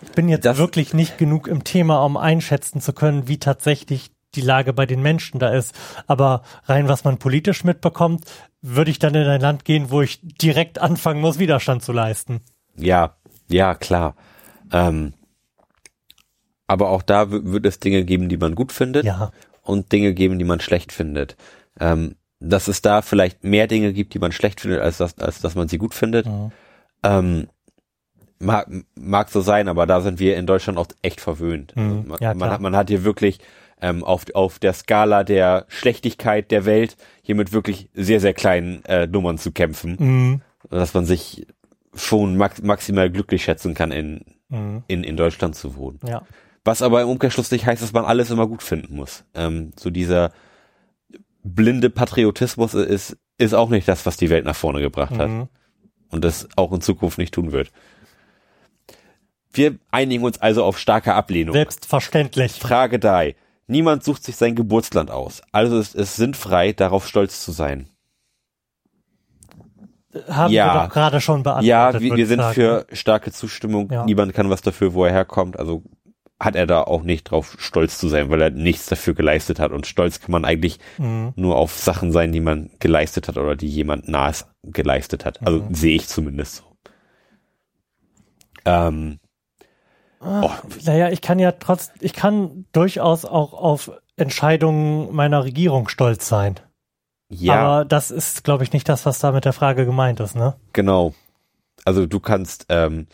Ich 0.01 0.11
bin 0.11 0.29
jetzt 0.29 0.45
Das- 0.45 0.57
wirklich 0.57 0.93
nicht 0.93 1.17
genug 1.17 1.47
im 1.47 1.63
Thema, 1.63 2.03
um 2.03 2.17
einschätzen 2.17 2.81
zu 2.81 2.93
können, 2.93 3.27
wie 3.27 3.37
tatsächlich 3.39 4.11
die 4.35 4.41
Lage 4.41 4.73
bei 4.73 4.85
den 4.85 5.01
Menschen 5.01 5.39
da 5.39 5.49
ist. 5.49 5.73
Aber 6.05 6.43
rein, 6.65 6.87
was 6.87 7.03
man 7.03 7.17
politisch 7.17 7.63
mitbekommt, 7.63 8.25
würde 8.61 8.91
ich 8.91 8.99
dann 8.99 9.15
in 9.15 9.25
ein 9.27 9.41
Land 9.41 9.65
gehen, 9.65 9.89
wo 9.89 10.01
ich 10.01 10.19
direkt 10.21 10.79
anfangen 10.79 11.21
muss, 11.21 11.39
Widerstand 11.39 11.81
zu 11.83 11.91
leisten. 11.93 12.41
Ja, 12.75 13.15
ja, 13.47 13.73
klar. 13.73 14.15
Ähm, 14.71 15.13
aber 16.67 16.89
auch 16.89 17.01
da 17.01 17.31
wird 17.31 17.65
es 17.65 17.79
Dinge 17.79 18.03
geben, 18.03 18.29
die 18.29 18.37
man 18.37 18.53
gut 18.55 18.71
findet 18.71 19.05
Ja, 19.05 19.31
und 19.63 19.91
Dinge 19.91 20.13
geben, 20.13 20.37
die 20.37 20.45
man 20.45 20.59
schlecht 20.59 20.91
findet. 20.91 21.37
Ähm, 21.79 22.15
dass 22.39 22.67
es 22.67 22.81
da 22.81 23.01
vielleicht 23.01 23.43
mehr 23.43 23.67
Dinge 23.67 23.93
gibt, 23.93 24.13
die 24.13 24.19
man 24.19 24.31
schlecht 24.31 24.61
findet, 24.61 24.81
als, 24.81 24.97
das, 24.97 25.17
als 25.17 25.39
dass 25.41 25.55
man 25.55 25.67
sie 25.69 25.77
gut 25.77 25.93
findet, 25.95 26.25
Mhm. 26.27 26.51
ähm, 27.03 27.47
mag, 28.39 28.67
mag 28.95 29.29
so 29.29 29.41
sein, 29.41 29.67
aber 29.67 29.85
da 29.85 30.01
sind 30.01 30.19
wir 30.19 30.37
in 30.37 30.45
Deutschland 30.45 30.77
auch 30.77 30.87
echt 31.01 31.21
verwöhnt. 31.21 31.75
Mhm, 31.75 31.81
Also 31.83 32.03
man, 32.09 32.17
ja, 32.21 32.33
man, 32.33 32.49
hat, 32.51 32.61
man 32.61 32.75
hat 32.75 32.89
hier 32.89 33.03
wirklich 33.03 33.39
ähm, 33.81 34.03
auf, 34.03 34.25
auf 34.33 34.59
der 34.59 34.73
Skala 34.73 35.23
der 35.23 35.65
Schlechtigkeit 35.67 36.49
der 36.51 36.65
Welt 36.65 36.97
hier 37.21 37.35
mit 37.35 37.53
wirklich 37.53 37.89
sehr, 37.93 38.19
sehr 38.19 38.33
kleinen 38.33 38.83
äh, 38.85 39.07
Nummern 39.07 39.37
zu 39.37 39.51
kämpfen, 39.51 39.95
Mhm. 39.99 40.41
dass 40.69 40.93
man 40.93 41.05
sich 41.05 41.47
schon 41.95 42.37
max 42.37 42.61
maximal 42.61 43.09
glücklich 43.09 43.43
schätzen 43.43 43.73
kann, 43.73 43.91
in, 43.91 44.25
Mhm. 44.49 44.83
in, 44.87 45.03
in 45.03 45.17
Deutschland 45.17 45.55
zu 45.55 45.75
wohnen. 45.75 45.99
ja. 46.07 46.23
Was 46.63 46.81
aber 46.81 47.01
im 47.01 47.07
Umkehrschluss 47.07 47.49
nicht 47.51 47.65
heißt, 47.65 47.81
dass 47.81 47.93
man 47.93 48.03
alles 48.03 48.29
immer 48.29 48.45
gut 48.45 48.61
finden 48.61 48.95
muss. 48.97 49.23
Ähm, 49.33 49.71
so 49.77 49.89
dieser 49.89 50.31
blinde 51.43 51.89
Patriotismus 51.89 52.73
ist, 52.73 53.17
ist 53.37 53.53
auch 53.53 53.69
nicht 53.69 53.87
das, 53.87 54.05
was 54.05 54.17
die 54.17 54.29
Welt 54.29 54.43
nach 54.45 54.55
vorne 54.55 54.81
gebracht 54.81 55.17
hat 55.17 55.29
Mhm. 55.29 55.47
und 56.09 56.23
das 56.25 56.49
auch 56.57 56.73
in 56.73 56.81
Zukunft 56.81 57.17
nicht 57.19 57.33
tun 57.33 57.51
wird. 57.53 57.71
Wir 59.53 59.77
einigen 59.91 60.23
uns 60.23 60.37
also 60.39 60.63
auf 60.63 60.77
starke 60.77 61.13
Ablehnung. 61.13 61.53
Selbstverständlich. 61.53 62.53
Frage 62.53 62.99
3. 62.99 63.35
Niemand 63.67 64.03
sucht 64.03 64.23
sich 64.23 64.35
sein 64.35 64.55
Geburtsland 64.55 65.11
aus. 65.11 65.41
Also 65.51 65.77
ist 65.79 65.95
es 65.95 66.15
sinnfrei, 66.15 66.73
darauf 66.73 67.07
stolz 67.07 67.43
zu 67.43 67.51
sein. 67.51 67.89
Haben 70.29 70.53
Ja. 70.53 70.73
wir 70.73 70.83
doch 70.87 70.93
gerade 70.93 71.21
schon 71.21 71.43
beantwortet. 71.43 71.67
Ja, 71.69 71.99
wir, 71.99 72.15
wir 72.15 72.27
sind 72.27 72.39
sagen. 72.39 72.53
für 72.55 72.87
starke 72.93 73.31
Zustimmung. 73.31 73.89
Ja. 73.91 74.05
Niemand 74.05 74.33
kann 74.33 74.49
was 74.49 74.61
dafür, 74.61 74.93
wo 74.93 75.05
er 75.05 75.11
herkommt. 75.11 75.59
Also 75.59 75.83
hat 76.39 76.55
er 76.55 76.65
da 76.67 76.81
auch 76.83 77.01
nicht 77.03 77.25
drauf 77.25 77.55
stolz 77.59 77.97
zu 77.97 78.07
sein, 78.07 78.29
weil 78.29 78.41
er 78.41 78.49
nichts 78.51 78.85
dafür 78.85 79.13
geleistet 79.15 79.59
hat. 79.59 79.71
Und 79.71 79.85
stolz 79.85 80.19
kann 80.21 80.31
man 80.31 80.45
eigentlich 80.45 80.79
Mhm. 80.97 81.33
nur 81.35 81.55
auf 81.57 81.77
Sachen 81.77 82.11
sein, 82.11 82.31
die 82.31 82.39
man 82.39 82.69
geleistet 82.79 83.27
hat 83.27 83.37
oder 83.37 83.55
die 83.55 83.67
jemand 83.67 84.07
nahes 84.07 84.45
geleistet 84.63 85.25
hat. 85.25 85.41
Also 85.45 85.63
Mhm. 85.63 85.73
sehe 85.73 85.95
ich 85.95 86.07
zumindest 86.07 86.57
so. 86.57 86.63
Ähm, 88.65 89.19
oh, 90.21 90.49
Naja, 90.85 91.09
ich 91.09 91.21
kann 91.21 91.39
ja 91.39 91.51
trotz, 91.53 91.91
ich 91.99 92.13
kann 92.13 92.65
durchaus 92.71 93.25
auch 93.25 93.53
auf 93.53 93.91
Entscheidungen 94.15 95.13
meiner 95.13 95.43
Regierung 95.43 95.89
stolz 95.89 96.27
sein. 96.27 96.55
ja, 97.29 97.53
Aber 97.55 97.85
das 97.85 98.09
ist, 98.11 98.43
glaube 98.43 98.63
ich, 98.63 98.73
nicht 98.73 98.87
das, 98.89 99.05
was 99.05 99.19
da 99.19 99.31
mit 99.31 99.45
der 99.45 99.53
Frage 99.53 99.85
gemeint 99.85 100.19
ist, 100.19 100.35
ne? 100.35 100.55
genau. 100.73 101.13
Also 101.85 102.05
du 102.05 102.19
kannst 102.19 102.65
ähm, 102.69 103.07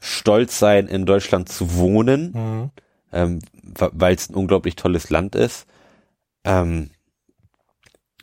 stolz 0.00 0.58
sein, 0.58 0.86
in 0.88 1.06
Deutschland 1.06 1.48
zu 1.48 1.74
wohnen. 1.76 2.32
Mhm. 2.32 2.70
ähm, 3.12 3.38
weil 3.78 4.14
es 4.14 4.28
ein 4.30 4.34
unglaublich 4.34 4.74
tolles 4.76 5.10
Land 5.10 5.34
ist. 5.36 5.66
Ähm, 6.44 6.90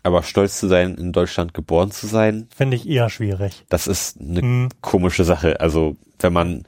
aber 0.01 0.23
stolz 0.23 0.59
zu 0.59 0.67
sein, 0.67 0.95
in 0.95 1.13
Deutschland 1.13 1.53
geboren 1.53 1.91
zu 1.91 2.07
sein, 2.07 2.47
Finde 2.53 2.75
ich 2.75 2.87
eher 2.87 3.09
schwierig. 3.09 3.65
das 3.69 3.87
ist 3.87 4.19
eine 4.19 4.41
Mhm. 4.41 4.69
komische 4.81 5.23
Sache. 5.23 5.61
Also 5.61 5.95
wenn 6.19 6.33
man, 6.33 6.63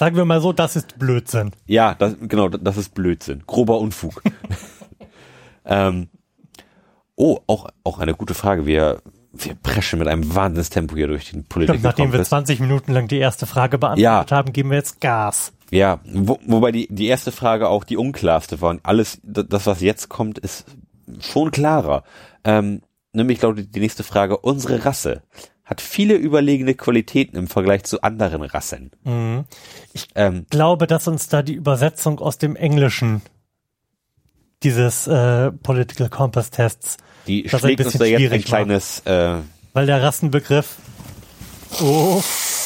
Sagen 0.00 0.16
wir 0.16 0.24
mal 0.24 0.40
so, 0.40 0.54
das 0.54 0.76
ist 0.76 0.98
Blödsinn. 0.98 1.50
ja, 1.66 1.94
das, 1.94 2.16
genau, 2.22 2.48
das 2.48 2.78
ist 2.78 2.94
Blödsinn, 2.94 3.42
grober 3.46 3.78
Unfug. 3.78 4.22
ähm, 5.66 6.08
oh, 7.16 7.40
auch 7.46 7.68
auch 7.84 7.98
eine 7.98 8.14
gute 8.14 8.32
Frage. 8.32 8.64
Wir 8.64 9.02
wir 9.34 9.54
preschen 9.56 9.98
mit 9.98 10.08
einem 10.08 10.34
Wahnsinnstempo 10.34 10.96
hier 10.96 11.06
durch 11.06 11.32
den 11.32 11.44
Political 11.44 11.74
Stimmt, 11.74 11.84
nachdem 11.84 12.06
wir 12.06 12.12
Compass. 12.12 12.30
20 12.30 12.60
Minuten 12.60 12.92
lang 12.94 13.08
die 13.08 13.18
erste 13.18 13.44
Frage 13.44 13.76
beantwortet 13.76 14.30
Ja. 14.30 14.36
haben, 14.38 14.54
geben 14.54 14.70
wir 14.70 14.78
jetzt 14.78 15.02
Gas. 15.02 15.52
Ja, 15.70 16.00
wo, 16.10 16.38
wobei 16.46 16.72
die, 16.72 16.88
die 16.90 17.06
erste 17.08 17.30
Frage 17.30 17.68
auch 17.68 17.84
die 17.84 17.98
unklarste 17.98 18.62
war. 18.62 18.70
Und 18.70 18.80
alles, 18.84 19.20
das, 19.22 19.66
was 19.66 19.82
jetzt 19.82 20.08
kommt, 20.08 20.38
ist 20.38 20.64
schon 21.18 21.50
klarer. 21.50 22.04
Ähm, 22.42 22.80
nämlich 23.12 23.42
lautet 23.42 23.74
die 23.74 23.80
nächste 23.80 24.02
Frage, 24.02 24.38
unsere 24.38 24.82
Rasse 24.86 25.22
hat 25.70 25.80
viele 25.80 26.14
überlegene 26.14 26.74
Qualitäten 26.74 27.36
im 27.36 27.46
Vergleich 27.46 27.84
zu 27.84 28.02
anderen 28.02 28.42
Rassen. 28.42 28.90
Mhm. 29.04 29.44
Ähm, 30.16 30.42
Ich 30.42 30.50
glaube, 30.50 30.88
dass 30.88 31.06
uns 31.06 31.28
da 31.28 31.42
die 31.42 31.54
Übersetzung 31.54 32.18
aus 32.18 32.38
dem 32.38 32.56
Englischen 32.56 33.22
dieses 34.64 35.06
äh, 35.06 35.52
Political 35.52 36.08
Compass 36.08 36.50
Tests, 36.50 36.96
die 37.28 37.44
Das 37.44 37.52
ist 37.52 37.54
ein 37.54 37.60
schlägt 37.60 37.80
uns 37.80 37.92
bisschen 37.92 38.00
da 38.00 38.18
jetzt 38.18 38.32
ein 38.32 38.42
kleines, 38.42 39.00
äh, 39.06 39.36
weil 39.72 39.86
der 39.86 40.02
Rassenbegriff, 40.02 40.76
oh, 41.80 42.20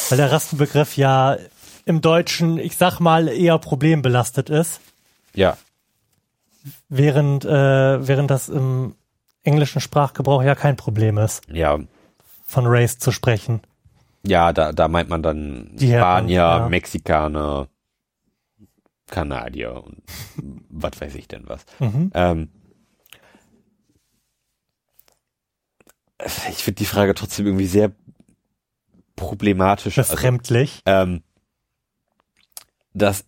weil 0.09 0.17
der 0.17 0.33
Rassenbegriff 0.33 0.97
ja 0.97 1.37
im 1.85 2.01
Deutschen, 2.01 2.57
ich 2.59 2.79
sag 2.79 3.01
mal, 3.01 3.29
eher 3.29 3.59
problembelastet 3.59 4.49
ist, 4.49 4.81
ja, 5.35 5.59
während, 6.89 7.45
äh, 7.45 7.49
während 8.09 8.31
das 8.31 8.49
im 8.49 8.95
englischen 9.43 9.83
Sprachgebrauch 9.83 10.43
ja 10.43 10.55
kein 10.55 10.77
Problem 10.77 11.19
ist, 11.19 11.43
ja, 11.53 11.79
von 12.55 12.67
Race 12.67 12.99
zu 12.99 13.11
sprechen. 13.13 13.61
ja, 14.27 14.53
da, 14.53 14.73
da 14.73 14.89
meint 14.89 15.09
man 15.11 15.23
dann 15.23 15.71
Die 15.75 15.89
Spanier, 15.89 16.35
ja. 16.35 16.69
Mexikaner, 16.69 17.69
Kanadier 19.11 19.83
und 19.85 20.03
was 20.71 20.99
weiß 21.01 21.15
ich 21.17 21.29
denn 21.29 21.43
was. 21.47 21.67
Mhm. 21.81 22.11
Ähm, 22.15 22.49
ich 26.51 26.63
finde 26.65 26.79
die 26.79 26.87
Frage 26.87 27.15
trotzdem 27.15 27.47
irgendwie 27.47 27.67
sehr 27.67 27.93
problematisch. 29.17 29.99
Also, 29.99 30.15
Befremdlich. 30.15 30.83
ähm, 30.87 31.23
das, 32.95 33.25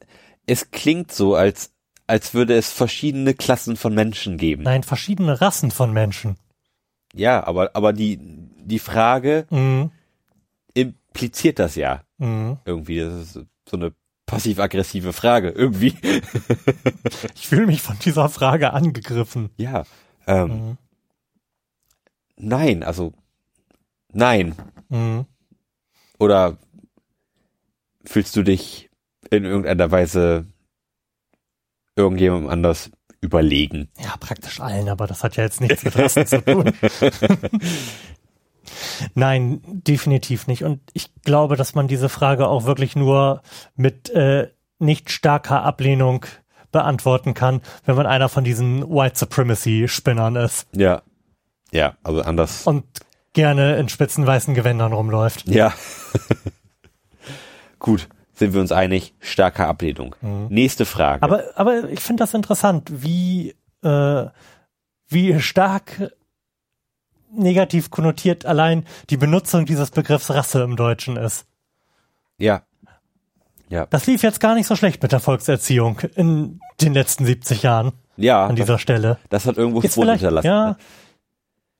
es 0.46 0.70
klingt 0.70 1.12
so, 1.12 1.34
als, 1.34 1.72
als 2.06 2.32
würde 2.32 2.56
es 2.56 2.70
verschiedene 2.70 3.34
Klassen 3.34 3.76
von 3.76 3.94
Menschen 3.94 4.38
geben. 4.38 4.62
Nein, 4.62 4.82
verschiedene 4.82 5.40
Rassen 5.40 5.70
von 5.70 5.92
Menschen. 5.92 6.36
Ja, 7.12 7.44
aber, 7.44 7.70
aber 7.74 7.92
die, 7.92 8.18
die 8.66 8.78
Frage 8.78 9.46
Mhm. 9.50 9.90
impliziert 10.74 11.58
das 11.58 11.74
ja 11.76 12.02
Mhm. 12.18 12.58
irgendwie. 12.64 13.00
Das 13.00 13.14
ist 13.14 13.34
so 13.68 13.76
eine 13.76 13.92
passiv-aggressive 14.26 15.12
Frage 15.12 15.50
irgendwie. 15.50 15.94
Ich 17.34 17.48
fühle 17.48 17.66
mich 17.66 17.80
von 17.82 17.98
dieser 18.00 18.28
Frage 18.28 18.72
angegriffen. 18.72 19.50
ja. 19.56 19.84
Ähm, 20.26 20.48
Mhm. 20.48 20.78
Nein, 22.38 22.82
also 22.82 23.12
nein. 24.12 24.54
Mhm. 24.90 25.24
Oder 26.18 26.58
fühlst 28.04 28.36
du 28.36 28.42
dich 28.42 28.90
in 29.30 29.44
irgendeiner 29.44 29.90
Weise 29.90 30.46
irgendjemandem 31.94 32.50
anders 32.50 32.90
überlegen? 33.22 33.88
Ja, 33.98 34.16
praktisch 34.18 34.60
allen, 34.60 34.88
aber 34.88 35.06
das 35.06 35.22
hat 35.24 35.36
ja 35.36 35.44
jetzt 35.44 35.60
nichts 35.62 35.82
mit 35.84 35.96
Rassen 35.96 36.26
zu 36.26 36.44
tun. 36.44 36.72
Nein, 39.14 39.60
definitiv 39.64 40.46
nicht. 40.46 40.64
Und 40.64 40.80
ich 40.92 41.14
glaube, 41.22 41.56
dass 41.56 41.74
man 41.74 41.88
diese 41.88 42.08
Frage 42.08 42.48
auch 42.48 42.64
wirklich 42.64 42.96
nur 42.96 43.42
mit 43.74 44.10
äh, 44.10 44.48
nicht 44.78 45.10
starker 45.10 45.62
Ablehnung 45.62 46.26
beantworten 46.72 47.34
kann, 47.34 47.62
wenn 47.84 47.96
man 47.96 48.06
einer 48.06 48.28
von 48.28 48.44
diesen 48.44 48.88
White 48.88 49.18
Supremacy-Spinnern 49.18 50.36
ist 50.36 50.68
Ja. 50.74 51.02
Ja, 51.72 51.96
also 52.04 52.22
anders. 52.22 52.66
und 52.66 52.84
gerne 53.32 53.76
in 53.76 53.88
spitzen 53.88 54.26
weißen 54.26 54.54
Gewändern 54.54 54.92
rumläuft. 54.92 55.48
Ja. 55.48 55.74
Gut, 57.78 58.08
sind 58.32 58.54
wir 58.54 58.60
uns 58.60 58.72
einig, 58.72 59.14
starke 59.20 59.66
Ablehnung. 59.66 60.14
Nächste 60.48 60.84
Frage. 60.84 61.22
Aber, 61.22 61.44
aber 61.54 61.90
ich 61.90 62.00
finde 62.00 62.22
das 62.22 62.34
interessant, 62.34 62.90
wie, 62.90 63.54
äh, 63.82 64.26
wie 65.08 65.40
stark 65.40 66.12
negativ 67.36 67.90
konnotiert 67.90 68.46
allein 68.46 68.84
die 69.10 69.16
Benutzung 69.16 69.66
dieses 69.66 69.90
Begriffs 69.90 70.30
Rasse 70.30 70.62
im 70.62 70.76
Deutschen 70.76 71.16
ist. 71.16 71.46
ja. 72.38 72.62
Ja. 73.68 73.84
Das 73.86 74.06
lief 74.06 74.22
jetzt 74.22 74.38
gar 74.38 74.54
nicht 74.54 74.68
so 74.68 74.76
schlecht 74.76 75.02
mit 75.02 75.10
der 75.10 75.18
Volkserziehung 75.18 75.98
in 76.14 76.60
den 76.80 76.94
letzten 76.94 77.26
70 77.26 77.64
Jahren 77.64 77.90
Ja, 78.16 78.44
an 78.46 78.54
das, 78.54 78.64
dieser 78.64 78.78
Stelle. 78.78 79.18
das 79.28 79.44
hat 79.44 79.56
irgendwo 79.56 79.82
Spuren 79.82 80.10
hinterlassen. 80.10 80.46
ja, 80.46 80.66
ne? 80.68 80.76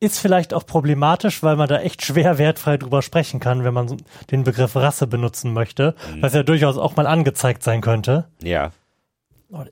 ist 0.01 0.19
vielleicht 0.19 0.53
auch 0.53 0.67
problematisch, 0.67 1.45
weil 1.45 1.55
man 1.55 1.69
da 1.69 1.79
echt 1.79 2.05
schwer 2.05 2.39
wertfrei 2.39 2.77
drüber 2.77 3.03
sprechen 3.03 3.39
kann, 3.39 3.63
wenn 3.63 3.73
man 3.73 3.99
den 4.33 4.43
Begriff 4.43 4.75
Rasse 4.75 5.07
benutzen 5.07 5.53
möchte, 5.53 5.95
Mhm. 6.13 6.23
was 6.23 6.35
ja 6.35 6.43
durchaus 6.43 6.77
auch 6.77 6.97
mal 6.97 7.07
angezeigt 7.07 7.63
sein 7.63 7.83
könnte. 7.83 8.27
Ja. 8.43 8.73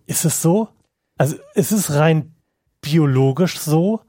Ist 0.06 0.24
es 0.24 0.40
so? 0.40 0.68
Also 1.18 1.34
ist 1.54 1.72
es 1.72 1.94
rein 1.94 2.32
biologisch 2.80 3.58
so? 3.58 4.02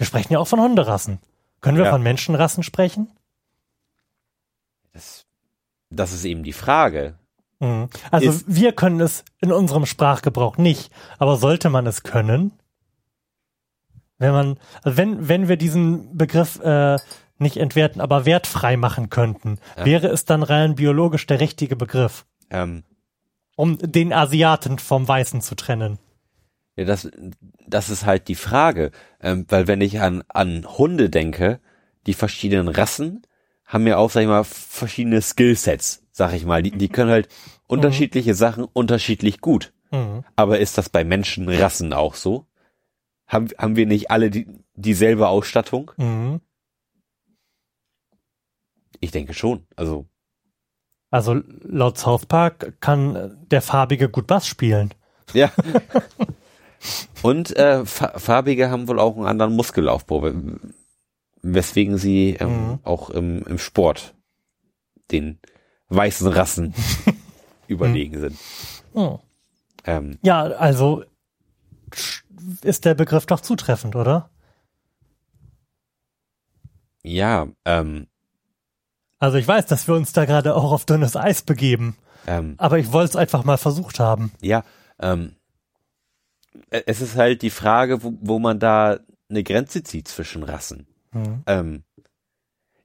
Wir 0.00 0.06
sprechen 0.06 0.32
ja 0.32 0.38
auch 0.38 0.48
von 0.48 0.60
Hunderassen. 0.60 1.18
Können 1.60 1.76
wir 1.76 1.84
Ja. 1.84 1.90
von 1.90 2.02
Menschenrassen 2.02 2.62
sprechen? 2.62 3.10
Das, 4.94 5.26
das 5.90 6.12
ist 6.14 6.24
eben 6.24 6.42
die 6.42 6.54
Frage. 6.54 7.18
Mhm. 7.58 7.90
Also 8.10 8.30
Ist- 8.30 8.44
wir 8.48 8.72
können 8.72 9.00
es 9.00 9.26
in 9.42 9.52
unserem 9.52 9.84
Sprachgebrauch 9.84 10.56
nicht, 10.56 10.90
aber 11.18 11.36
sollte 11.36 11.68
man 11.68 11.86
es 11.86 12.02
können? 12.02 12.52
Wenn 14.16 14.32
man, 14.32 14.58
also 14.82 14.96
wenn, 14.96 15.28
wenn 15.28 15.48
wir 15.48 15.58
diesen 15.58 16.16
Begriff 16.16 16.58
äh, 16.60 16.96
nicht 17.36 17.58
entwerten, 17.58 18.00
aber 18.00 18.24
wertfrei 18.24 18.78
machen 18.78 19.10
könnten, 19.10 19.58
Ja. 19.76 19.84
wäre 19.84 20.06
es 20.08 20.24
dann 20.24 20.42
rein 20.42 20.76
biologisch 20.76 21.26
der 21.26 21.40
richtige 21.40 21.76
Begriff, 21.76 22.24
Ähm, 22.48 22.84
um 23.54 23.76
den 23.76 24.14
Asiaten 24.14 24.78
vom 24.78 25.06
Weißen 25.06 25.42
zu 25.42 25.54
trennen. 25.56 25.98
Ja, 26.80 26.86
das, 26.86 27.10
das 27.66 27.90
ist 27.90 28.06
halt 28.06 28.28
die 28.28 28.34
Frage. 28.34 28.90
Ähm, 29.20 29.44
weil 29.48 29.66
wenn 29.68 29.82
ich 29.82 30.00
an, 30.00 30.24
an 30.28 30.66
Hunde 30.66 31.10
denke, 31.10 31.60
die 32.06 32.14
verschiedenen 32.14 32.68
Rassen 32.68 33.22
haben 33.66 33.86
ja 33.86 33.98
auch, 33.98 34.10
sag 34.10 34.22
ich 34.22 34.28
mal, 34.28 34.44
verschiedene 34.44 35.20
Skillsets, 35.20 36.02
sag 36.10 36.32
ich 36.32 36.46
mal. 36.46 36.62
Die, 36.62 36.70
die 36.70 36.88
können 36.88 37.10
halt 37.10 37.28
unterschiedliche 37.66 38.34
Sachen 38.34 38.64
unterschiedlich 38.64 39.40
gut. 39.42 39.74
Mhm. 39.90 40.24
Aber 40.36 40.58
ist 40.58 40.78
das 40.78 40.88
bei 40.88 41.04
Menschenrassen 41.04 41.92
auch 41.92 42.14
so? 42.14 42.46
Haben, 43.26 43.48
haben 43.58 43.76
wir 43.76 43.86
nicht 43.86 44.10
alle 44.10 44.30
die, 44.30 44.46
dieselbe 44.74 45.28
Ausstattung? 45.28 45.92
Mhm. 45.98 46.40
Ich 49.00 49.10
denke 49.10 49.34
schon. 49.34 49.66
Also, 49.76 50.06
Also 51.10 51.34
laut 51.62 51.98
South 51.98 52.24
Park 52.24 52.80
kann 52.80 53.38
der 53.50 53.60
Farbige 53.62 54.08
gut 54.08 54.26
Bass 54.26 54.46
spielen. 54.46 54.94
ja. 55.34 55.52
Und 57.22 57.54
äh, 57.56 57.84
Fa- 57.84 58.18
Farbige 58.18 58.70
haben 58.70 58.88
wohl 58.88 58.98
auch 58.98 59.16
einen 59.16 59.26
anderen 59.26 59.54
Muskelaufbau, 59.54 60.22
we- 60.22 60.58
weswegen 61.42 61.98
sie 61.98 62.36
ähm, 62.40 62.68
Mhm. 62.72 62.78
auch 62.84 63.10
im, 63.10 63.42
im 63.46 63.58
Sport 63.58 64.14
den 65.10 65.38
weißen 65.88 66.28
Rassen 66.28 66.74
überlegen 67.66 68.18
sind. 68.20 68.36
Mhm. 68.94 69.18
Ähm, 69.84 70.18
Ja, 70.22 70.42
also 70.44 71.04
ist 72.62 72.84
der 72.84 72.94
Begriff 72.94 73.26
doch 73.26 73.40
zutreffend, 73.40 73.96
oder? 73.96 74.30
ja, 77.02 77.48
ähm, 77.64 78.06
Also 79.18 79.38
ich 79.38 79.46
weiß, 79.48 79.66
dass 79.66 79.88
wir 79.88 79.94
uns 79.94 80.12
da 80.12 80.24
gerade 80.24 80.54
auch 80.54 80.72
auf 80.72 80.84
dünnes 80.84 81.16
Eis 81.16 81.42
begeben, 81.42 81.96
ähm, 82.26 82.54
aber 82.58 82.78
ich 82.78 82.92
wollte 82.92 83.10
es 83.10 83.16
einfach 83.16 83.44
mal 83.44 83.56
versucht 83.56 83.98
haben. 84.00 84.32
Ja, 84.42 84.64
ähm, 84.98 85.34
es 86.70 87.00
ist 87.00 87.16
halt 87.16 87.42
die 87.42 87.50
Frage, 87.50 88.02
wo, 88.02 88.12
wo 88.20 88.38
man 88.38 88.58
da 88.58 89.00
eine 89.28 89.42
Grenze 89.42 89.82
zieht 89.82 90.08
zwischen 90.08 90.42
Rassen. 90.42 90.86
Mhm. 91.12 91.42
Ähm, 91.46 91.82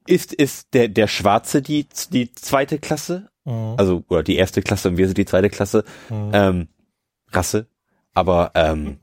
ist, 0.07 0.33
ist 0.33 0.73
der, 0.73 0.87
der 0.87 1.07
Schwarze 1.07 1.61
die, 1.61 1.87
die 2.11 2.31
zweite 2.33 2.79
Klasse? 2.79 3.29
Mhm. 3.45 3.75
Also, 3.77 4.03
oder 4.07 4.23
die 4.23 4.35
erste 4.35 4.61
Klasse 4.61 4.89
und 4.89 4.97
wir 4.97 5.07
sind 5.07 5.17
die 5.17 5.25
zweite 5.25 5.49
Klasse, 5.49 5.83
Mhm. 6.09 6.31
ähm, 6.33 6.67
Rasse. 7.31 7.67
Aber, 8.13 8.51
ähm, 8.55 8.97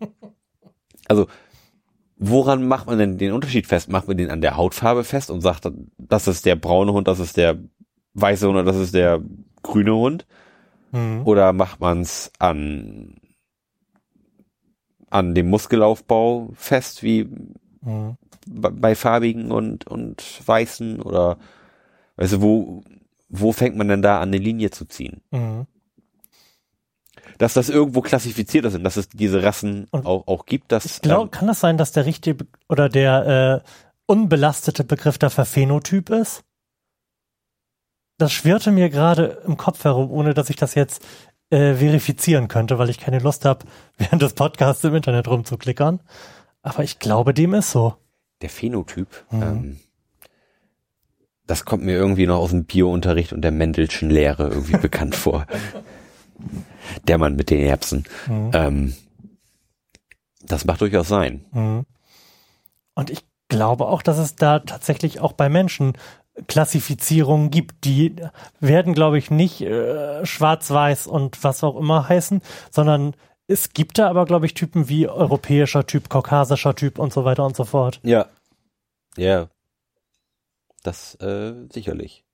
also, 1.08 1.26
woran 2.16 2.66
macht 2.66 2.86
man 2.86 2.98
denn 2.98 3.18
den 3.18 3.32
Unterschied 3.32 3.66
fest? 3.66 3.88
Macht 3.88 4.08
man 4.08 4.16
den 4.16 4.30
an 4.30 4.40
der 4.40 4.56
Hautfarbe 4.56 5.04
fest 5.04 5.30
und 5.30 5.40
sagt, 5.40 5.68
das 5.98 6.28
ist 6.28 6.46
der 6.46 6.56
braune 6.56 6.92
Hund, 6.92 7.08
das 7.08 7.18
ist 7.18 7.36
der 7.36 7.58
weiße 8.14 8.46
Hund 8.46 8.56
oder 8.56 8.64
das 8.64 8.76
ist 8.76 8.94
der 8.94 9.20
grüne 9.62 9.94
Hund? 9.94 10.26
Mhm. 10.92 11.22
Oder 11.24 11.52
macht 11.52 11.80
man 11.80 12.02
es 12.02 12.30
an, 12.38 13.16
an 15.12 15.34
dem 15.34 15.50
Muskelaufbau 15.50 16.50
fest, 16.54 17.02
wie 17.02 17.28
Mhm. 17.84 18.16
bei, 18.46 18.94
farbigen 18.94 19.50
und, 19.50 19.86
und 19.86 20.22
weißen? 20.46 21.02
Oder, 21.02 21.36
du, 22.16 22.40
wo, 22.40 22.82
wo 23.28 23.52
fängt 23.52 23.76
man 23.76 23.88
denn 23.88 24.02
da 24.02 24.20
an, 24.20 24.28
eine 24.28 24.38
Linie 24.38 24.70
zu 24.70 24.84
ziehen? 24.84 25.20
Mhm. 25.30 25.66
Dass 27.38 27.54
das 27.54 27.68
irgendwo 27.68 28.00
klassifiziert 28.02 28.64
ist 28.64 28.74
und 28.74 28.84
dass 28.84 28.96
es 28.96 29.08
diese 29.08 29.42
Rassen 29.42 29.88
Und 29.90 30.06
auch, 30.06 30.26
auch 30.28 30.46
gibt, 30.46 30.70
das, 30.70 30.84
Ich 30.84 31.02
glaube, 31.02 31.24
ähm, 31.24 31.30
kann 31.30 31.48
das 31.48 31.60
sein, 31.60 31.76
dass 31.76 31.92
der 31.92 32.06
richtige 32.06 32.46
oder 32.68 32.88
der 32.88 33.62
äh, 33.64 33.68
unbelastete 34.06 34.84
Begriff 34.84 35.18
dafür 35.18 35.44
Phänotyp 35.44 36.10
ist? 36.10 36.44
Das 38.18 38.32
schwirrte 38.32 38.70
mir 38.70 38.90
gerade 38.90 39.42
im 39.46 39.56
Kopf 39.56 39.82
herum, 39.84 40.10
ohne 40.10 40.34
dass 40.34 40.50
ich 40.50 40.56
das 40.56 40.74
jetzt 40.74 41.04
äh, 41.52 41.74
verifizieren 41.76 42.48
könnte, 42.48 42.78
weil 42.78 42.90
ich 42.90 42.98
keine 42.98 43.18
Lust 43.20 43.44
habe, 43.44 43.64
während 43.98 44.22
des 44.22 44.32
Podcasts 44.34 44.82
im 44.84 44.94
Internet 44.94 45.28
rumzuklickern. 45.28 46.00
Aber 46.62 46.82
ich 46.82 46.98
glaube, 46.98 47.34
dem 47.34 47.54
ist 47.54 47.70
so. 47.70 47.94
der 48.40 48.50
Phänotyp, 48.50 49.08
Mhm. 49.30 49.42
ähm, 49.42 49.80
das 51.46 51.64
kommt 51.64 51.82
mir 51.84 51.96
irgendwie 51.96 52.26
noch 52.26 52.38
aus 52.38 52.50
dem 52.50 52.64
Biounterricht 52.64 53.32
und 53.32 53.42
der 53.42 53.50
Mendelschen 53.50 54.10
Lehre 54.10 54.48
irgendwie 54.48 54.76
bekannt 54.78 55.14
vor. 55.14 55.46
Der 57.06 57.18
Mann 57.18 57.36
mit 57.36 57.50
den 57.50 57.60
Erbsen. 57.60 58.04
Mhm. 58.28 58.50
Ähm, 58.54 58.94
das 60.40 60.64
macht 60.64 60.80
durchaus 60.80 61.08
sein. 61.08 61.44
Mhm. 61.52 61.84
Und 62.94 63.10
ich 63.10 63.24
glaube 63.48 63.86
auch, 63.86 64.02
dass 64.02 64.18
es 64.18 64.34
da 64.36 64.60
tatsächlich 64.60 65.20
auch 65.20 65.32
bei 65.32 65.48
Menschen 65.48 65.92
Klassifizierungen 66.46 67.50
gibt. 67.50 67.84
Die 67.84 68.16
werden, 68.60 68.94
glaube 68.94 69.18
ich, 69.18 69.30
nicht 69.30 69.60
äh, 69.60 70.24
schwarz-weiß 70.24 71.06
und 71.06 71.42
was 71.44 71.62
auch 71.64 71.76
immer 71.76 72.08
heißen, 72.08 72.40
sondern 72.70 73.14
es 73.46 73.70
gibt 73.72 73.98
da 73.98 74.08
aber, 74.08 74.24
glaube 74.24 74.46
ich, 74.46 74.54
Typen 74.54 74.88
wie 74.88 75.08
europäischer 75.08 75.86
Typ, 75.86 76.08
kaukasischer 76.08 76.74
Typ 76.74 76.98
und 76.98 77.12
so 77.12 77.24
weiter 77.24 77.44
und 77.44 77.56
so 77.56 77.64
fort. 77.64 78.00
Ja. 78.02 78.26
Ja. 79.16 79.48
Das 80.82 81.14
äh, 81.16 81.52
sicherlich. 81.72 82.24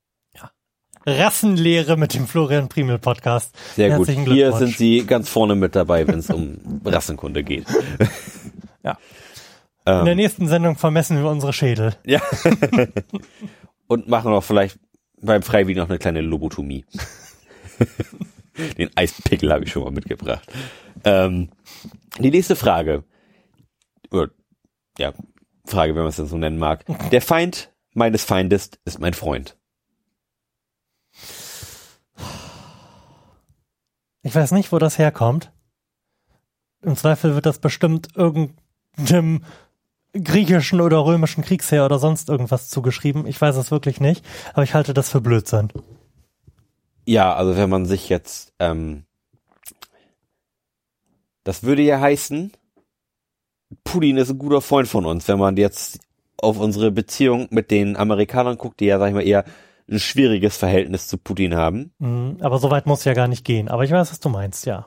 Rassenlehre 1.06 1.96
mit 1.96 2.12
dem 2.12 2.26
Florian 2.26 2.68
Primel 2.68 2.98
Podcast. 2.98 3.54
Sehr 3.76 3.88
gut. 3.90 3.98
Herzlichen 4.08 4.24
Hier 4.26 4.48
Glückwunsch. 4.50 4.58
sind 4.76 4.76
Sie 4.78 5.06
ganz 5.06 5.28
vorne 5.28 5.54
mit 5.54 5.74
dabei, 5.74 6.06
wenn 6.06 6.18
es 6.18 6.28
um 6.28 6.58
Rassenkunde 6.84 7.44
geht. 7.44 7.66
Ja. 8.82 8.98
In 9.86 9.92
Ähm, 9.94 10.04
der 10.04 10.14
nächsten 10.16 10.48
Sendung 10.48 10.76
vermessen 10.76 11.16
wir 11.22 11.30
unsere 11.30 11.52
Schädel. 11.52 11.94
Ja. 12.04 12.20
und 13.88 14.08
machen 14.08 14.32
auch 14.32 14.44
vielleicht 14.44 14.78
beim 15.20 15.42
Freiwild 15.42 15.76
noch 15.76 15.88
eine 15.88 15.98
kleine 15.98 16.20
Lobotomie. 16.20 16.84
Den 18.78 18.90
Eispickel 18.96 19.52
habe 19.52 19.64
ich 19.64 19.72
schon 19.72 19.82
mal 19.82 19.90
mitgebracht. 19.90 20.48
Ähm, 21.04 21.50
die 22.18 22.30
nächste 22.30 22.56
Frage. 22.56 23.04
Ja, 24.98 25.12
Frage, 25.64 25.94
wenn 25.94 26.02
man 26.02 26.10
es 26.10 26.16
so 26.16 26.36
nennen 26.36 26.58
mag. 26.58 26.84
Der 27.10 27.22
Feind 27.22 27.72
meines 27.94 28.24
Feindes 28.24 28.70
ist 28.84 28.98
mein 28.98 29.14
Freund. 29.14 29.56
Ich 34.22 34.34
weiß 34.34 34.52
nicht, 34.52 34.72
wo 34.72 34.78
das 34.78 34.98
herkommt. 34.98 35.52
Im 36.82 36.96
Zweifel 36.96 37.34
wird 37.34 37.46
das 37.46 37.60
bestimmt 37.60 38.08
irgendeinem 38.16 39.44
griechischen 40.12 40.80
oder 40.80 41.04
römischen 41.04 41.44
Kriegsheer 41.44 41.84
oder 41.84 41.98
sonst 41.98 42.28
irgendwas 42.28 42.68
zugeschrieben. 42.68 43.26
Ich 43.26 43.40
weiß 43.40 43.56
es 43.56 43.70
wirklich 43.70 44.00
nicht, 44.00 44.24
aber 44.52 44.62
ich 44.62 44.74
halte 44.74 44.94
das 44.94 45.10
für 45.10 45.20
Blödsinn. 45.20 45.72
Ja, 47.06 47.34
also 47.34 47.56
wenn 47.56 47.70
man 47.70 47.86
sich 47.86 48.08
jetzt, 48.08 48.52
ähm, 48.58 49.04
das 51.44 51.62
würde 51.62 51.82
ja 51.82 52.00
heißen, 52.00 52.52
Putin 53.84 54.16
ist 54.16 54.30
ein 54.30 54.38
guter 54.38 54.60
Freund 54.60 54.88
von 54.88 55.06
uns, 55.06 55.28
wenn 55.28 55.38
man 55.38 55.56
jetzt 55.56 56.00
auf 56.40 56.58
unsere 56.58 56.90
Beziehung 56.90 57.48
mit 57.50 57.70
den 57.70 57.96
Amerikanern 57.96 58.56
guckt, 58.56 58.80
die 58.80 58.86
ja, 58.86 58.98
sag 58.98 59.08
ich 59.08 59.14
mal, 59.14 59.26
eher 59.26 59.44
ein 59.90 59.98
schwieriges 59.98 60.56
Verhältnis 60.56 61.08
zu 61.08 61.18
Putin 61.18 61.56
haben. 61.56 61.92
Mhm, 61.98 62.38
aber 62.40 62.58
so 62.58 62.70
weit 62.70 62.86
muss 62.86 63.04
ja 63.04 63.14
gar 63.14 63.28
nicht 63.28 63.44
gehen. 63.44 63.68
Aber 63.68 63.84
ich 63.84 63.90
weiß, 63.90 64.10
was 64.10 64.20
du 64.20 64.28
meinst, 64.28 64.66
ja. 64.66 64.86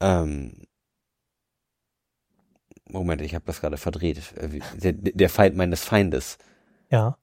Ähm, 0.00 0.61
Moment, 2.92 3.22
ich 3.22 3.34
habe 3.34 3.44
das 3.46 3.60
gerade 3.60 3.76
verdreht. 3.76 4.20
Der, 4.74 4.92
der 4.92 5.28
Feind 5.30 5.56
meines 5.56 5.84
Feindes. 5.84 6.38
Ja. 6.90 7.18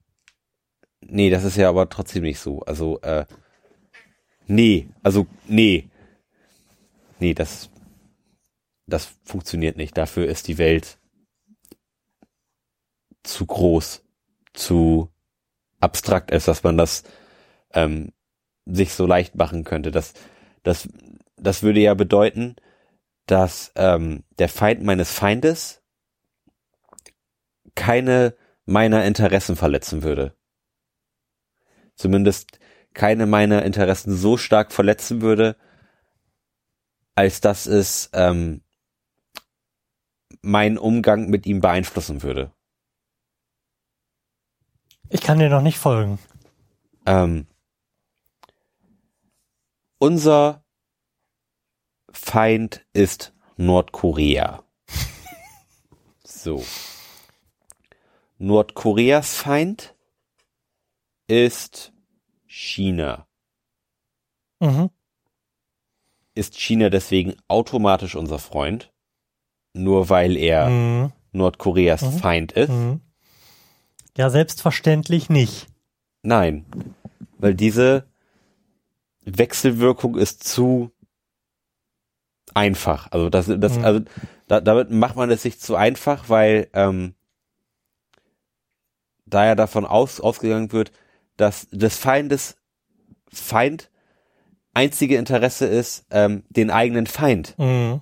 Nee, 1.00 1.30
das 1.30 1.44
ist 1.44 1.56
ja 1.56 1.68
aber 1.68 1.88
trotzdem 1.88 2.22
nicht 2.22 2.40
so. 2.40 2.60
Also, 2.60 3.00
äh, 3.00 3.24
nee, 4.46 4.88
also, 5.02 5.26
nee. 5.46 5.88
Nee, 7.18 7.34
das, 7.34 7.70
das 8.86 9.12
funktioniert 9.24 9.76
nicht. 9.76 9.96
Dafür 9.96 10.26
ist 10.26 10.48
die 10.48 10.58
Welt 10.58 10.98
zu 13.22 13.46
groß, 13.46 14.02
zu 14.52 15.10
abstrakt 15.80 16.30
ist, 16.30 16.48
dass 16.48 16.62
man 16.62 16.76
das 16.76 17.04
ähm, 17.72 18.12
sich 18.66 18.92
so 18.92 19.06
leicht 19.06 19.34
machen 19.34 19.64
könnte. 19.64 19.90
Das, 19.90 20.12
das, 20.62 20.88
das 21.36 21.62
würde 21.62 21.80
ja 21.80 21.94
bedeuten, 21.94 22.56
dass 23.26 23.72
ähm, 23.76 24.24
der 24.38 24.48
Feind 24.48 24.82
meines 24.82 25.12
Feindes 25.12 25.82
keine 27.74 28.36
meiner 28.64 29.04
Interessen 29.04 29.56
verletzen 29.56 30.02
würde. 30.02 30.36
Zumindest 31.94 32.58
keine 32.94 33.26
meiner 33.26 33.64
Interessen 33.64 34.16
so 34.16 34.36
stark 34.36 34.72
verletzen 34.72 35.22
würde, 35.22 35.56
als 37.14 37.40
dass 37.40 37.66
es 37.66 38.10
ähm, 38.12 38.62
meinen 40.42 40.78
Umgang 40.78 41.28
mit 41.28 41.46
ihm 41.46 41.60
beeinflussen 41.60 42.22
würde. 42.22 42.52
Ich 45.08 45.20
kann 45.20 45.38
dir 45.38 45.50
noch 45.50 45.62
nicht 45.62 45.78
folgen. 45.78 46.18
Ähm, 47.04 47.46
unser 49.98 50.64
Feind 52.12 52.84
ist 52.92 53.32
Nordkorea. 53.56 54.62
So. 56.24 56.64
Nordkoreas 58.38 59.34
Feind 59.34 59.94
ist 61.26 61.92
China. 62.46 63.26
Mhm. 64.60 64.90
Ist 66.34 66.58
China 66.58 66.88
deswegen 66.88 67.36
automatisch 67.48 68.14
unser 68.14 68.38
Freund? 68.38 68.92
Nur 69.74 70.08
weil 70.08 70.36
er 70.36 70.68
Mhm. 70.68 71.12
Nordkoreas 71.32 72.02
Mhm. 72.02 72.12
Feind 72.18 72.52
ist? 72.52 72.70
Mhm. 72.70 73.00
Ja, 74.16 74.30
selbstverständlich 74.30 75.28
nicht. 75.28 75.66
Nein. 76.22 76.64
Weil 77.38 77.54
diese 77.54 78.06
Wechselwirkung 79.24 80.16
ist 80.16 80.44
zu 80.44 80.90
einfach. 82.54 83.08
Also 83.10 83.30
das, 83.30 83.46
das, 83.48 83.78
Mhm. 83.78 83.84
also 83.84 84.00
da, 84.48 84.60
damit 84.60 84.90
macht 84.90 85.16
man 85.16 85.30
es 85.30 85.42
sich 85.42 85.60
zu 85.60 85.76
einfach, 85.76 86.28
weil 86.28 86.68
ähm, 86.72 87.14
da 89.26 89.46
ja 89.46 89.54
davon 89.54 89.86
aus, 89.86 90.20
ausgegangen 90.20 90.72
wird, 90.72 90.92
dass 91.36 91.68
des 91.70 91.96
Feindes 91.96 92.56
Feind 93.32 93.90
einzige 94.74 95.16
Interesse 95.16 95.66
ist, 95.66 96.06
ähm, 96.10 96.42
den 96.48 96.70
eigenen 96.70 97.06
Feind 97.06 97.54
Mhm. 97.58 98.00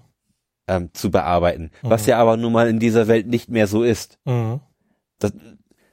ähm, 0.67 0.91
zu 0.95 1.11
bearbeiten. 1.11 1.71
Mhm. 1.83 1.91
Was 1.91 2.07
ja 2.07 2.19
aber 2.19 2.37
nun 2.37 2.53
mal 2.53 2.69
in 2.69 2.79
dieser 2.79 3.09
Welt 3.09 3.27
nicht 3.27 3.49
mehr 3.51 3.67
so 3.67 3.83
ist. 3.83 4.19
Mhm. 4.25 4.61
Das, 5.19 5.33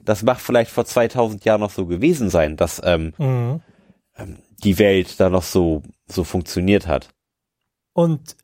das 0.00 0.22
mag 0.22 0.38
vielleicht 0.40 0.70
vor 0.70 0.84
2000 0.84 1.44
Jahren 1.44 1.60
noch 1.60 1.70
so 1.70 1.86
gewesen 1.86 2.30
sein, 2.30 2.56
dass 2.56 2.80
ähm, 2.84 3.12
Mhm. 3.18 3.60
die 4.64 4.78
Welt 4.78 5.20
da 5.20 5.28
noch 5.28 5.42
so 5.42 5.82
so 6.08 6.24
funktioniert 6.24 6.86
hat. 6.86 7.08
Und 7.92 8.36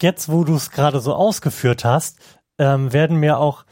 jetzt, 0.00 0.28
wo 0.28 0.44
du 0.44 0.54
es 0.54 0.70
gerade 0.70 1.00
so 1.00 1.14
ausgeführt 1.14 1.84
hast, 1.84 2.18
ähm, 2.58 2.92
werden 2.92 3.18
mir 3.18 3.38
auch 3.38 3.64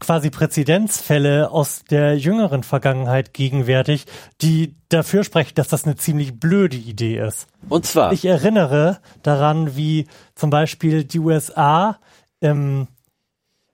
quasi 0.00 0.30
Präzedenzfälle 0.30 1.50
aus 1.50 1.82
der 1.90 2.16
jüngeren 2.16 2.62
Vergangenheit 2.62 3.34
gegenwärtig, 3.34 4.06
die 4.40 4.76
dafür 4.88 5.24
sprechen, 5.24 5.54
dass 5.56 5.68
das 5.68 5.84
eine 5.84 5.96
ziemlich 5.96 6.38
blöde 6.38 6.76
Idee 6.76 7.18
ist. 7.18 7.48
Und 7.68 7.84
zwar, 7.84 8.12
Ich 8.12 8.24
erinnere 8.24 9.00
daran, 9.22 9.76
wie 9.76 10.06
zum 10.34 10.50
Beispiel 10.50 11.04
die 11.04 11.18
USA 11.18 11.98
ähm, 12.40 12.86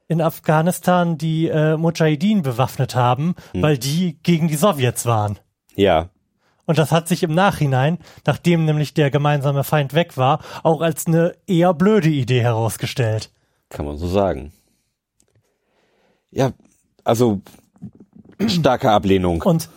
in 0.09 0.21
Afghanistan 0.21 1.19
die 1.19 1.49
äh, 1.49 1.77
Mujahideen 1.77 2.43
bewaffnet 2.43 2.95
haben, 2.95 3.35
weil 3.53 3.79
die 3.79 4.19
gegen 4.23 4.49
die 4.49 4.57
Sowjets 4.57 5.07
waren. 5.07 5.39
ja, 5.75 6.09
Und 6.67 6.79
das 6.79 6.93
hat 6.93 7.09
sich 7.09 7.23
im 7.23 7.35
Nachhinein, 7.35 7.99
nachdem 8.27 8.65
nämlich 8.65 8.95
der 8.95 9.11
gemeinsame 9.11 9.65
Feind 9.65 9.95
weg 9.95 10.17
war, 10.17 10.41
auch 10.63 10.81
als 10.81 11.07
eine 11.07 11.35
eher 11.47 11.75
blöde 11.75 12.09
Idee 12.09 12.43
herausgestellt. 12.43 13.31
kann 13.69 13.87
man 13.87 13.97
so 13.97 14.09
sagen. 14.09 14.53
Ja, 16.31 16.53
also 17.05 17.41
starke 18.47 18.91
Ablehnung. 18.91 19.43
Und 19.43 19.69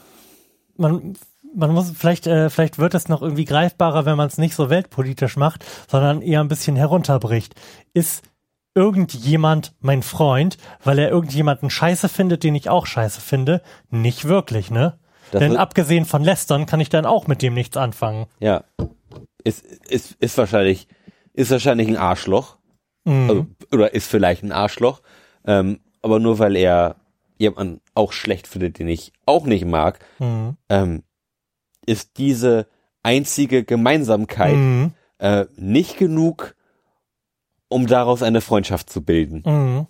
man, 0.77 1.15
man 1.55 1.71
muss 1.73 1.91
vielleicht, 1.91 2.27
äh, 2.27 2.49
vielleicht 2.49 2.77
wird 2.77 2.93
es 2.93 3.09
noch 3.09 3.21
irgendwie 3.21 3.45
greifbarer, 3.45 4.05
wenn 4.05 4.17
man 4.17 4.27
es 4.27 4.37
nicht 4.37 4.55
so 4.55 4.69
weltpolitisch 4.69 5.37
macht, 5.37 5.65
sondern 5.89 6.21
eher 6.21 6.41
ein 6.41 6.47
bisschen 6.47 6.75
herunterbricht. 6.75 7.55
Ist 7.93 8.23
irgendjemand 8.75 9.73
mein 9.79 10.03
Freund, 10.03 10.57
weil 10.83 10.99
er 10.99 11.09
irgendjemanden 11.09 11.69
scheiße 11.69 12.09
findet, 12.09 12.43
den 12.43 12.55
ich 12.55 12.69
auch 12.69 12.85
scheiße 12.85 13.21
finde? 13.21 13.61
Nicht 13.89 14.25
wirklich, 14.25 14.69
ne? 14.69 14.99
Das 15.31 15.39
Denn 15.39 15.57
abgesehen 15.57 16.05
von 16.05 16.23
Lästern 16.23 16.65
kann 16.65 16.79
ich 16.79 16.89
dann 16.89 17.05
auch 17.05 17.27
mit 17.27 17.41
dem 17.41 17.53
nichts 17.53 17.75
anfangen. 17.77 18.27
Ja, 18.39 18.63
ist 19.43 19.63
ist 19.65 20.15
ist 20.19 20.37
wahrscheinlich 20.37 20.87
ist 21.33 21.51
wahrscheinlich 21.51 21.87
ein 21.87 21.97
Arschloch 21.97 22.57
Mhm. 23.05 23.29
also, 23.29 23.45
oder 23.71 23.93
ist 23.93 24.07
vielleicht 24.09 24.43
ein 24.43 24.51
Arschloch, 24.51 25.01
ähm, 25.45 25.79
aber 26.01 26.19
nur 26.19 26.39
weil 26.39 26.55
er 26.57 26.97
jemanden 27.37 27.79
auch 27.93 28.11
schlecht 28.11 28.47
findet, 28.47 28.79
den 28.79 28.87
ich 28.89 29.13
auch 29.25 29.45
nicht 29.45 29.63
mag, 29.65 29.99
Mhm. 30.19 30.57
ähm, 30.69 31.03
ist 31.85 32.17
diese 32.17 32.67
einzige 33.03 33.63
Gemeinsamkeit 33.63 34.55
Mhm. 34.55 34.93
äh, 35.19 35.45
nicht 35.55 35.97
genug, 35.97 36.55
um 37.69 37.87
daraus 37.87 38.23
eine 38.23 38.41
Freundschaft 38.41 38.89
zu 38.89 39.01
bilden. 39.03 39.43
Mhm. 39.45 39.87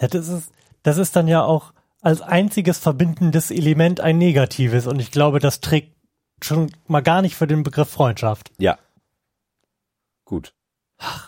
Ja, 0.00 0.06
das 0.08 0.28
ist, 0.28 0.52
das 0.82 0.98
ist 0.98 1.16
dann 1.16 1.26
ja 1.28 1.42
auch 1.42 1.72
als 2.00 2.22
einziges 2.22 2.78
verbindendes 2.78 3.50
Element 3.50 4.00
ein 4.00 4.18
negatives 4.18 4.86
und 4.86 5.00
ich 5.00 5.10
glaube, 5.10 5.38
das 5.38 5.60
trägt 5.60 5.94
schon 6.42 6.70
mal 6.86 7.02
gar 7.02 7.22
nicht 7.22 7.36
für 7.36 7.46
den 7.46 7.62
Begriff 7.62 7.90
Freundschaft. 7.90 8.50
Ja. 8.58 8.78
Gut. 10.24 10.54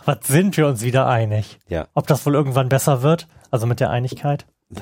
Was 0.05 0.27
sind 0.27 0.57
wir 0.57 0.67
uns 0.67 0.83
wieder 0.83 1.07
einig? 1.07 1.59
Ja. 1.69 1.89
Ob 1.95 2.07
das 2.07 2.25
wohl 2.27 2.35
irgendwann 2.35 2.69
besser 2.69 3.03
wird? 3.03 3.27
Also 3.51 3.67
mit 3.67 3.81
der 3.81 3.91
Einigkeit? 3.91 4.47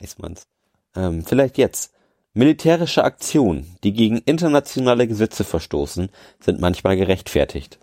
weiß 0.00 0.18
man's. 0.18 0.46
Ähm, 0.94 1.24
vielleicht 1.24 1.58
jetzt. 1.58 1.94
Militärische 2.34 3.04
Aktionen, 3.04 3.76
die 3.82 3.92
gegen 3.92 4.18
internationale 4.18 5.08
Gesetze 5.08 5.44
verstoßen, 5.44 6.10
sind 6.40 6.60
manchmal 6.60 6.96
gerechtfertigt. 6.96 7.78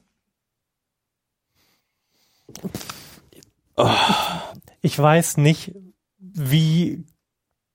Ich 4.82 4.98
weiß 4.98 5.38
nicht, 5.38 5.76
wie 6.20 7.06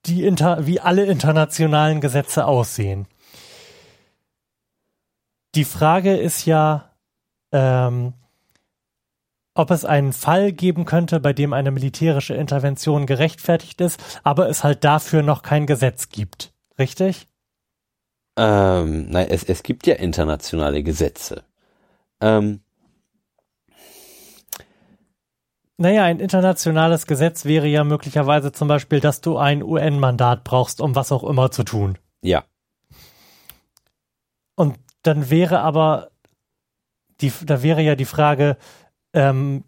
die 0.06 0.24
inter, 0.24 0.66
wie 0.66 0.80
alle 0.80 1.04
internationalen 1.04 2.00
Gesetze 2.00 2.46
aussehen. 2.46 3.06
Die 5.54 5.64
Frage 5.64 6.16
ist 6.16 6.46
ja, 6.46 6.92
ähm, 7.52 8.14
ob 9.54 9.70
es 9.70 9.84
einen 9.84 10.12
Fall 10.12 10.52
geben 10.52 10.84
könnte, 10.84 11.20
bei 11.20 11.32
dem 11.32 11.52
eine 11.52 11.70
militärische 11.70 12.34
Intervention 12.34 13.06
gerechtfertigt 13.06 13.80
ist, 13.80 14.00
aber 14.22 14.48
es 14.48 14.62
halt 14.64 14.84
dafür 14.84 15.22
noch 15.22 15.42
kein 15.42 15.66
Gesetz 15.66 16.08
gibt. 16.08 16.52
Richtig? 16.78 17.26
Ähm, 18.36 19.10
nein, 19.10 19.26
es, 19.28 19.44
es 19.44 19.62
gibt 19.62 19.86
ja 19.86 19.96
internationale 19.96 20.82
Gesetze. 20.82 21.44
Ähm, 22.20 22.60
Naja, 25.80 26.04
ein 26.04 26.20
internationales 26.20 27.06
Gesetz 27.06 27.46
wäre 27.46 27.66
ja 27.66 27.84
möglicherweise 27.84 28.52
zum 28.52 28.68
Beispiel, 28.68 29.00
dass 29.00 29.22
du 29.22 29.38
ein 29.38 29.62
UN-Mandat 29.62 30.44
brauchst, 30.44 30.82
um 30.82 30.94
was 30.94 31.10
auch 31.10 31.24
immer 31.24 31.50
zu 31.50 31.64
tun. 31.64 31.96
ja. 32.20 32.44
Und 34.56 34.76
dann 35.02 35.30
wäre 35.30 35.60
aber 35.60 36.10
die, 37.22 37.32
da 37.46 37.62
wäre 37.62 37.80
ja 37.80 37.94
die 37.94 38.04
Frage, 38.04 38.58
ähm, 39.14 39.64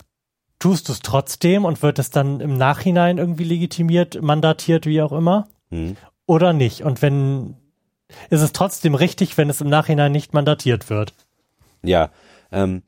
tust 0.58 0.88
du 0.88 0.92
es 0.92 1.00
trotzdem 1.00 1.64
und 1.64 1.80
wird 1.80 1.98
es 1.98 2.10
dann 2.10 2.40
im 2.40 2.58
Nachhinein 2.58 3.16
irgendwie 3.16 3.44
legitimiert, 3.44 4.20
mandatiert, 4.20 4.84
wie 4.84 5.00
auch 5.00 5.12
immer? 5.12 5.48
Hm. 5.70 5.96
Oder 6.26 6.52
nicht? 6.52 6.82
Und 6.82 7.00
wenn, 7.00 7.56
ist 8.28 8.42
es 8.42 8.52
trotzdem 8.52 8.94
richtig, 8.94 9.38
wenn 9.38 9.48
es 9.48 9.62
im 9.62 9.70
Nachhinein 9.70 10.12
nicht 10.12 10.34
mandatiert 10.34 10.90
wird? 10.90 11.14
Ja, 11.82 12.10
ähm, 12.50 12.82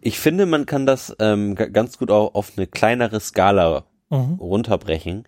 ich 0.00 0.18
finde, 0.18 0.46
man 0.46 0.66
kann 0.66 0.86
das 0.86 1.14
ähm, 1.18 1.54
ganz 1.54 1.98
gut 1.98 2.10
auch 2.10 2.34
auf 2.34 2.52
eine 2.56 2.66
kleinere 2.66 3.20
Skala 3.20 3.84
Mhm. 4.12 4.34
runterbrechen. 4.40 5.24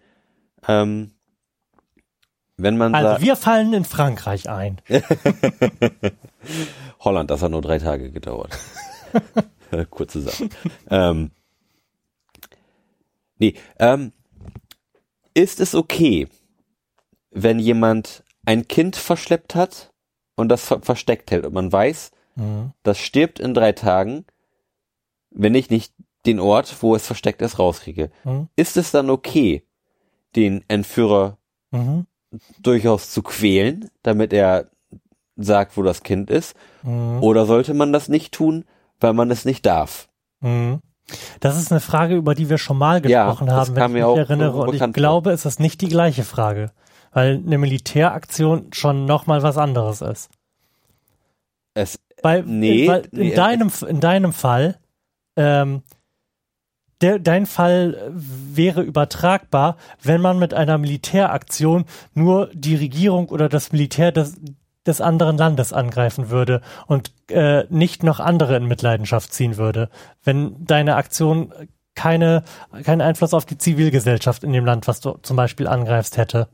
Ähm, 0.67 1.13
wenn 2.57 2.77
man 2.77 2.95
Also 2.95 3.23
wir 3.25 3.37
fallen 3.37 3.73
in 3.73 3.85
Frankreich 3.85 4.49
ein. 4.49 4.79
Holland, 7.01 7.31
das 7.31 7.43
hat 7.43 7.51
nur 7.51 7.63
drei 7.63 7.79
Tage 7.79 8.11
gedauert. 8.11 8.57
Kurze 9.91 10.23
Sache. 10.23 10.49
ähm, 10.91 11.31
nee, 13.39 13.55
ähm, 13.79 14.13
ist 15.35 15.61
es 15.61 15.75
okay, 15.75 16.29
wenn 17.31 17.59
jemand 17.59 18.23
ein 18.45 18.69
Kind 18.69 18.97
verschleppt 18.97 19.55
hat 19.55 19.93
und 20.37 20.49
das 20.49 20.65
ver 20.65 20.83
versteckt 20.83 21.31
hält 21.31 21.47
und 21.47 21.55
man 21.55 21.73
weiß, 21.73 22.11
Mhm. 22.35 22.73
das 22.83 22.99
stirbt 22.99 23.41
in 23.41 23.55
drei 23.55 23.73
Tagen, 23.73 24.25
wenn 25.35 25.55
ich 25.55 25.71
nicht 25.71 25.93
den 26.27 26.39
Ort, 26.41 26.75
wo 26.83 26.95
es 26.95 27.07
versteckt 27.07 27.43
ist, 27.43 27.59
rauskriege. 27.59 28.11
Mhm. 28.25 28.49
Ist 28.57 28.77
es 28.77 28.91
dann 28.91 29.11
okay, 29.11 29.65
den 30.37 30.65
Entführer 30.69 31.39
Mhm. 31.71 32.07
durchaus 32.61 33.11
zu 33.11 33.23
quälen, 33.23 33.91
damit 34.03 34.33
er 34.33 34.69
sagt, 35.37 35.77
wo 35.77 35.83
das 35.83 36.03
Kind 36.03 36.31
ist? 36.31 36.55
Mhm. 36.83 37.23
Oder 37.23 37.47
sollte 37.47 37.75
man 37.75 37.93
das 37.93 38.09
nicht 38.09 38.33
tun, 38.33 38.65
weil 39.01 39.15
man 39.15 39.31
es 39.31 39.45
nicht 39.45 39.65
darf? 39.67 40.09
Mhm. 40.41 40.81
Das 41.41 41.59
ist 41.59 41.73
eine 41.73 41.81
Frage, 41.81 42.15
über 42.15 42.35
die 42.35 42.49
wir 42.49 42.59
schon 42.59 42.79
mal 42.79 43.05
Ja, 43.09 43.27
gesprochen 43.27 43.47
das 43.49 43.55
haben, 43.69 43.75
wenn 43.77 43.85
ich 43.87 43.93
mich 43.95 44.05
auch 44.05 44.17
erinnere. 44.17 44.57
Und 44.63 44.75
ich 44.75 44.93
glaube, 44.93 45.33
es 45.33 45.45
ist 45.45 45.59
nicht 45.61 45.81
die 45.81 45.89
gleiche 45.89 46.23
Frage, 46.25 46.71
weil 47.13 47.43
eine 47.45 47.59
Militäraktion 47.59 48.69
schon 48.73 49.05
nochmal 49.07 49.43
was 49.43 49.57
anderes 49.59 50.01
ist. 50.01 50.31
Es, 51.75 51.99
Weil, 52.23 52.45
Nee, 52.45 52.87
weil 52.87 53.07
in, 53.13 53.19
nee, 53.19 53.35
deinem, 53.35 53.71
in 53.89 54.01
deinem 54.01 54.33
Fall, 54.33 54.79
ähm, 55.37 55.83
der, 57.01 57.19
dein 57.19 57.47
Fall 57.47 57.95
äh, 57.95 58.11
wäre 58.15 58.83
übertragbar, 58.83 59.77
wenn 60.03 60.21
man 60.21 60.39
mit 60.39 60.55
einer 60.55 60.79
Militäraktion 60.79 61.85
nur 62.15 62.51
die 62.55 62.77
Regierung 62.77 63.29
oder 63.29 63.49
das 63.49 63.73
Militär 63.73 64.13
des, 64.13 64.37
des 64.87 65.01
anderen 65.01 65.37
Landes 65.37 65.73
angreifen 65.73 66.31
würde 66.31 66.61
und 66.87 67.13
äh, 67.29 67.65
nicht 67.71 68.03
noch 68.03 68.21
andere 68.21 68.57
in 68.57 68.67
Mitleidenschaft 68.67 69.33
ziehen 69.33 69.57
würde. 69.57 69.89
Wenn 70.23 70.65
deine 70.65 70.97
Aktion 70.97 71.53
keine, 71.95 72.45
keinen 72.85 73.03
Einfluss 73.03 73.35
auf 73.35 73.45
die 73.45 73.59
Zivilgesellschaft 73.59 74.45
in 74.45 74.53
dem 74.53 74.65
Land, 74.65 74.89
was 74.89 75.01
du 75.01 75.19
zum 75.23 75.37
Beispiel 75.37 75.67
angreifst, 75.67 76.17
hätte. 76.17 76.49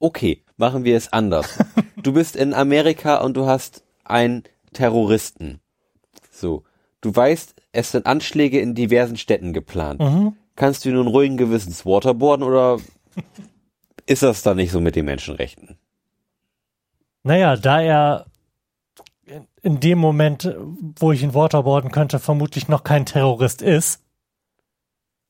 okay, 0.00 0.42
machen 0.56 0.84
wir 0.84 0.96
es 0.96 1.12
anders. 1.12 1.58
du 1.96 2.12
bist 2.12 2.34
in 2.34 2.54
Amerika 2.54 3.16
und 3.16 3.36
du 3.36 3.46
hast 3.46 3.84
einen 4.04 4.44
Terroristen. 4.72 5.60
So. 6.40 6.64
Du 7.00 7.14
weißt, 7.14 7.54
es 7.72 7.92
sind 7.92 8.06
Anschläge 8.06 8.60
in 8.60 8.74
diversen 8.74 9.16
Städten 9.16 9.52
geplant. 9.52 10.00
Mhm. 10.00 10.36
Kannst 10.56 10.84
du 10.84 10.90
nun 10.90 11.06
ruhigen 11.06 11.36
Gewissens 11.38 11.86
waterboarden 11.86 12.44
oder 12.44 12.78
ist 14.06 14.22
das 14.22 14.42
dann 14.42 14.56
nicht 14.56 14.72
so 14.72 14.80
mit 14.80 14.96
den 14.96 15.06
Menschenrechten? 15.06 15.78
Naja, 17.22 17.56
da 17.56 17.80
er 17.80 18.26
in- 19.24 19.46
in 19.62 19.80
dem 19.80 19.98
Moment, 19.98 20.54
wo 20.98 21.12
ich 21.12 21.22
ihn 21.22 21.34
waterboarden 21.34 21.90
könnte, 21.90 22.18
vermutlich 22.18 22.68
noch 22.68 22.82
kein 22.84 23.06
Terrorist 23.06 23.62
ist, 23.62 24.02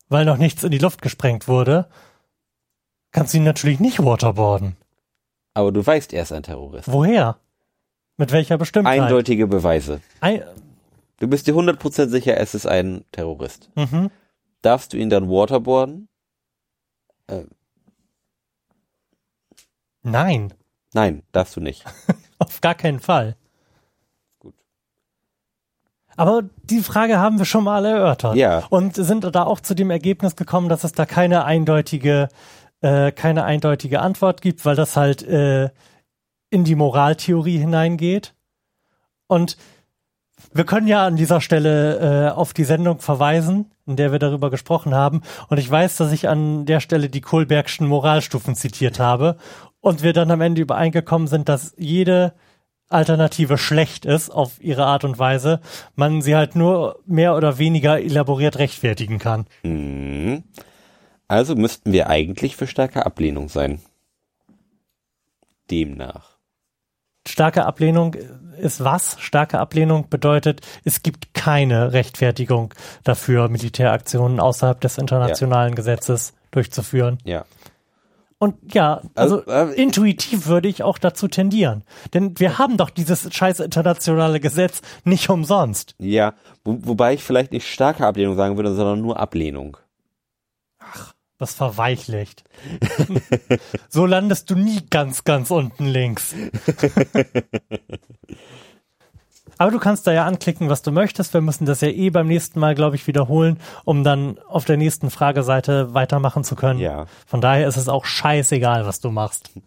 weil 0.08 0.24
noch 0.24 0.38
nichts 0.38 0.64
in 0.64 0.70
die 0.70 0.78
Luft 0.78 1.02
gesprengt 1.02 1.46
wurde, 1.48 1.88
kannst 3.12 3.34
du 3.34 3.38
ihn 3.38 3.44
natürlich 3.44 3.78
nicht 3.80 4.02
waterboarden. 4.04 4.76
Aber 5.54 5.70
du 5.72 5.84
weißt, 5.84 6.12
er 6.12 6.22
ist 6.22 6.32
ein 6.32 6.42
Terrorist. 6.44 6.90
Woher? 6.90 7.36
Mit 8.16 8.32
welcher 8.32 8.56
Bestimmtheit? 8.58 9.00
Eindeutige 9.00 9.46
Beweise. 9.46 10.00
Ein, 10.20 10.42
Du 11.20 11.28
bist 11.28 11.46
dir 11.46 11.54
100% 11.54 12.08
sicher, 12.08 12.36
es 12.38 12.54
ist 12.54 12.66
ein 12.66 13.04
Terrorist. 13.12 13.70
mhm. 13.76 14.10
Darfst 14.62 14.92
du 14.92 14.98
ihn 14.98 15.08
dann 15.08 15.30
waterboarden? 15.30 16.08
Nein, 20.02 20.52
Nein, 20.92 21.22
darfst 21.32 21.56
du 21.56 21.60
nicht. 21.60 21.84
auf 22.38 22.60
gar 22.60 22.74
keinen 22.74 23.00
Fall. 23.00 23.36
Gut. 24.38 24.54
Aber 26.16 26.42
die 26.64 26.80
Frage 26.80 27.18
haben 27.18 27.38
wir 27.38 27.44
schon 27.44 27.64
mal 27.64 27.84
erörtert. 27.84 28.36
Ja. 28.36 28.66
Und 28.70 28.96
sind 28.96 29.24
da 29.24 29.44
auch 29.44 29.60
zu 29.60 29.74
dem 29.74 29.90
Ergebnis 29.90 30.36
gekommen, 30.36 30.68
dass 30.68 30.84
es 30.84 30.92
da 30.92 31.06
keine 31.06 31.44
eindeutige, 31.44 32.28
äh, 32.80 33.12
keine 33.12 33.44
eindeutige 33.44 34.00
Antwort 34.00 34.42
gibt, 34.42 34.64
weil 34.64 34.76
das 34.76 34.96
halt 34.96 35.22
äh, 35.22 35.70
in 36.50 36.64
die 36.64 36.74
Moraltheorie 36.74 37.58
hineingeht. 37.58 38.34
Und 39.28 39.56
wir 40.52 40.64
können 40.64 40.86
ja 40.86 41.06
an 41.06 41.16
dieser 41.16 41.40
Stelle 41.40 42.28
äh, 42.28 42.30
auf 42.30 42.52
die 42.52 42.64
Sendung 42.64 43.00
verweisen, 43.00 43.70
in 43.86 43.96
der 43.96 44.12
wir 44.12 44.18
darüber 44.18 44.50
gesprochen 44.50 44.94
haben. 44.94 45.22
Und 45.48 45.58
ich 45.58 45.70
weiß, 45.70 45.96
dass 45.96 46.12
ich 46.12 46.28
an 46.28 46.66
der 46.66 46.80
Stelle 46.80 47.08
die 47.08 47.20
Kohlbergschen 47.20 47.86
Moralstufen 47.86 48.54
zitiert 48.54 48.98
habe. 48.98 49.36
Und 49.80 50.02
wir 50.02 50.12
dann 50.12 50.30
am 50.30 50.40
Ende 50.40 50.60
übereingekommen 50.60 51.26
sind, 51.26 51.48
dass 51.48 51.74
jede 51.78 52.34
Alternative 52.90 53.56
schlecht 53.56 54.04
ist 54.04 54.30
auf 54.30 54.62
ihre 54.62 54.84
Art 54.84 55.04
und 55.04 55.18
Weise, 55.18 55.60
man 55.94 56.22
sie 56.22 56.34
halt 56.34 56.56
nur 56.56 57.00
mehr 57.06 57.36
oder 57.36 57.56
weniger 57.58 58.00
elaboriert 58.00 58.58
rechtfertigen 58.58 59.18
kann. 59.18 59.46
Hm. 59.62 60.42
Also 61.28 61.54
müssten 61.54 61.92
wir 61.92 62.08
eigentlich 62.08 62.56
für 62.56 62.66
starke 62.66 63.06
Ablehnung 63.06 63.48
sein. 63.48 63.80
Demnach. 65.70 66.39
Starke 67.30 67.64
Ablehnung 67.64 68.14
ist 68.58 68.84
was? 68.84 69.16
Starke 69.20 69.58
Ablehnung 69.58 70.08
bedeutet, 70.08 70.60
es 70.84 71.02
gibt 71.02 71.32
keine 71.34 71.92
Rechtfertigung 71.92 72.74
dafür, 73.04 73.48
Militäraktionen 73.48 74.40
außerhalb 74.40 74.80
des 74.80 74.98
internationalen 74.98 75.74
Gesetzes 75.74 76.34
durchzuführen. 76.50 77.18
Ja. 77.24 77.44
Und 78.38 78.56
ja, 78.72 79.02
also, 79.14 79.44
Also, 79.44 79.72
äh, 79.72 79.74
intuitiv 79.74 80.46
würde 80.46 80.68
ich 80.68 80.82
auch 80.82 80.96
dazu 80.96 81.28
tendieren. 81.28 81.84
Denn 82.14 82.38
wir 82.38 82.58
haben 82.58 82.78
doch 82.78 82.88
dieses 82.88 83.32
scheiß 83.32 83.60
internationale 83.60 84.40
Gesetz 84.40 84.80
nicht 85.04 85.28
umsonst. 85.28 85.94
Ja, 85.98 86.32
wo, 86.64 86.78
wobei 86.80 87.12
ich 87.12 87.22
vielleicht 87.22 87.52
nicht 87.52 87.70
starke 87.70 88.06
Ablehnung 88.06 88.36
sagen 88.36 88.56
würde, 88.56 88.74
sondern 88.74 89.02
nur 89.02 89.20
Ablehnung. 89.20 89.76
Das 91.40 91.54
verweichlicht. 91.54 92.44
so 93.88 94.04
landest 94.04 94.50
du 94.50 94.56
nie 94.56 94.82
ganz, 94.90 95.24
ganz 95.24 95.50
unten 95.50 95.86
links. 95.86 96.34
Aber 99.56 99.70
du 99.70 99.78
kannst 99.78 100.06
da 100.06 100.12
ja 100.12 100.26
anklicken, 100.26 100.68
was 100.68 100.82
du 100.82 100.92
möchtest. 100.92 101.32
Wir 101.32 101.40
müssen 101.40 101.64
das 101.64 101.80
ja 101.80 101.88
eh 101.88 102.10
beim 102.10 102.26
nächsten 102.28 102.60
Mal, 102.60 102.74
glaube 102.74 102.96
ich, 102.96 103.06
wiederholen, 103.06 103.58
um 103.84 104.04
dann 104.04 104.38
auf 104.48 104.66
der 104.66 104.76
nächsten 104.76 105.10
Frageseite 105.10 105.94
weitermachen 105.94 106.44
zu 106.44 106.56
können. 106.56 106.78
Ja. 106.78 107.06
Von 107.26 107.40
daher 107.40 107.66
ist 107.66 107.78
es 107.78 107.88
auch 107.88 108.04
scheißegal, 108.04 108.84
was 108.86 109.00
du 109.00 109.10
machst. 109.10 109.50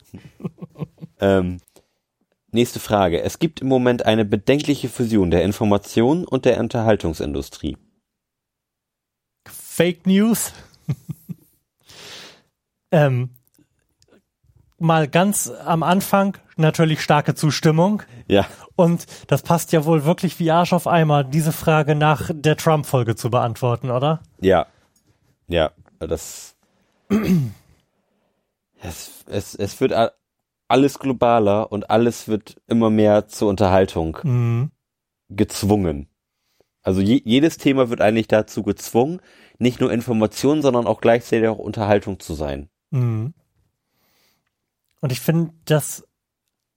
Ähm, 1.20 1.60
nächste 2.52 2.80
Frage. 2.82 3.22
Es 3.22 3.40
gibt 3.40 3.62
im 3.62 3.68
Moment 3.70 4.06
eine 4.06 4.26
bedenkliche 4.26 4.90
Fusion 4.90 5.32
der 5.32 5.44
Information 5.44 6.26
und 6.26 6.44
der 6.44 6.60
Unterhaltungsindustrie. 6.60 7.78
Fake 9.48 10.06
News. 10.06 10.52
Ähm, 12.94 13.32
mal 14.80 15.08
ganz 15.08 15.50
am 15.50 15.84
Anfang 15.84 16.38
natürlich 16.56 17.02
starke 17.02 17.36
Zustimmung. 17.36 18.04
Ja, 18.28 18.48
Und 18.76 19.06
das 19.28 19.42
passt 19.42 19.72
ja 19.72 19.86
wohl 19.86 20.06
wirklich 20.06 20.40
wie 20.40 20.52
Arsch 20.52 20.74
auf 20.74 20.88
Eimer, 20.88 21.24
diese 21.24 21.52
Frage 21.52 21.96
nach 21.96 22.30
der 22.34 22.56
Trump-Folge 22.58 23.16
zu 23.16 23.30
beantworten, 23.30 23.92
oder? 23.92 24.22
ja, 24.40 24.68
ja, 25.48 25.72
das, 26.00 26.56
es, 28.82 29.24
es, 29.28 29.56
es 29.56 29.82
wird 29.82 29.94
alles 30.68 31.00
globaler 31.00 31.72
und 31.72 31.90
alles 31.90 32.28
wird 32.28 32.62
immer 32.68 32.90
mehr 32.90 33.28
zur 33.28 33.50
Unterhaltung 33.50 34.18
Mhm. 34.24 34.72
gezwungen. 35.30 36.08
Also 36.82 37.02
je, 37.02 37.22
jedes 37.24 37.58
Thema 37.58 37.90
wird 37.90 38.02
eigentlich 38.02 38.28
dazu 38.28 38.64
gezwungen, 38.64 39.22
nicht 39.58 39.80
nur 39.80 39.92
Information, 39.92 40.62
sondern 40.62 40.88
auch 40.88 41.00
gleichzeitig 41.02 41.48
auch 41.48 41.60
Unterhaltung 41.60 42.20
zu 42.20 42.34
sein. 42.34 42.70
Mhm. 42.94 43.34
Und 45.02 45.12
ich 45.12 45.20
finde, 45.20 45.54
dass 45.66 46.08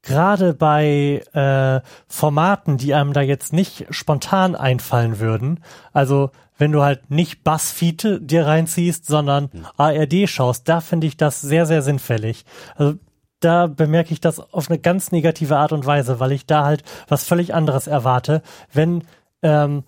gerade 0.02 0.54
bei 0.54 1.22
äh, 1.32 1.80
Formaten, 2.08 2.78
die 2.78 2.94
einem 2.94 3.12
da 3.12 3.20
jetzt 3.20 3.52
nicht 3.52 3.86
spontan 3.90 4.54
einfallen 4.54 5.20
würden, 5.20 5.60
also 5.92 6.30
wenn 6.58 6.72
du 6.72 6.82
halt 6.82 7.10
nicht 7.10 7.44
Buzzfeed 7.44 8.18
dir 8.20 8.46
reinziehst, 8.46 9.06
sondern 9.06 9.50
ARD 9.76 10.28
schaust, 10.28 10.68
da 10.68 10.80
finde 10.80 11.06
ich 11.06 11.16
das 11.16 11.40
sehr, 11.42 11.66
sehr 11.66 11.82
sinnfällig. 11.82 12.44
Also 12.76 12.94
da 13.40 13.66
bemerke 13.66 14.12
ich 14.12 14.20
das 14.20 14.40
auf 14.40 14.70
eine 14.70 14.78
ganz 14.78 15.12
negative 15.12 15.56
Art 15.56 15.72
und 15.72 15.84
Weise, 15.84 16.18
weil 16.18 16.32
ich 16.32 16.46
da 16.46 16.64
halt 16.64 16.82
was 17.08 17.24
völlig 17.24 17.52
anderes 17.52 17.86
erwarte. 17.86 18.42
Wenn 18.72 19.04
ähm, 19.42 19.84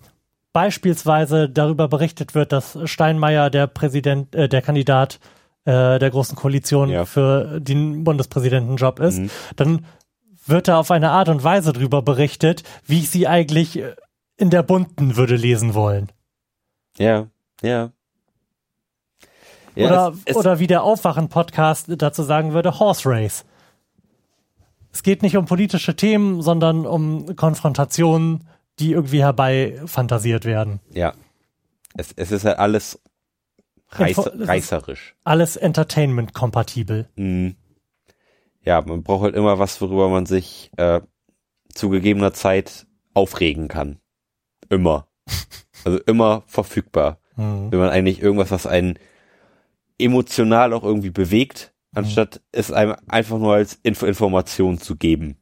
beispielsweise 0.53 1.49
darüber 1.49 1.87
berichtet 1.87 2.35
wird, 2.35 2.51
dass 2.51 2.77
Steinmeier 2.83 3.49
der 3.49 3.65
Präsident, 3.65 4.35
äh, 4.35 4.47
der 4.47 4.61
Kandidat 4.61 5.19
äh, 5.65 5.99
der 5.99 6.09
großen 6.09 6.35
Koalition 6.35 6.89
Ja. 6.89 7.05
für 7.05 7.59
den 7.59 8.03
Bundespräsidentenjob 8.03 8.99
ist, 8.99 9.17
Mhm. 9.19 9.29
dann 9.55 9.85
wird 10.45 10.67
da 10.67 10.79
auf 10.79 10.89
eine 10.91 11.11
Art 11.11 11.29
und 11.29 11.43
Weise 11.43 11.73
drüber 11.73 12.01
berichtet, 12.01 12.63
wie 12.85 12.99
ich 12.99 13.09
sie 13.09 13.27
eigentlich 13.27 13.77
äh, 13.79 13.95
in 14.37 14.49
der 14.49 14.63
bunten 14.63 15.15
würde 15.15 15.35
lesen 15.35 15.73
wollen. 15.73 16.11
Ja, 16.97 17.27
ja. 17.61 17.91
Ja, 19.75 19.85
oder, 19.87 20.13
es, 20.15 20.21
es, 20.25 20.35
oder 20.35 20.59
wie 20.59 20.67
der 20.67 20.83
Aufwachen-Podcast 20.83 21.85
dazu 21.89 22.23
sagen 22.23 22.53
würde, 22.53 22.79
Horse 22.79 23.07
Race. 23.07 23.45
Es 24.91 25.03
geht 25.03 25.21
nicht 25.21 25.37
um 25.37 25.45
politische 25.45 25.95
Themen, 25.95 26.41
sondern 26.41 26.85
um 26.85 27.35
Konfrontationen, 27.35 28.47
die 28.79 28.91
irgendwie 28.93 29.21
herbei 29.21 29.79
fantasiert 29.85 30.45
werden. 30.45 30.79
ja. 30.91 31.13
Es, 31.97 32.13
es 32.15 32.31
ist 32.31 32.45
halt 32.45 32.59
alles 32.59 32.99
reiß, 33.91 34.31
reißerisch. 34.39 35.15
Alles 35.23 35.55
Entertainment-kompatibel. 35.55 37.09
Mhm. 37.15 37.55
Ja, 38.63 38.81
man 38.81 39.03
braucht 39.03 39.23
halt 39.23 39.35
immer 39.35 39.59
was, 39.59 39.79
worüber 39.81 40.09
man 40.09 40.25
sich 40.25 40.71
äh, 40.77 41.01
zu 41.73 41.89
gegebener 41.89 42.33
Zeit 42.33 42.87
aufregen 43.13 43.67
kann. 43.67 43.99
Immer. 44.69 45.07
Also 45.85 45.97
immer 46.07 46.43
verfügbar. 46.45 47.21
Mhm. 47.37 47.71
Wenn 47.71 47.79
man 47.79 47.89
eigentlich 47.89 48.21
irgendwas, 48.21 48.51
was 48.51 48.67
einen 48.67 48.99
emotional 49.97 50.73
auch 50.73 50.83
irgendwie 50.83 51.09
bewegt, 51.09 51.73
anstatt 51.93 52.41
es 52.51 52.71
einem 52.71 52.97
einfach 53.07 53.37
nur 53.37 53.53
als 53.53 53.79
Info 53.83 54.05
Information 54.05 54.77
zu 54.77 54.97
geben. 54.97 55.37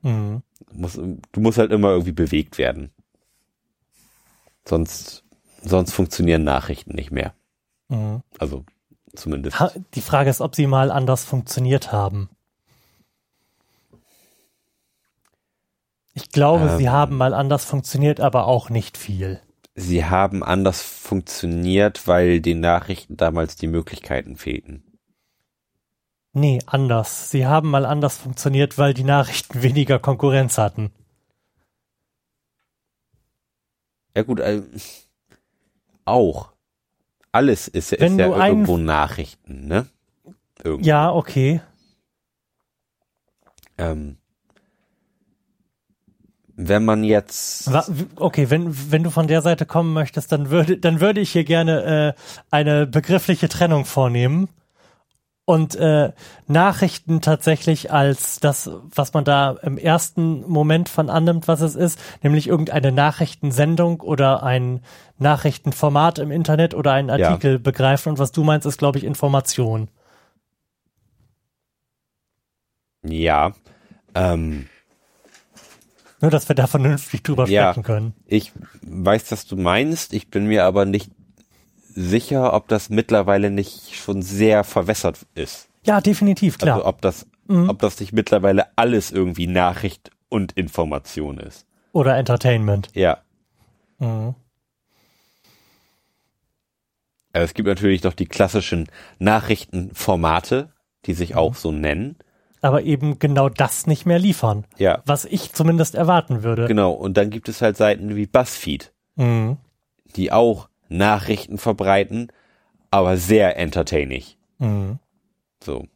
Mhm. 0.00 0.42
Muss, 0.72 0.94
du 0.94 1.40
musst 1.40 1.58
halt 1.58 1.72
immer 1.72 1.90
irgendwie 1.90 2.12
bewegt 2.12 2.56
werden. 2.56 2.90
Sonst, 4.66 5.24
sonst 5.62 5.92
funktionieren 5.92 6.44
Nachrichten 6.44 6.94
nicht 6.94 7.10
mehr. 7.10 7.34
Mhm. 7.92 8.22
Also 8.38 8.64
zumindest. 9.14 9.56
Die 9.94 10.00
Frage 10.00 10.30
ist, 10.30 10.40
ob 10.40 10.54
sie 10.54 10.66
mal 10.66 10.90
anders 10.90 11.24
funktioniert 11.24 11.92
haben. 11.92 12.30
Ich 16.14 16.30
glaube, 16.30 16.68
Ähm. 16.70 16.78
sie 16.78 16.90
haben 16.90 17.16
mal 17.16 17.34
anders 17.34 17.64
funktioniert, 17.64 18.20
aber 18.20 18.46
auch 18.46 18.70
nicht 18.70 18.96
viel. 18.96 19.40
Sie 19.74 20.04
haben 20.04 20.42
anders 20.42 20.82
funktioniert, 20.82 22.06
weil 22.06 22.40
den 22.40 22.60
Nachrichten 22.60 23.16
damals 23.16 23.56
die 23.56 23.66
Möglichkeiten 23.66 24.36
fehlten. 24.36 24.82
Nee, 26.34 26.60
anders. 26.66 27.30
Sie 27.30 27.46
haben 27.46 27.70
mal 27.70 27.84
anders 27.84 28.18
funktioniert, 28.18 28.78
weil 28.78 28.94
die 28.94 29.04
Nachrichten 29.04 29.62
weniger 29.62 29.98
Konkurrenz 29.98 30.58
hatten. 30.58 30.92
Ja 34.14 34.22
gut, 34.22 34.40
äh, 34.40 34.62
auch. 36.04 36.51
Alles 37.32 37.66
ist, 37.66 37.92
ist 37.92 38.18
ja 38.18 38.46
irgendwo 38.46 38.76
Nachrichten, 38.76 39.66
ne? 39.66 39.86
Irgendwo. 40.62 40.86
Ja, 40.86 41.10
okay. 41.10 41.62
Ähm, 43.78 44.18
wenn 46.54 46.84
man 46.84 47.02
jetzt 47.02 47.70
Okay, 48.16 48.50
wenn, 48.50 48.92
wenn 48.92 49.02
du 49.02 49.10
von 49.10 49.26
der 49.26 49.40
Seite 49.40 49.64
kommen 49.64 49.92
möchtest, 49.94 50.30
dann 50.30 50.50
würde, 50.50 50.76
dann 50.76 51.00
würde 51.00 51.20
ich 51.20 51.32
hier 51.32 51.44
gerne 51.44 52.14
äh, 52.16 52.20
eine 52.50 52.86
begriffliche 52.86 53.48
Trennung 53.48 53.86
vornehmen 53.86 54.48
und 55.44 55.74
äh, 55.74 56.12
Nachrichten 56.46 57.20
tatsächlich 57.20 57.92
als 57.92 58.38
das, 58.38 58.70
was 58.94 59.12
man 59.12 59.24
da 59.24 59.56
im 59.62 59.76
ersten 59.76 60.48
Moment 60.48 60.88
von 60.88 61.10
annimmt, 61.10 61.48
was 61.48 61.60
es 61.60 61.74
ist, 61.74 61.98
nämlich 62.22 62.46
irgendeine 62.46 62.92
Nachrichtensendung 62.92 64.00
oder 64.00 64.42
ein 64.44 64.82
Nachrichtenformat 65.18 66.20
im 66.20 66.30
Internet 66.30 66.74
oder 66.74 66.92
einen 66.92 67.08
Ja. 67.08 67.28
Artikel 67.28 67.58
begreifen. 67.58 68.10
Und 68.10 68.18
was 68.18 68.30
du 68.32 68.44
meinst, 68.44 68.66
ist, 68.66 68.78
glaube 68.78 68.98
ich, 68.98 69.04
Information. 69.04 69.88
ja, 73.04 73.52
ähm, 74.14 74.68
Nur, 76.20 76.30
dass 76.30 76.48
wir 76.48 76.54
da 76.54 76.68
vernünftig 76.68 77.24
drüber 77.24 77.46
Ja. 77.48 77.72
sprechen 77.72 77.82
können. 77.82 78.14
ich 78.26 78.52
weiß, 78.82 79.32
was 79.32 79.44
du 79.46 79.56
meinst, 79.56 80.12
ich 80.12 80.30
bin 80.30 80.46
mir 80.46 80.64
aber 80.64 80.84
nicht 80.84 81.10
sicher, 81.94 82.52
ob 82.54 82.68
das 82.68 82.88
mittlerweile 82.90 83.50
nicht 83.50 83.94
schon 83.96 84.22
sehr 84.22 84.64
verwässert 84.64 85.26
ist. 85.34 85.68
Ja, 85.84 86.00
definitiv, 86.00 86.58
klar. 86.58 86.76
Also 86.76 86.86
ob 86.86 87.00
das, 87.02 87.26
Mhm. 87.48 87.68
ob 87.68 87.78
das 87.80 87.98
nicht 88.00 88.12
mittlerweile 88.12 88.66
alles 88.76 89.10
irgendwie 89.10 89.46
Nachricht 89.46 90.10
und 90.28 90.52
Information 90.52 91.38
ist. 91.38 91.66
oder 91.92 92.16
Entertainment. 92.16 92.88
Ja. 92.94 93.18
Mhm. 93.98 94.34
Also 97.34 97.44
es 97.44 97.54
gibt 97.54 97.66
natürlich 97.68 98.02
noch 98.02 98.14
die 98.14 98.26
klassischen 98.26 98.88
Nachrichtenformate, 99.18 100.72
die 101.06 101.14
sich 101.14 101.34
auch 101.34 101.54
so 101.54 101.72
nennen. 101.72 102.16
aber 102.64 102.82
eben 102.84 103.18
genau 103.18 103.48
das 103.48 103.88
nicht 103.88 104.06
mehr 104.06 104.20
liefern, 104.20 104.64
Ja, 104.78 105.02
was 105.04 105.24
ich 105.24 105.52
zumindest 105.52 105.96
erwarten 105.96 106.44
würde. 106.44 106.68
genau. 106.68 106.92
Und 106.92 107.16
dann 107.16 107.28
gibt 107.30 107.48
es 107.48 107.60
halt 107.60 107.76
Seiten 107.76 108.14
wie 108.14 108.26
BuzzFeed, 108.26 108.92
Mhm. 109.16 109.56
die 110.14 110.30
auch 110.30 110.68
Nachrichten 110.92 111.58
verbreiten, 111.58 112.28
aber 112.90 113.16
sehr 113.16 113.56
entertaining. 113.56 114.24
Mhm. 114.58 114.98
So. 115.62 115.86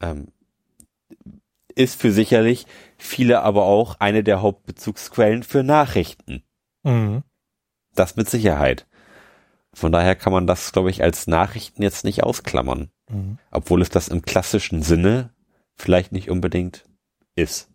Ähm, 0.00 0.28
ist 1.74 2.00
für 2.00 2.12
sicherlich 2.12 2.66
viele 2.96 3.42
aber 3.42 3.64
auch 3.64 3.96
eine 3.98 4.22
der 4.22 4.42
Hauptbezugsquellen 4.42 5.42
für 5.42 5.62
Nachrichten. 5.62 6.42
Mhm. 6.82 7.22
Das 7.94 8.16
mit 8.16 8.28
Sicherheit. 8.30 8.86
Von 9.72 9.90
daher 9.90 10.14
kann 10.14 10.32
man 10.32 10.46
das, 10.46 10.72
glaube 10.72 10.90
ich, 10.90 11.02
als 11.02 11.26
Nachrichten 11.26 11.82
jetzt 11.82 12.04
nicht 12.04 12.22
ausklammern. 12.22 12.90
Mhm. 13.08 13.38
Obwohl 13.50 13.82
es 13.82 13.88
das 13.88 14.08
im 14.08 14.22
klassischen 14.22 14.82
Sinne 14.82 15.30
vielleicht 15.74 16.12
nicht 16.12 16.30
unbedingt 16.30 16.84
ist. 17.34 17.68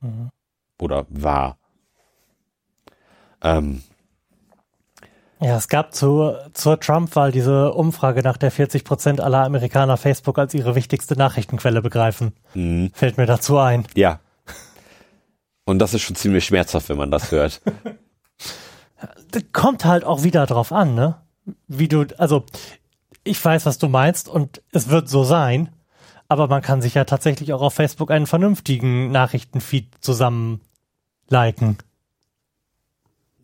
Mhm. 0.00 0.30
Oder 0.78 1.06
war. 1.08 1.58
Ähm, 3.42 3.82
Ja, 5.40 5.56
es 5.56 5.68
gab 5.68 5.94
zu, 5.94 6.34
zur 6.52 6.80
Trump-Wahl 6.80 7.30
diese 7.30 7.72
Umfrage, 7.72 8.22
nach 8.22 8.36
der 8.36 8.50
40 8.50 8.84
Prozent 8.84 9.20
aller 9.20 9.44
Amerikaner 9.44 9.96
Facebook 9.96 10.38
als 10.38 10.52
ihre 10.54 10.74
wichtigste 10.74 11.14
Nachrichtenquelle 11.16 11.80
begreifen. 11.80 12.32
mh, 12.54 12.90
Fällt 12.92 13.18
mir 13.18 13.26
dazu 13.26 13.58
ein. 13.58 13.86
ja. 13.94 14.20
Und 15.64 15.80
das 15.80 15.92
ist 15.92 16.00
schon 16.00 16.16
ziemlich 16.16 16.46
schmerzhaft, 16.46 16.88
wenn 16.88 16.96
man 16.96 17.10
das 17.10 17.30
hört. 17.30 17.60
Kommt 19.52 19.84
halt 19.84 20.02
auch 20.02 20.22
wieder 20.22 20.46
drauf 20.46 20.72
an, 20.72 20.94
ne? 20.94 21.16
Wie 21.66 21.88
du, 21.88 22.06
also, 22.16 22.44
ich 23.22 23.44
weiß, 23.44 23.66
was 23.66 23.76
du 23.76 23.88
meinst 23.88 24.30
und 24.30 24.62
es 24.72 24.88
wird 24.88 25.10
so 25.10 25.24
sein, 25.24 25.68
aber 26.26 26.48
man 26.48 26.62
kann 26.62 26.80
sich 26.80 26.94
ja 26.94 27.04
tatsächlich 27.04 27.52
auch 27.52 27.60
auf 27.60 27.74
Facebook 27.74 28.10
einen 28.10 28.26
vernünftigen 28.26 29.10
Nachrichtenfeed 29.10 29.88
zusammen 30.00 30.62
liken. 31.28 31.76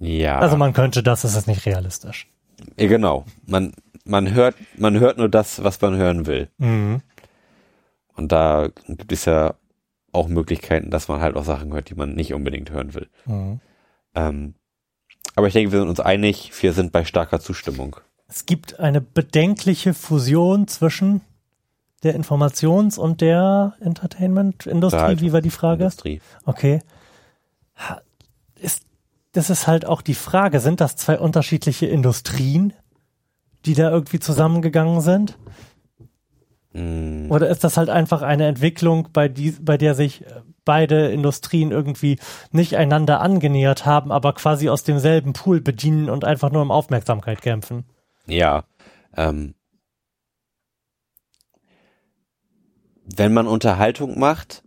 Ja. 0.05 0.39
Also 0.39 0.57
man 0.57 0.73
könnte 0.73 1.03
das, 1.03 1.25
es 1.25 1.35
ist 1.35 1.47
nicht 1.47 1.67
realistisch. 1.67 2.29
genau. 2.77 3.25
Man, 3.47 3.73
man 4.05 4.33
hört, 4.33 4.57
man 4.77 4.99
hört 4.99 5.19
nur 5.19 5.29
das, 5.29 5.63
was 5.65 5.81
man 5.81 5.97
hören 5.97 6.27
will. 6.27 6.49
Mhm. 6.59 7.01
Und 8.15 8.33
da 8.33 8.69
gibt 8.87 9.13
es 9.13 9.25
ja 9.25 9.55
auch 10.13 10.29
Möglichkeiten, 10.29 10.91
dass 10.91 11.09
man 11.09 11.21
halt 11.21 11.37
auch 11.37 11.45
Sachen 11.45 11.73
hört, 11.73 11.91
die 11.91 11.95
man 11.95 12.15
nicht 12.15 12.33
unbedingt 12.35 12.71
hören 12.71 12.95
will. 12.95 13.09
Mhm. 13.27 13.61
Ähm, 14.15 14.55
aber 15.35 15.49
ich 15.49 15.53
denke, 15.53 15.73
wir 15.73 15.81
sind 15.81 15.89
uns 15.89 16.01
einig, 16.01 16.53
wir 16.63 16.73
sind 16.73 16.93
bei 16.93 17.05
starker 17.05 17.41
Zustimmung. 17.41 17.97
Es 18.29 18.47
gibt 18.47 18.79
eine 18.79 19.01
bedenkliche 19.01 19.95
Fusion 19.95 20.69
zwischen 20.69 21.23
der 22.05 22.15
Informations- 22.15 22.99
und 22.99 23.21
der 23.21 23.75
Entertainment-Industrie. 23.81 25.21
Wie 25.21 25.33
war 25.33 25.41
die 25.41 25.51
Frage? 25.51 25.85
Industrie. 25.85 26.21
Okay. 26.45 26.81
Das 29.35 29.51
ist 29.51 29.67
halt 29.67 29.85
auch 29.85 30.01
die 30.01 30.15
Frage, 30.15 30.61
sind 30.61 30.81
das 30.81 30.97
zwei 30.97 31.19
unterschiedliche 31.19 31.87
Industrien, 31.87 32.73
die 33.67 33.75
da 33.75 33.91
irgendwie 33.91 34.21
zusammengegangen 34.21 35.01
sind? 35.01 35.37
Oder 36.73 37.49
ist 37.49 37.63
das 37.63 37.77
halt 37.77 37.89
einfach 37.89 38.23
eine 38.23 38.47
Entwicklung, 38.47 39.09
bei, 39.13 39.29
die, 39.29 39.53
bei 39.53 39.77
der 39.77 39.95
sich 39.95 40.25
beide 40.65 41.09
Industrien 41.09 41.71
irgendwie 41.71 42.19
nicht 42.51 42.77
einander 42.77 43.21
angenähert 43.21 43.87
haben, 43.87 44.11
aber 44.11 44.33
quasi 44.33 44.69
aus 44.69 44.83
demselben 44.83 45.35
Pool 45.35 45.61
bedienen 45.61 46.09
und 46.09 46.25
einfach 46.25 46.51
nur 46.51 46.63
um 46.63 46.71
Aufmerksamkeit 46.71 47.43
kämpfen? 47.43 47.85
ja. 48.27 48.65
Ähm, 49.17 49.55
wenn 53.05 53.33
man 53.33 53.47
Unterhaltung 53.47 54.19
macht, 54.19 54.65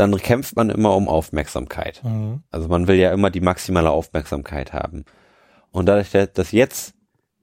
dann 0.00 0.16
kämpft 0.16 0.56
man 0.56 0.70
immer 0.70 0.96
um 0.96 1.08
Aufmerksamkeit. 1.08 2.02
Mhm. 2.02 2.42
Also 2.50 2.68
man 2.68 2.88
will 2.88 2.96
ja 2.96 3.12
immer 3.12 3.30
die 3.30 3.42
maximale 3.42 3.90
Aufmerksamkeit 3.90 4.72
haben. 4.72 5.04
Und 5.70 5.86
dadurch, 5.86 6.10
dass 6.10 6.52
jetzt 6.52 6.94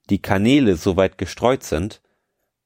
die 0.09 0.21
Kanäle 0.21 0.75
so 0.75 0.97
weit 0.97 1.17
gestreut 1.17 1.63
sind, 1.63 2.01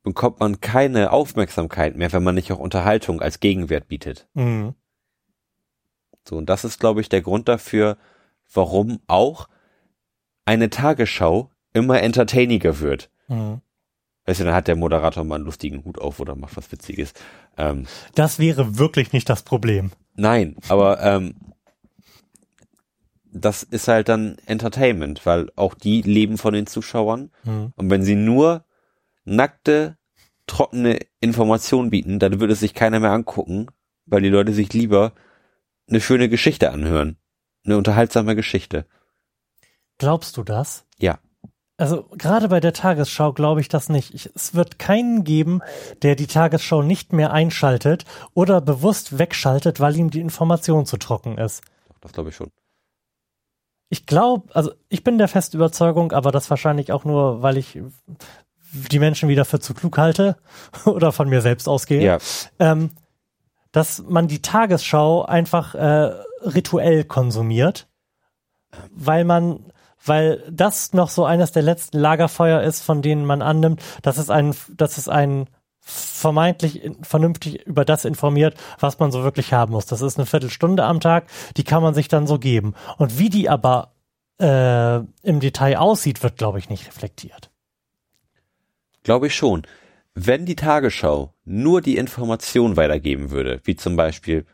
bekommt 0.01 0.39
man 0.39 0.61
keine 0.61 1.11
Aufmerksamkeit 1.11 1.95
mehr, 1.95 2.11
wenn 2.13 2.23
man 2.23 2.35
nicht 2.35 2.51
auch 2.51 2.57
Unterhaltung 2.57 3.21
als 3.21 3.39
Gegenwert 3.39 3.87
bietet. 3.87 4.27
Mhm. 4.33 4.75
So, 6.27 6.37
und 6.37 6.47
das 6.47 6.63
ist, 6.63 6.79
glaube 6.79 7.01
ich, 7.01 7.09
der 7.09 7.21
Grund 7.21 7.47
dafür, 7.47 7.97
warum 8.53 8.99
auch 9.07 9.49
eine 10.45 10.69
Tagesschau 10.69 11.51
immer 11.73 12.01
entertainiger 12.01 12.79
wird. 12.79 13.11
Mhm. 13.27 13.61
Weißt 14.31 14.39
du, 14.39 14.45
dann 14.45 14.53
hat 14.53 14.69
der 14.69 14.77
Moderator 14.77 15.25
mal 15.25 15.35
einen 15.35 15.43
lustigen 15.43 15.83
Hut 15.83 15.99
auf 15.99 16.21
oder 16.21 16.37
macht 16.37 16.55
was 16.55 16.71
Witziges. 16.71 17.13
Ähm, 17.57 17.85
Das 18.15 18.39
wäre 18.39 18.77
wirklich 18.77 19.11
nicht 19.11 19.27
das 19.29 19.43
Problem. 19.43 19.91
nein, 20.15 20.55
aber 20.69 21.01
ähm, 21.01 21.35
das 23.33 23.61
ist 23.63 23.89
halt 23.89 24.07
dann 24.07 24.37
Entertainment, 24.45 25.25
weil 25.25 25.49
auch 25.57 25.73
die 25.73 26.01
leben 26.01 26.37
von 26.37 26.53
den 26.53 26.65
Zuschauern. 26.65 27.31
Mhm. 27.43 27.73
Und 27.75 27.89
wenn 27.89 28.03
sie 28.03 28.15
nur 28.15 28.63
nackte, 29.25 29.97
trockene 30.47 30.99
Informationen 31.19 31.89
bieten, 31.89 32.17
dann 32.19 32.39
würde 32.39 32.53
es 32.53 32.61
sich 32.61 32.73
keiner 32.73 33.01
mehr 33.01 33.11
angucken, 33.11 33.67
weil 34.05 34.21
die 34.21 34.29
Leute 34.29 34.53
sich 34.53 34.71
lieber 34.71 35.11
eine 35.89 35.99
schöne 35.99 36.29
Geschichte 36.29 36.71
anhören. 36.71 37.17
Eine 37.65 37.77
unterhaltsame 37.77 38.37
Geschichte. 38.37 38.85
Glaubst 39.97 40.37
du 40.37 40.43
das? 40.43 40.85
Ja. 40.99 41.19
Also 41.81 42.03
gerade 42.15 42.47
bei 42.47 42.59
der 42.59 42.73
Tagesschau 42.73 43.33
glaube 43.33 43.59
ich 43.59 43.67
das 43.67 43.89
nicht. 43.89 44.13
Ich, 44.13 44.29
es 44.35 44.53
wird 44.53 44.77
keinen 44.77 45.23
geben, 45.23 45.61
der 46.03 46.15
die 46.15 46.27
Tagesschau 46.27 46.83
nicht 46.83 47.11
mehr 47.11 47.33
einschaltet 47.33 48.05
oder 48.35 48.61
bewusst 48.61 49.17
wegschaltet, 49.17 49.79
weil 49.79 49.95
ihm 49.97 50.11
die 50.11 50.19
Information 50.19 50.85
zu 50.85 50.97
trocken 50.97 51.39
ist. 51.39 51.63
Das 52.01 52.11
glaube 52.11 52.29
ich 52.29 52.35
schon. 52.35 52.51
Ich 53.89 54.05
glaube, 54.05 54.53
also 54.55 54.71
ich 54.89 55.03
bin 55.03 55.17
der 55.17 55.27
festen 55.27 55.57
Überzeugung, 55.57 56.11
aber 56.11 56.31
das 56.31 56.51
wahrscheinlich 56.51 56.91
auch 56.91 57.03
nur, 57.03 57.41
weil 57.41 57.57
ich 57.57 57.81
die 58.91 58.99
Menschen 58.99 59.27
wieder 59.27 59.43
für 59.43 59.59
zu 59.59 59.73
klug 59.73 59.97
halte 59.97 60.37
oder 60.85 61.11
von 61.11 61.29
mir 61.29 61.41
selbst 61.41 61.67
ausgehe, 61.67 62.03
Ja. 62.03 62.19
ähm, 62.59 62.91
dass 63.71 64.03
man 64.07 64.27
die 64.27 64.43
Tagesschau 64.43 65.23
einfach 65.25 65.73
äh, 65.73 66.13
rituell 66.41 67.05
konsumiert, 67.05 67.87
weil 68.91 69.25
man, 69.25 69.65
weil 70.05 70.43
das 70.51 70.93
noch 70.93 71.09
so 71.09 71.25
eines 71.25 71.51
der 71.51 71.63
letzten 71.63 71.99
Lagerfeuer 71.99 72.61
ist, 72.61 72.81
von 72.81 73.01
denen 73.01 73.25
man 73.25 73.41
annimmt, 73.41 73.81
dass 74.01 74.17
es 74.17 74.29
ein, 74.29 74.55
dass 74.75 74.97
es 74.97 75.07
ein 75.07 75.47
vermeintlich 75.79 76.83
in- 76.83 77.03
vernünftig 77.03 77.65
über 77.65 77.85
das 77.85 78.05
informiert, 78.05 78.55
was 78.79 78.99
man 78.99 79.11
so 79.11 79.23
wirklich 79.23 79.53
haben 79.53 79.73
muss. 79.73 79.87
Das 79.87 80.01
ist 80.01 80.17
eine 80.17 80.27
Viertelstunde 80.27 80.83
am 80.83 80.99
Tag, 80.99 81.25
die 81.57 81.63
kann 81.63 81.81
man 81.81 81.93
sich 81.93 82.07
dann 82.07 82.27
so 82.27 82.37
geben. 82.37 82.75
Und 82.97 83.17
wie 83.17 83.29
die 83.29 83.49
aber 83.49 83.93
äh, 84.39 84.97
im 84.97 85.39
Detail 85.39 85.77
aussieht, 85.77 86.21
wird, 86.23 86.37
glaube 86.37 86.59
ich, 86.59 86.69
nicht 86.69 86.87
reflektiert. 86.87 87.51
Glaube 89.03 89.27
ich 89.27 89.35
schon. 89.35 89.63
Wenn 90.13 90.45
die 90.45 90.55
Tagesschau 90.55 91.33
nur 91.45 91.81
die 91.81 91.97
Information 91.97 92.77
weitergeben 92.77 93.31
würde, 93.31 93.61
wie 93.63 93.75
zum 93.75 93.95
Beispiel, 93.95 94.45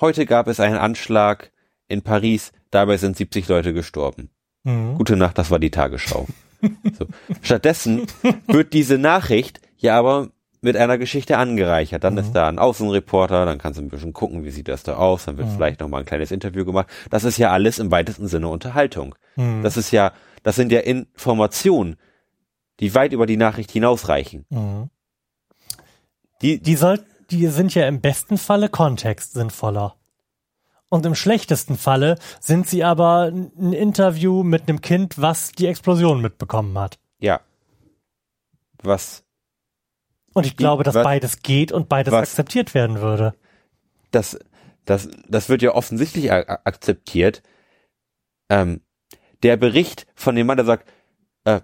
heute 0.00 0.26
gab 0.26 0.46
es 0.48 0.60
einen 0.60 0.78
Anschlag 0.78 1.50
in 1.94 2.02
Paris, 2.02 2.52
dabei 2.70 2.98
sind 2.98 3.16
70 3.16 3.48
Leute 3.48 3.72
gestorben. 3.72 4.28
Mhm. 4.64 4.96
Gute 4.96 5.16
Nacht, 5.16 5.38
das 5.38 5.50
war 5.50 5.58
die 5.58 5.70
Tagesschau. 5.70 6.26
so. 6.98 7.06
Stattdessen 7.42 8.06
wird 8.46 8.72
diese 8.72 8.98
Nachricht 8.98 9.60
ja 9.78 9.98
aber 9.98 10.28
mit 10.60 10.76
einer 10.78 10.96
Geschichte 10.96 11.36
angereichert. 11.36 12.02
Dann 12.04 12.16
ist 12.16 12.32
da 12.32 12.48
ein 12.48 12.58
Außenreporter, 12.58 13.44
dann 13.44 13.58
kannst 13.58 13.78
du 13.78 13.84
ein 13.84 13.90
bisschen 13.90 14.14
gucken, 14.14 14.44
wie 14.44 14.50
sieht 14.50 14.68
das 14.68 14.82
da 14.82 14.96
aus, 14.96 15.26
dann 15.26 15.36
wird 15.36 15.48
vielleicht 15.54 15.80
noch 15.80 15.88
mal 15.88 15.98
ein 15.98 16.06
kleines 16.06 16.30
Interview 16.30 16.64
gemacht. 16.64 16.86
Das 17.10 17.24
ist 17.24 17.36
ja 17.36 17.50
alles 17.50 17.78
im 17.78 17.90
weitesten 17.90 18.28
Sinne 18.28 18.48
Unterhaltung. 18.48 19.14
Mhm. 19.36 19.62
Das 19.62 19.76
ist 19.76 19.90
ja, 19.90 20.12
das 20.42 20.56
sind 20.56 20.72
ja 20.72 20.80
Informationen, 20.80 21.96
die 22.80 22.94
weit 22.94 23.12
über 23.12 23.26
die 23.26 23.36
Nachricht 23.36 23.70
hinausreichen. 23.70 24.46
Mhm. 24.48 24.88
Die, 26.40 26.60
Die 26.60 26.76
soll, 26.76 27.04
die 27.30 27.46
sind 27.48 27.74
ja 27.74 27.86
im 27.86 28.00
besten 28.00 28.38
Falle 28.38 28.70
Kontext 28.70 29.34
sinnvoller. 29.34 29.96
Und 30.94 31.04
im 31.06 31.16
schlechtesten 31.16 31.76
Falle 31.76 32.18
sind 32.38 32.68
sie 32.68 32.84
aber 32.84 33.24
ein 33.32 33.72
Interview 33.72 34.44
mit 34.44 34.68
einem 34.68 34.80
Kind, 34.80 35.20
was 35.20 35.50
die 35.50 35.66
Explosion 35.66 36.20
mitbekommen 36.20 36.78
hat. 36.78 37.00
ja. 37.18 37.40
Was, 38.80 39.24
Und 40.34 40.46
ich 40.46 40.56
glaube, 40.56 40.84
dass 40.84 40.94
was- 40.94 41.02
beides 41.02 41.42
geht 41.42 41.72
und 41.72 41.88
beides 41.88 42.12
was- 42.12 42.28
akzeptiert 42.28 42.74
werden 42.74 43.00
würde. 43.00 43.34
das, 44.12 44.38
das, 44.84 45.08
das 45.26 45.48
wird 45.48 45.62
ja 45.62 45.74
offensichtlich 45.74 46.30
akzeptiert. 46.30 47.42
Ähm, 48.48 48.82
der 49.42 49.56
Bericht 49.56 50.06
von 50.14 50.36
dem 50.36 50.46
Mann, 50.46 50.58
der 50.58 50.66
sagt, 50.66 50.88
äh, 51.44 51.62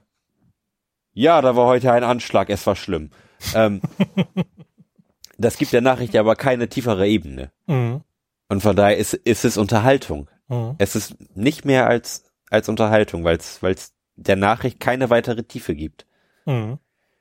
ja, 1.13 1.41
da 1.41 1.55
war 1.55 1.67
heute 1.67 1.93
ein 1.93 2.03
Anschlag, 2.03 2.51
es 2.51 2.67
war 2.67 2.75
schlimm. 2.75 3.11
Ähm, 3.55 3.81
das 5.39 5.57
gibt 5.57 5.73
der 5.73 5.83
Nachricht 5.83 6.15
ja 6.15 6.21
aber 6.23 6.35
keine 6.35 6.69
tiefere 6.69 7.07
Ebene. 7.07 7.53
Mhm. 7.69 8.03
Und 8.51 8.63
von 8.63 8.75
daher 8.75 8.97
ist, 8.97 9.15
ist 9.15 9.45
es 9.45 9.57
Unterhaltung. 9.57 10.29
Mhm. 10.49 10.75
Es 10.79 10.97
ist 10.97 11.15
nicht 11.37 11.65
mehr 11.65 11.87
als, 11.87 12.25
als 12.51 12.69
Unterhaltung, 12.69 13.23
weil 13.23 13.37
es 13.37 13.93
der 14.17 14.35
Nachricht 14.35 14.81
keine 14.81 15.09
weitere 15.09 15.45
Tiefe 15.45 15.77
gibt. 15.77 16.05
Mhm. 16.47 16.79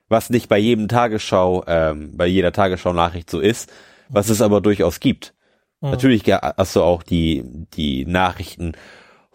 Was 0.07 0.31
nicht 0.31 0.49
bei 0.49 0.57
jedem 0.57 0.87
Tagesschau, 0.87 1.63
ähm, 1.67 2.17
bei 2.17 2.25
jeder 2.25 2.51
Tagesschau-Nachricht 2.51 3.29
so 3.29 3.39
ist, 3.39 3.71
was 4.09 4.29
es 4.29 4.41
aber 4.41 4.59
durchaus 4.59 4.99
gibt. 4.99 5.35
Mhm. 5.81 5.91
Natürlich 5.91 6.23
hast 6.25 6.75
du 6.75 6.81
auch 6.81 7.03
die, 7.03 7.43
die 7.75 8.05
Nachrichten, 8.07 8.71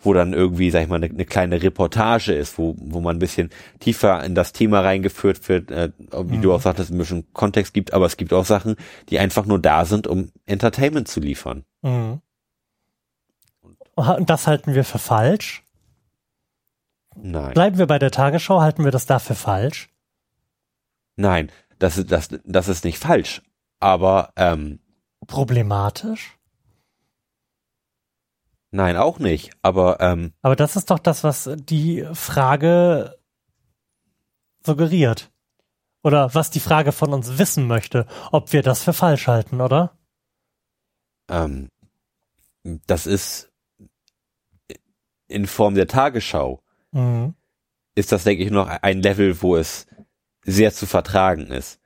wo 0.04 0.12
dann 0.12 0.32
irgendwie, 0.32 0.70
sag 0.70 0.82
ich 0.82 0.88
mal, 0.88 0.96
eine, 0.96 1.06
eine 1.06 1.24
kleine 1.24 1.62
Reportage 1.62 2.32
ist, 2.32 2.58
wo, 2.58 2.74
wo 2.78 3.00
man 3.00 3.16
ein 3.16 3.20
bisschen 3.20 3.50
tiefer 3.80 4.22
in 4.24 4.34
das 4.34 4.52
Thema 4.52 4.80
reingeführt 4.80 5.48
wird, 5.48 5.70
äh, 5.70 5.90
wie 5.98 6.38
du 6.38 6.52
auch 6.52 6.60
sagtest, 6.60 6.90
ein 6.90 6.98
bisschen 6.98 7.32
Kontext 7.32 7.74
gibt, 7.74 7.92
aber 7.92 8.06
es 8.06 8.16
gibt 8.16 8.32
auch 8.32 8.44
Sachen, 8.44 8.76
die 9.08 9.18
einfach 9.18 9.46
nur 9.46 9.58
da 9.58 9.84
sind, 9.84 10.06
um 10.06 10.30
Entertainment 10.46 11.08
zu 11.08 11.20
liefern. 11.20 11.64
Mhm. 11.82 12.20
Und 13.96 14.28
das 14.30 14.46
halten 14.46 14.74
wir 14.74 14.84
für 14.84 14.98
falsch. 14.98 15.62
Nein. 17.16 17.54
Bleiben 17.54 17.78
wir 17.78 17.86
bei 17.86 17.98
der 18.00 18.10
Tagesschau, 18.10 18.60
halten 18.60 18.84
wir 18.84 18.90
das 18.90 19.06
dafür 19.06 19.36
falsch. 19.36 19.88
Nein, 21.16 21.50
das, 21.78 21.96
ist- 21.98 22.10
das, 22.10 22.28
das 22.44 22.68
ist 22.68 22.84
nicht 22.84 22.98
falsch. 22.98 23.40
Aber 23.78 24.32
ähm, 24.36 24.80
Problematisch. 25.26 26.36
Nein, 28.74 28.96
auch 28.96 29.18
nicht. 29.18 29.52
Aber 29.62 30.00
ähm, 30.00 30.32
Aber 30.42 30.56
das 30.56 30.76
ist 30.76 30.90
doch 30.90 30.98
das, 30.98 31.24
was 31.24 31.48
die 31.56 32.06
Frage 32.12 33.16
suggeriert. 34.64 35.30
Oder 36.02 36.34
was 36.34 36.50
die 36.50 36.60
Frage 36.60 36.92
von 36.92 37.12
uns 37.14 37.38
wissen 37.38 37.66
möchte, 37.66 38.06
ob 38.30 38.52
wir 38.52 38.62
das 38.62 38.82
für 38.84 38.92
falsch 38.92 39.26
halten, 39.26 39.60
oder? 39.60 39.96
ähm, 41.30 41.68
das 42.86 43.06
ist 43.06 43.50
in 45.28 45.46
Form 45.46 45.74
der 45.74 45.86
Tagesschau 45.86 46.60
Mhm. 46.92 47.34
ist 47.94 48.12
das, 48.12 48.24
denke 48.24 48.44
ich, 48.44 48.50
noch 48.50 48.68
ein 48.68 49.00
Level, 49.02 49.40
wo 49.42 49.56
es 49.56 49.86
sehr 50.44 50.72
zu 50.72 50.86
vertragen 50.86 51.46
ist. 51.48 51.80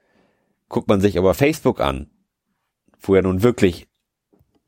Guckt 0.68 0.88
man 0.88 1.00
sich 1.00 1.16
aber 1.18 1.34
Facebook 1.34 1.80
an, 1.80 2.10
wo 3.00 3.14
ja 3.14 3.22
nun 3.22 3.42
wirklich 3.42 3.88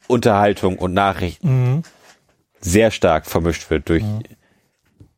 Unterhaltung 0.06 0.78
und 0.78 0.94
Nachrichten 0.94 1.48
Mhm. 1.76 1.82
Sehr 2.60 2.90
stark 2.90 3.26
vermischt 3.26 3.70
wird 3.70 3.88
durch 3.88 4.04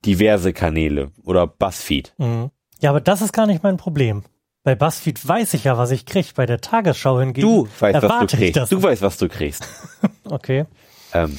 diverse 0.04 0.52
Kanäle 0.52 1.10
oder 1.24 1.46
Buzzfeed. 1.46 2.14
Mhm. 2.18 2.50
Ja, 2.80 2.90
aber 2.90 3.00
das 3.00 3.22
ist 3.22 3.32
gar 3.32 3.46
nicht 3.46 3.62
mein 3.62 3.76
Problem. 3.76 4.24
Bei 4.64 4.74
BuzzFeed 4.76 5.26
weiß 5.26 5.54
ich 5.54 5.64
ja, 5.64 5.76
was 5.76 5.90
ich 5.90 6.06
kriege. 6.06 6.28
Bei 6.34 6.46
der 6.46 6.60
Tagesschau 6.60 7.18
hingegen 7.18 7.46
Du 7.46 7.66
weißt, 7.80 7.94
was 7.96 8.02
erwarte 8.02 8.26
du 8.26 8.34
ich 8.34 8.38
kriegst. 8.52 8.56
das. 8.56 8.68
Du 8.70 8.82
weißt, 8.82 9.02
was 9.02 9.18
du 9.18 9.28
kriegst. 9.28 9.68
okay. 10.24 10.66
Ähm, 11.12 11.36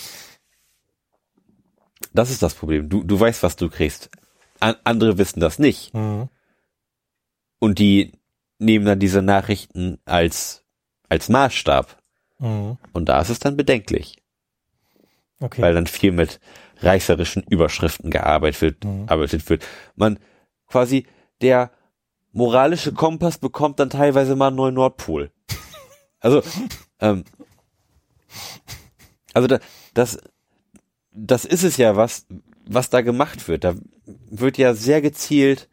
das 2.14 2.30
ist 2.30 2.44
das 2.44 2.54
Problem. 2.54 2.90
Du, 2.90 3.04
du 3.04 3.20
weißt, 3.20 3.44
was 3.44 3.56
du 3.56 3.70
kriegst. 3.70 4.10
An, 4.60 4.76
andere 4.84 5.18
wissen 5.18 5.40
das 5.40 5.58
nicht. 5.58 5.94
Mhm. 5.94 6.30
Und 7.60 7.80
die 7.80 8.14
nehmen 8.60 8.86
dann 8.86 9.00
diese 9.00 9.22
Nachrichten 9.22 10.00
als, 10.06 10.64
als 11.08 11.30
Maßstab. 11.30 11.98
Mhm. 12.40 12.78
Und 12.92 13.10
da 13.10 13.22
ist 13.22 13.30
es 13.30 13.40
dann 13.40 13.56
bedenklich, 13.58 14.18
Okay. 15.40 15.62
weil 15.62 15.74
dann 15.74 15.88
viel 15.88 16.12
mit 16.12 16.40
reißerischen 16.80 17.44
Überschriften 17.50 18.12
gearbeitet 18.12 18.62
wird, 18.62 18.84
Mhm. 18.86 19.06
arbeitet 19.08 19.50
wird. 19.50 19.66
Man 19.96 20.20
quasi 20.68 21.06
der 21.42 21.72
moralische 22.32 22.94
Kompass 22.94 23.38
bekommt 23.38 23.80
dann 23.80 23.90
teilweise 23.90 24.36
mal 24.36 24.48
einen 24.48 24.56
neuen 24.58 24.76
Nordpol. 24.76 25.32
Also, 26.20 26.42
ähm, 27.02 27.26
also 29.34 29.48
da, 29.48 29.60
das, 29.94 30.18
das 31.12 31.44
ist 31.46 31.64
es 31.64 31.76
ja, 31.78 31.96
was, 31.98 32.26
was 32.66 32.90
da 32.90 33.02
gemacht 33.02 33.48
wird. 33.50 33.64
Da 33.66 33.76
wird 34.30 34.58
ja 34.58 34.74
sehr 34.74 35.02
gezielt 35.02 35.68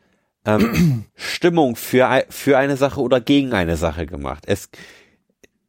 ähm, 0.44 1.04
Stimmung 1.14 1.76
für, 1.76 2.24
für 2.30 2.58
eine 2.58 2.76
Sache 2.76 3.00
oder 3.00 3.20
gegen 3.20 3.52
eine 3.52 3.76
Sache 3.76 4.06
gemacht. 4.06 4.44
Es, 4.46 4.70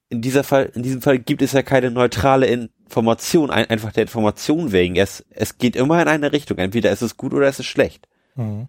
in 0.09 0.21
dieser 0.21 0.43
Fall, 0.43 0.71
in 0.73 0.83
diesem 0.83 1.01
Fall 1.01 1.19
gibt 1.19 1.41
es 1.41 1.51
ja 1.51 1.61
keine 1.61 1.91
neutrale 1.91 2.47
Information, 2.91 3.49
ein, 3.51 3.69
einfach 3.69 3.93
der 3.93 4.03
Information 4.03 4.73
wegen. 4.73 4.97
Es, 4.97 5.25
es 5.29 5.57
geht 5.57 5.77
immer 5.77 6.01
in 6.01 6.09
eine 6.09 6.33
Richtung. 6.33 6.57
Entweder 6.57 6.91
ist 6.91 7.01
es 7.01 7.15
gut 7.15 7.33
oder 7.33 7.47
es 7.47 7.59
ist 7.59 7.67
schlecht. 7.67 8.07
mhm. 8.35 8.67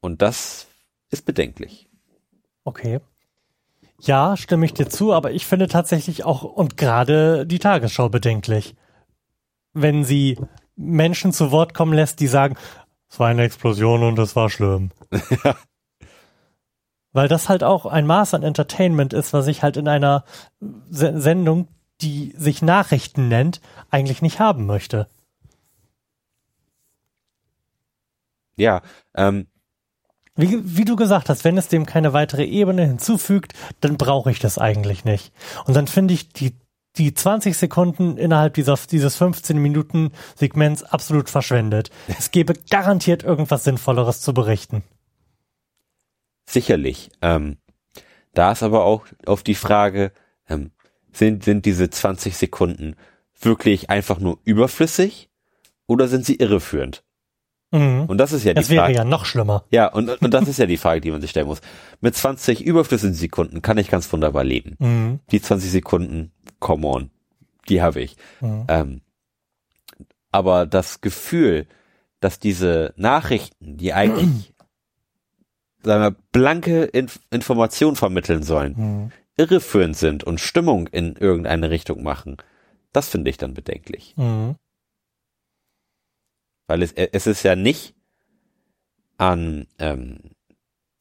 Und 0.00 0.22
das 0.22 0.68
ist 1.10 1.24
bedenklich. 1.24 1.88
Okay. 2.62 3.00
Ja, 4.00 4.36
stimme 4.36 4.64
ich 4.64 4.74
dir 4.74 4.88
zu, 4.88 5.12
aber 5.12 5.32
ich 5.32 5.44
finde 5.44 5.66
tatsächlich 5.66 6.24
auch 6.24 6.44
und 6.44 6.76
gerade 6.76 7.46
die 7.46 7.58
Tagesschau 7.58 8.08
bedenklich. 8.08 8.76
Wenn 9.72 10.04
sie 10.04 10.38
Menschen 10.76 11.32
zu 11.32 11.50
Wort 11.50 11.74
kommen 11.74 11.94
lässt, 11.94 12.20
die 12.20 12.28
sagen, 12.28 12.56
es 13.10 13.18
war 13.18 13.26
eine 13.26 13.42
Explosion 13.42 14.04
und 14.04 14.18
es 14.20 14.36
war 14.36 14.50
schlimm. 14.50 14.90
Weil 17.12 17.26
das 17.26 17.48
halt 17.48 17.64
auch 17.64 17.86
ein 17.86 18.06
Maß 18.06 18.34
an 18.34 18.44
Entertainment 18.44 19.12
ist, 19.12 19.32
was 19.32 19.48
ich 19.48 19.64
halt 19.64 19.76
in 19.76 19.88
einer 19.88 20.24
Se 20.90 21.20
Sendung, 21.20 21.66
die 22.00 22.32
sich 22.36 22.62
Nachrichten 22.62 23.28
nennt, 23.28 23.60
eigentlich 23.90 24.22
nicht 24.22 24.40
haben 24.40 24.66
möchte. 24.66 25.08
Ja, 28.56 28.82
ähm, 29.14 29.46
Wie, 30.34 30.58
wie 30.76 30.84
du 30.84 30.96
gesagt 30.96 31.28
hast, 31.28 31.44
wenn 31.44 31.56
es 31.58 31.68
dem 31.68 31.86
keine 31.86 32.12
weitere 32.12 32.44
Ebene 32.44 32.84
hinzufügt, 32.86 33.54
dann 33.80 33.96
brauche 33.96 34.30
ich 34.30 34.38
das 34.38 34.58
eigentlich 34.58 35.04
nicht. 35.04 35.32
Und 35.64 35.74
dann 35.74 35.86
finde 35.86 36.14
ich 36.14 36.28
die, 36.32 36.54
die 36.96 37.14
20 37.14 37.56
Sekunden 37.56 38.16
innerhalb 38.16 38.54
dieser, 38.54 38.76
dieses 38.90 39.16
15 39.16 39.58
Minuten 39.58 40.12
Segments 40.36 40.82
absolut 40.82 41.30
verschwendet. 41.30 41.90
Es 42.18 42.30
gäbe 42.30 42.54
garantiert 42.70 43.22
irgendwas 43.22 43.64
Sinnvolleres 43.64 44.20
zu 44.20 44.34
berichten. 44.34 44.82
sicherlich. 46.48 47.10
Ähm, 47.22 47.58
da 48.34 48.52
ist 48.52 48.62
aber 48.62 48.84
auch 48.84 49.06
auf 49.26 49.42
die 49.42 49.54
Frage, 49.54 50.12
ähm, 50.48 50.70
sind, 51.18 51.44
sind 51.44 51.66
diese 51.66 51.90
20 51.90 52.36
Sekunden 52.36 52.94
wirklich 53.40 53.90
einfach 53.90 54.18
nur 54.20 54.38
überflüssig 54.44 55.28
oder 55.86 56.08
sind 56.08 56.24
sie 56.24 56.36
irreführend? 56.36 57.04
Mhm. 57.70 58.04
Und 58.06 58.18
das 58.18 58.32
ist 58.32 58.44
ja 58.44 58.52
die 58.52 58.60
Das 58.60 58.70
wäre 58.70 58.82
Frage. 58.84 58.94
ja 58.94 59.04
noch 59.04 59.26
schlimmer. 59.26 59.64
Ja, 59.70 59.88
und, 59.88 60.08
und 60.22 60.32
das 60.32 60.48
ist 60.48 60.58
ja 60.58 60.64
die 60.66 60.78
Frage, 60.78 61.00
die 61.02 61.10
man 61.10 61.20
sich 61.20 61.30
stellen 61.30 61.46
muss. 61.46 61.60
Mit 62.00 62.14
20 62.16 62.64
überflüssigen 62.64 63.14
Sekunden 63.14 63.60
kann 63.60 63.76
ich 63.78 63.90
ganz 63.90 64.10
wunderbar 64.12 64.42
leben. 64.44 64.76
Mhm. 64.78 65.20
Die 65.30 65.40
20 65.42 65.70
Sekunden, 65.70 66.32
come 66.60 66.86
on, 66.86 67.10
die 67.68 67.82
habe 67.82 68.00
ich. 68.00 68.16
Mhm. 68.40 68.64
Ähm, 68.68 69.00
aber 70.32 70.64
das 70.66 71.00
Gefühl, 71.02 71.66
dass 72.20 72.38
diese 72.38 72.94
Nachrichten, 72.96 73.76
die 73.76 73.92
eigentlich 73.92 74.54
sagen 75.82 76.02
wir, 76.02 76.16
blanke 76.32 76.84
Inf 76.84 77.20
Information 77.30 77.96
vermitteln 77.96 78.42
sollen, 78.42 78.74
Mhm. 78.76 79.12
Irreführend 79.38 79.96
sind 79.96 80.24
und 80.24 80.40
Stimmung 80.40 80.86
in 80.88 81.16
irgendeine 81.16 81.70
Richtung 81.70 82.02
machen, 82.02 82.36
das 82.92 83.08
finde 83.08 83.30
ich 83.30 83.38
dann 83.38 83.54
bedenklich. 83.54 84.14
Mhm. 84.16 84.56
Weil 86.66 86.82
es, 86.82 86.92
es 86.92 87.26
ist 87.26 87.42
ja 87.42 87.56
nicht 87.56 87.94
an, 89.16 89.66
ähm, 89.78 90.18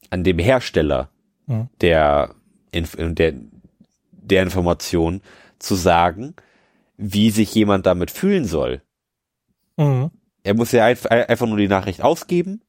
an 0.09 0.23
dem 0.23 0.39
Hersteller 0.39 1.09
Mhm. 1.47 1.69
der, 1.81 2.35
Inf 2.71 2.95
der, 2.97 3.33
der 4.11 4.43
Information 4.43 5.21
zu 5.59 5.75
sagen, 5.75 6.35
wie 6.97 7.31
sich 7.31 7.53
jemand 7.55 7.85
damit 7.85 8.11
fühlen 8.11 8.45
soll. 8.45 8.81
Mhm. 9.77 10.11
Er 10.43 10.53
muss 10.53 10.71
ja 10.71 10.85
einf 10.85 11.05
einfach 11.05 11.47
nur 11.47 11.57
die 11.57 11.67
Nachricht 11.67 12.01
ausgeben. 12.01 12.61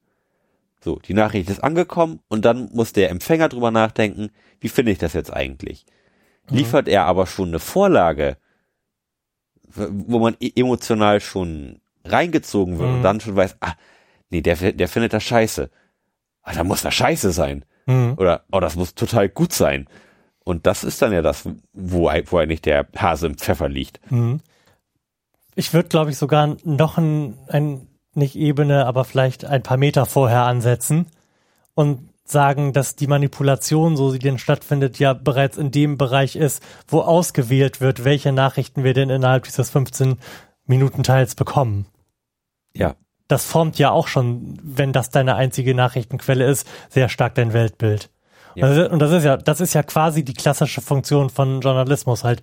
So, 0.81 0.97
die 1.01 1.15
Nachricht 1.15 1.51
ist 1.51 1.63
angekommen 1.65 2.21
und 2.29 2.45
dann 2.45 2.71
muss 2.73 2.93
der 2.93 3.11
Empfänger 3.11 3.49
drüber 3.49 3.71
nachdenken, 3.71 4.31
wie 4.61 4.69
finde 4.69 4.93
ich 4.93 4.99
das 4.99 5.13
jetzt 5.13 5.33
eigentlich? 5.33 5.85
Liefert 6.51 6.89
er 6.89 7.05
aber 7.05 7.27
schon 7.27 7.49
eine 7.49 7.59
Vorlage, 7.59 8.37
wo 9.75 10.19
man 10.19 10.37
e- 10.41 10.53
emotional 10.57 11.21
schon 11.21 11.81
reingezogen 12.05 12.79
wird 12.79 12.89
Mhm. 12.89 12.97
und 12.97 13.03
dann 13.03 13.21
schon 13.21 13.37
weiß, 13.37 13.57
ah, 13.61 13.75
nee, 14.31 14.41
der, 14.41 14.73
der 14.73 14.89
findet 14.89 15.13
das 15.13 15.25
scheiße. 15.25 15.71
Ah, 16.43 16.55
da 16.55 16.65
muss 16.65 16.83
das 16.83 16.95
scheiße 16.95 17.33
sein. 17.33 17.65
Mhm. 17.87 18.15
Oder, 18.17 18.45
oh, 18.51 18.61
das 18.61 18.77
muss 18.77 18.95
total 18.95 19.29
gut 19.29 19.53
sein. 19.53 19.89
Und 20.45 20.67
das 20.67 20.85
ist 20.85 21.03
dann 21.03 21.13
ja 21.13 21.21
das, 21.21 21.47
wo, 21.75 22.11
wo 22.27 22.39
eigentlich 22.39 22.63
der 22.63 22.87
Hase 22.97 23.27
im 23.27 23.37
Pfeffer 23.37 23.69
liegt. 23.69 24.01
Mhm. 24.11 24.41
Ich 25.55 25.75
würde, 25.75 25.89
glaube 25.89 26.11
ich, 26.11 26.17
sogar 26.17 26.57
noch 26.65 26.97
ein, 26.97 27.37
ein, 27.49 27.88
nicht 28.19 28.37
Ebene, 28.37 28.87
aber 28.87 29.05
vielleicht 29.05 29.45
ein 29.45 29.63
paar 29.63 29.77
Meter 29.79 30.05
vorher 30.07 30.43
ansetzen 30.43 31.07
und 31.75 32.09
sagen, 32.25 32.75
dass 32.75 32.95
die 32.95 33.07
Manipulation, 33.07 33.97
so 33.97 34.11
sie 34.11 34.19
denn 34.19 34.39
stattfindet, 34.39 34.99
ja 34.99 35.15
bereits 35.15 35.57
in 35.57 35.71
dem 35.71 35.97
Bereich 35.97 36.37
ist, 36.37 36.63
wo 36.87 37.01
ausgewählt 37.01 37.81
wird, 37.81 38.05
welche 38.05 38.33
Nachrichten 38.33 38.85
wir 38.85 38.93
denn 38.93 39.09
innerhalb 39.09 39.45
dieses 39.45 39.71
15 39.71 40.19
Minuten 40.67 41.03
Teils 41.03 41.35
bekommen. 41.35 41.87
Ja. 42.75 42.97
Das 43.29 43.45
formt 43.45 43.79
ja 43.79 43.91
auch 43.91 44.09
schon, 44.09 44.59
wenn 44.63 44.93
das 44.93 45.09
deine 45.11 45.37
einzige 45.37 45.75
Nachrichtenquelle 45.75 46.47
ist, 46.47 46.67
sehr 46.91 47.09
stark 47.09 47.35
dein 47.35 47.53
Weltbild. 47.55 48.11
Ja. 48.55 48.89
Und 48.89 48.99
das 48.99 49.13
ist- 49.13 49.25
ja, 49.25 49.37
das 49.37 49.61
ist 49.61 49.75
ja 49.75 49.83
quasi 49.83 50.25
die 50.25 50.35
klassische 50.35 50.81
Funktion 50.81 51.31
von 51.31 51.61
Journalismus, 51.61 52.25
halt 52.25 52.43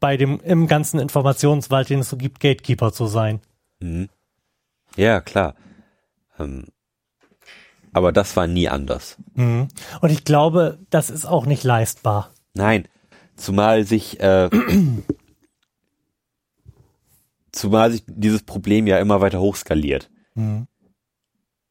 bei 0.00 0.16
dem 0.16 0.40
im 0.40 0.66
ganzen 0.66 0.98
Informationswald, 0.98 1.88
den 1.88 2.00
es 2.00 2.10
so 2.10 2.16
gibt, 2.16 2.40
Gatekeeper 2.40 2.92
zu 2.92 3.06
sein. 3.06 3.40
Mhm. 3.80 4.08
Ja, 4.96 5.20
klar. 5.20 5.54
Ähm, 6.38 6.66
aber 7.92 8.12
das 8.12 8.36
war 8.36 8.46
nie 8.46 8.68
anders. 8.68 9.16
Mhm. 9.34 9.68
Und 10.00 10.10
ich 10.10 10.24
glaube, 10.24 10.78
das 10.90 11.10
ist 11.10 11.26
auch 11.26 11.46
nicht 11.46 11.64
leistbar. 11.64 12.30
Nein, 12.54 12.88
zumal 13.36 13.84
sich, 13.84 14.20
äh, 14.20 14.48
zumal 17.52 17.90
sich 17.92 18.02
dieses 18.06 18.42
Problem 18.42 18.86
ja 18.86 18.98
immer 18.98 19.20
weiter 19.20 19.40
hochskaliert. 19.40 20.10
Mhm. 20.34 20.66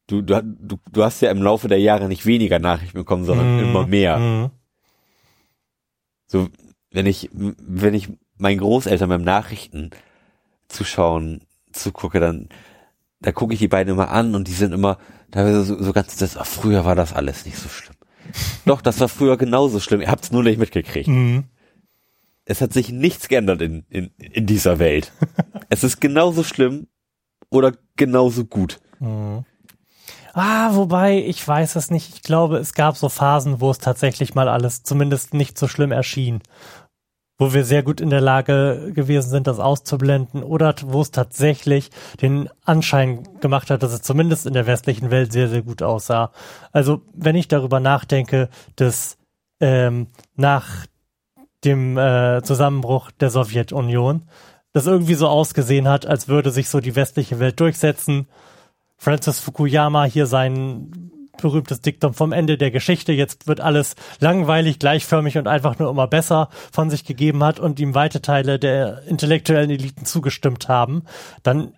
Du, 0.08 0.22
du, 0.22 0.42
du, 0.44 0.78
du 0.92 1.04
hast 1.04 1.22
ja 1.22 1.32
im 1.32 1.42
Laufe 1.42 1.68
der 1.68 1.80
Jahre 1.80 2.08
nicht 2.08 2.26
weniger 2.26 2.60
Nachrichten 2.60 2.98
bekommen, 2.98 3.26
sondern 3.26 3.58
Mhm. 3.58 3.64
immer 3.64 3.88
mehr. 3.88 4.18
Mhm. 4.18 4.50
So, 6.28 6.50
wenn 6.92 7.06
ich, 7.06 7.30
wenn 7.34 7.94
ich 7.94 8.10
meinen 8.38 8.60
Großeltern 8.60 9.10
beim 9.10 9.24
Nachrichten 9.24 9.92
zuschauen 10.68 11.42
zugucke, 11.72 12.20
dann, 12.20 12.50
da 13.22 13.32
gucke 13.32 13.54
ich 13.54 13.60
die 13.60 13.68
beiden 13.68 13.94
immer 13.94 14.10
an 14.10 14.36
und 14.36 14.48
die 14.48 14.54
sind 14.54 14.74
immer, 14.74 14.98
da 15.30 15.64
so, 15.64 15.82
so 15.82 15.94
ganz, 15.94 16.16
das, 16.18 16.38
ach, 16.38 16.46
früher 16.46 16.86
war 16.86 16.96
das 16.96 17.14
alles 17.14 17.46
nicht 17.46 17.58
so 17.58 17.70
schlimm. 17.70 17.96
Doch, 18.66 18.82
das 18.82 19.00
war 19.00 19.10
früher 19.10 19.38
genauso 19.38 19.80
schlimm. 19.80 20.02
Ihr 20.02 20.10
habt 20.12 20.26
es 20.26 20.32
nur 20.32 20.44
nicht 20.44 20.60
mitgekriegt. 20.60 21.08
Mhm. 21.08 21.46
Es 22.46 22.62
hat 22.62 22.74
sich 22.74 22.92
nichts 22.92 23.28
geändert 23.28 23.62
in, 23.62 23.86
in, 23.90 24.12
in 24.18 24.46
dieser 24.46 24.80
Welt. 24.80 25.12
es 25.70 25.84
ist 25.84 26.02
genauso 26.02 26.44
schlimm 26.44 26.88
oder 27.50 27.74
genauso 27.96 28.46
gut. 28.46 28.80
Mhm. 29.00 29.46
Ah, 30.34 30.76
wobei, 30.76 31.18
ich 31.18 31.46
weiß 31.46 31.76
es 31.76 31.92
nicht. 31.92 32.16
Ich 32.16 32.22
glaube, 32.22 32.58
es 32.58 32.74
gab 32.74 32.96
so 32.96 33.10
Phasen, 33.10 33.60
wo 33.60 33.70
es 33.70 33.80
tatsächlich 33.80 34.34
mal 34.34 34.48
alles 34.48 34.84
zumindest 34.84 35.34
nicht 35.34 35.58
so 35.58 35.68
schlimm 35.68 35.92
erschien. 35.92 36.42
Wo 37.42 37.54
wir 37.54 37.66
sehr 37.66 37.82
gut 37.82 38.02
in 38.02 38.12
der 38.12 38.22
Lage 38.22 38.92
gewesen 38.94 39.32
sind, 39.32 39.48
das 39.48 39.58
auszublenden 39.58 40.44
oder 40.44 40.76
wo 40.86 41.02
es 41.02 41.10
tatsächlich 41.10 41.90
den 42.22 42.48
Anschein 42.66 43.24
gemacht 43.40 43.72
hat, 43.72 43.82
dass 43.82 43.94
es 43.94 44.04
zumindest 44.04 44.46
in 44.46 44.54
der 44.54 44.68
westlichen 44.68 45.10
Welt 45.10 45.32
sehr, 45.32 45.50
sehr 45.50 45.64
gut 45.64 45.82
aussah. 45.82 46.32
Also, 46.72 47.02
wenn 47.16 47.36
ich 47.36 47.48
darüber 47.48 47.80
nachdenke, 47.80 48.48
dass 48.76 49.18
ähm, 49.60 50.06
nach 50.36 50.86
dem 51.64 51.98
äh, 51.98 52.44
Zusammenbruch 52.44 53.10
der 53.10 53.32
Sowjetunion 53.32 54.28
das 54.72 54.86
irgendwie 54.86 55.16
so 55.16 55.28
ausgesehen 55.28 55.88
hat, 55.88 56.06
als 56.06 56.28
würde 56.28 56.52
sich 56.52 56.70
so 56.70 56.80
die 56.80 56.96
westliche 56.96 57.40
Welt 57.40 57.60
durchsetzen. 57.60 58.28
Francis 58.98 59.40
Fukuyama 59.40 60.04
hier 60.04 60.28
sein 60.28 61.12
berühmtes 61.42 61.82
Diktum 61.82 62.14
vom 62.14 62.32
Ende 62.32 62.58
der 62.58 62.72
Geschichte, 62.72 63.12
jetzt 63.12 63.48
wird 63.48 63.60
alles 63.60 63.96
langweilig, 64.20 64.80
gleichförmig 64.80 65.38
und 65.38 65.48
einfach 65.48 65.80
nur 65.80 65.90
immer 65.90 66.08
besser 66.08 66.50
von 66.72 66.90
sich 66.90 67.06
gegeben 67.06 67.44
hat 67.44 67.60
und 67.60 67.80
ihm 67.80 67.96
weite 67.96 68.22
Teile 68.22 68.60
der 68.60 69.04
intellektuellen 69.08 69.70
Eliten 69.70 70.06
zugestimmt 70.06 70.68
haben, 70.68 71.04
dann 71.44 71.74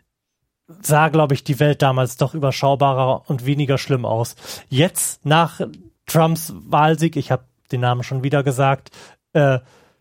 sah, 0.81 1.09
glaube 1.09 1.33
ich, 1.33 1.43
die 1.43 1.59
Welt 1.59 1.81
damals 1.81 2.17
doch 2.17 2.33
überschaubarer 2.33 3.23
und 3.29 3.45
weniger 3.45 3.77
schlimm 3.77 4.05
aus. 4.05 4.35
Jetzt, 4.69 5.25
nach 5.25 5.61
Trumps 6.05 6.53
Wahlsieg, 6.55 7.15
ich 7.15 7.31
habe 7.31 7.45
den 7.71 7.81
Namen 7.81 8.03
schon 8.03 8.23
wieder 8.23 8.43
gesagt, 8.43 8.91
äh, 9.33 9.59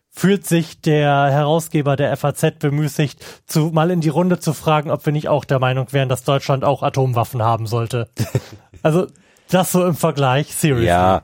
fühlt 0.09 0.45
sich 0.45 0.79
der 0.79 1.31
Herausgeber 1.31 1.95
der 1.95 2.15
FAZ 2.15 2.59
bemüßigt, 2.59 3.25
zu, 3.47 3.71
mal 3.73 3.89
in 3.89 3.99
die 3.99 4.09
Runde 4.09 4.39
zu 4.39 4.53
fragen, 4.53 4.91
ob 4.91 5.05
wir 5.05 5.13
nicht 5.13 5.27
auch 5.27 5.43
der 5.43 5.59
Meinung 5.59 5.91
wären, 5.91 6.07
dass 6.07 6.23
Deutschland 6.23 6.63
auch 6.63 6.83
Atomwaffen 6.83 7.41
haben 7.41 7.65
sollte. 7.65 8.09
also 8.83 9.07
das 9.53 9.71
so 9.71 9.85
im 9.85 9.95
Vergleich, 9.95 10.53
seriously. 10.53 10.87
Ja, 10.87 11.21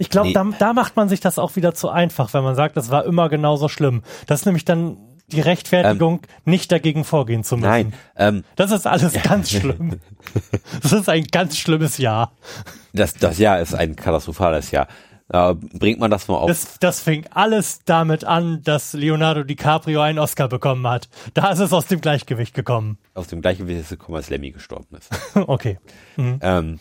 Ich 0.00 0.10
glaube, 0.10 0.28
Nee. 0.28 0.32
da, 0.34 0.44
da 0.58 0.72
macht 0.72 0.96
man 0.96 1.08
sich 1.08 1.20
das 1.20 1.38
auch 1.38 1.56
wieder 1.56 1.74
zu 1.74 1.88
einfach, 1.88 2.32
wenn 2.34 2.44
man 2.44 2.54
sagt, 2.54 2.76
das 2.76 2.90
war 2.90 3.04
immer 3.04 3.28
genauso 3.28 3.68
schlimm. 3.68 4.02
Das 4.26 4.40
ist 4.40 4.46
nämlich 4.46 4.64
dann 4.64 4.96
die 5.30 5.40
Rechtfertigung, 5.40 6.20
nicht 6.46 6.72
dagegen 6.72 7.04
vorgehen 7.04 7.44
zu 7.44 7.56
müssen. 7.56 7.68
nein, 7.68 7.92
ähm, 8.16 8.44
Das 8.56 8.70
ist 8.70 8.86
alles 8.86 9.12
ganz 9.22 9.50
schlimm. 9.50 10.00
Das 10.82 10.92
ist 10.92 11.08
ein 11.08 11.24
ganz 11.24 11.56
schlimmes 11.58 11.98
Jahr. 11.98 12.32
das, 12.92 13.14
das 13.14 13.38
Jahr 13.38 13.60
ist 13.60 13.74
ein 13.74 13.96
katastrophales 13.96 14.70
Jahr. 14.70 14.88
Äh, 15.30 15.54
bringt 15.54 16.00
man 16.00 16.10
das 16.10 16.26
mal 16.28 16.36
auf 16.36 16.48
Das, 16.48 16.78
das 16.80 17.00
fing 17.00 17.26
alles 17.30 17.80
damit 17.84 18.24
an, 18.24 18.62
dass 18.62 18.94
Leonardo 18.94 19.42
DiCaprio 19.44 20.00
einen 20.00 20.18
Oscar 20.18 20.48
bekommen 20.48 20.86
hat. 20.86 21.08
Da 21.34 21.50
ist 21.52 21.58
es 21.58 21.72
aus 21.72 21.86
dem 21.86 22.00
Gleichgewicht 22.00 22.54
gekommen. 22.54 22.96
aus 23.14 23.26
dem 23.26 23.42
gleichen 23.42 23.68
Weg 23.68 23.86
gekommen, 23.88 24.16
als 24.16 24.30
Lemmy 24.30 24.50
gestorben 24.52 24.96
ist. 24.96 25.10
Okay. 25.36 25.78
ähm, 26.16 26.78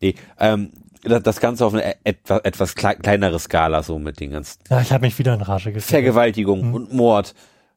Nee, 0.00 0.14
ähm, 0.38 0.72
das, 1.02 1.40
Ganze 1.40 1.64
auf 1.66 1.72
eine 1.74 1.84
e- 1.92 1.96
etwas, 2.04 2.40
etwas 2.44 2.74
klei- 2.74 2.94
kleinere 2.94 3.38
Skala, 3.38 3.82
so 3.82 3.98
mit 3.98 4.20
den 4.20 4.30
ganzen 4.30 4.58
Ja, 4.70 4.80
ich 4.80 4.92
habe 4.92 5.04
mich 5.06 5.18
wieder 5.18 5.34
in 5.34 5.42
Rage 5.42 5.72
gefühlt. 5.72 5.90
Vergewaltigung 5.90 6.68
Mhm. 6.68 6.74
und 6.74 6.92
Mord 6.94 7.34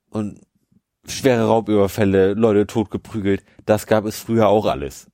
und 0.10 0.40
schwere 1.08 1.48
Raubüberfälle, 1.48 2.34
Leute 2.34 2.66
totgeprügelt. 2.68 3.44
Das 3.66 3.88
gab 3.88 4.06
es 4.06 4.20
früher 4.20 4.48
auch 4.48 4.66
alles. 4.66 5.08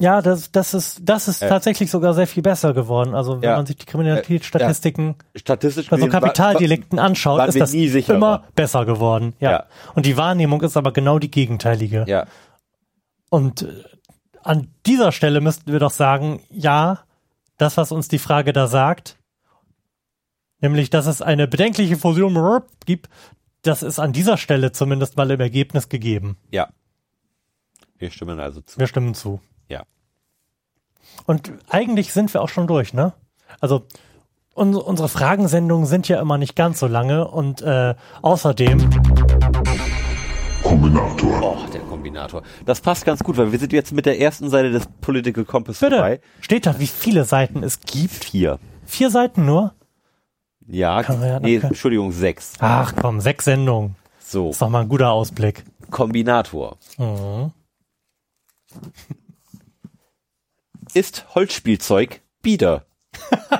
Ja, 0.00 0.22
das, 0.22 0.52
das 0.52 0.74
ist, 0.74 1.00
das 1.02 1.26
ist 1.26 1.42
Äh. 1.42 1.48
tatsächlich 1.48 1.90
sogar 1.90 2.14
sehr 2.14 2.28
viel 2.28 2.42
besser 2.42 2.72
geworden. 2.72 3.14
Also 3.16 3.36
wenn 3.42 3.50
Ja. 3.50 3.56
man 3.56 3.66
sich 3.66 3.76
die 3.76 3.86
Kriminalitätsstatistiken 3.86 5.16
Statistisch 5.34 5.88
bei 5.90 5.96
so 5.96 6.06
gesehen 6.06 6.12
war- 6.12 6.20
Kapitaldelikten 6.20 6.98
anschaut, 7.00 7.48
ist 7.48 7.60
das 7.60 7.74
immer 7.74 8.44
besser 8.54 8.84
geworden. 8.84 9.34
Ja. 9.40 9.50
Ja. 9.50 9.66
Und 9.94 10.06
die 10.06 10.16
Wahrnehmung 10.16 10.62
ist 10.62 10.76
aber 10.76 10.92
genau 10.92 11.18
die 11.18 11.30
gegenteilige. 11.30 12.04
Ja, 12.06 12.26
Und 13.28 13.62
äh, 13.62 13.82
an 14.44 14.68
dieser 14.86 15.10
Stelle 15.10 15.40
müssten 15.40 15.72
wir 15.72 15.80
doch 15.80 15.90
sagen, 15.90 16.42
ja, 16.48 17.00
das, 17.56 17.76
was 17.76 17.90
uns 17.90 18.06
die 18.06 18.20
Frage 18.20 18.52
da 18.52 18.68
sagt, 18.68 19.16
nämlich, 20.60 20.90
dass 20.90 21.06
es 21.06 21.22
eine 21.22 21.48
bedenkliche 21.48 21.96
Fusion 21.96 22.62
gibt, 22.86 23.08
das 23.62 23.82
ist 23.82 23.98
an 23.98 24.12
dieser 24.12 24.36
Stelle 24.36 24.70
zumindest 24.70 25.16
mal 25.16 25.28
im 25.32 25.40
Ergebnis 25.40 25.88
gegeben. 25.88 26.36
ja. 26.50 26.68
Wir 28.00 28.12
stimmen 28.12 28.38
also 28.38 28.60
zu. 28.60 28.78
Wir 28.78 28.86
stimmen 28.86 29.12
zu. 29.14 29.40
Ja. 29.68 29.84
Und 31.26 31.52
eigentlich 31.68 32.12
sind 32.12 32.32
wir 32.34 32.42
auch 32.42 32.48
schon 32.48 32.66
durch, 32.66 32.94
ne? 32.94 33.12
Also 33.60 33.84
un 34.54 34.74
unsere 34.74 35.08
Fragensendungen 35.08 35.86
sind 35.86 36.08
ja 36.08 36.20
immer 36.20 36.38
nicht 36.38 36.56
ganz 36.56 36.80
so 36.80 36.86
lange 36.86 37.28
und 37.28 37.62
äh, 37.62 37.94
außerdem, 38.22 38.90
Kombinator. 40.62 41.42
Oh, 41.42 41.70
der 41.72 41.80
Kombinator. 41.82 42.42
Das 42.66 42.80
passt 42.80 43.04
ganz 43.04 43.22
gut, 43.22 43.36
weil 43.36 43.52
wir 43.52 43.58
sind 43.58 43.72
jetzt 43.72 43.92
mit 43.92 44.06
der 44.06 44.20
ersten 44.20 44.50
Seite 44.50 44.70
des 44.70 44.86
Political 45.00 45.44
Compass 45.44 45.78
bitte, 45.80 45.96
dabei. 45.96 46.20
steht 46.40 46.66
da, 46.66 46.78
wie 46.78 46.86
viele 46.86 47.24
Seiten 47.24 47.62
es 47.62 47.80
gibt? 47.80 48.24
Vier. 48.24 48.58
Vier 48.84 49.10
Seiten 49.10 49.44
nur? 49.46 49.74
Ja, 50.66 51.02
Kann 51.02 51.20
man 51.20 51.28
ja 51.28 51.40
nee, 51.40 51.56
noch- 51.58 51.64
Entschuldigung, 51.70 52.12
sechs. 52.12 52.52
Ach 52.58 52.92
komm, 53.00 53.20
sechs 53.20 53.44
Sendungen. 53.46 53.96
So, 54.18 54.50
Ist 54.50 54.60
doch 54.60 54.68
mal 54.68 54.82
ein 54.82 54.88
guter 54.88 55.10
Ausblick. 55.10 55.64
Kombinator. 55.90 56.76
Mhm. 56.98 57.52
Ist 60.94 61.26
Holzspielzeug 61.34 62.20
Bieder? 62.42 62.84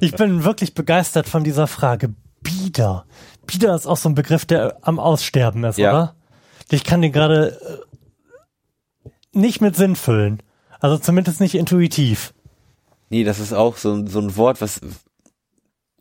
Ich 0.00 0.12
bin 0.12 0.44
wirklich 0.44 0.74
begeistert 0.74 1.28
von 1.28 1.44
dieser 1.44 1.66
Frage. 1.66 2.14
Bieder. 2.42 3.04
Bieder 3.46 3.74
ist 3.74 3.86
auch 3.86 3.96
so 3.96 4.08
ein 4.08 4.14
Begriff, 4.14 4.44
der 4.44 4.78
am 4.82 4.98
Aussterben 4.98 5.64
ist, 5.64 5.78
Ja. 5.78 5.90
oder? 5.90 6.14
Ich 6.70 6.84
kann 6.84 7.02
den 7.02 7.12
gerade 7.12 7.82
äh, 9.04 9.08
nicht 9.32 9.60
mit 9.60 9.76
Sinn 9.76 9.96
füllen. 9.96 10.42
Also 10.78 10.96
zumindest 10.98 11.40
nicht 11.40 11.54
intuitiv. 11.56 12.32
Nee, 13.10 13.24
das 13.24 13.40
ist 13.40 13.52
auch 13.52 13.76
so, 13.76 13.92
ein- 13.92 14.06
so 14.06 14.20
ein 14.20 14.36
Wort, 14.36 14.60
was, 14.60 14.80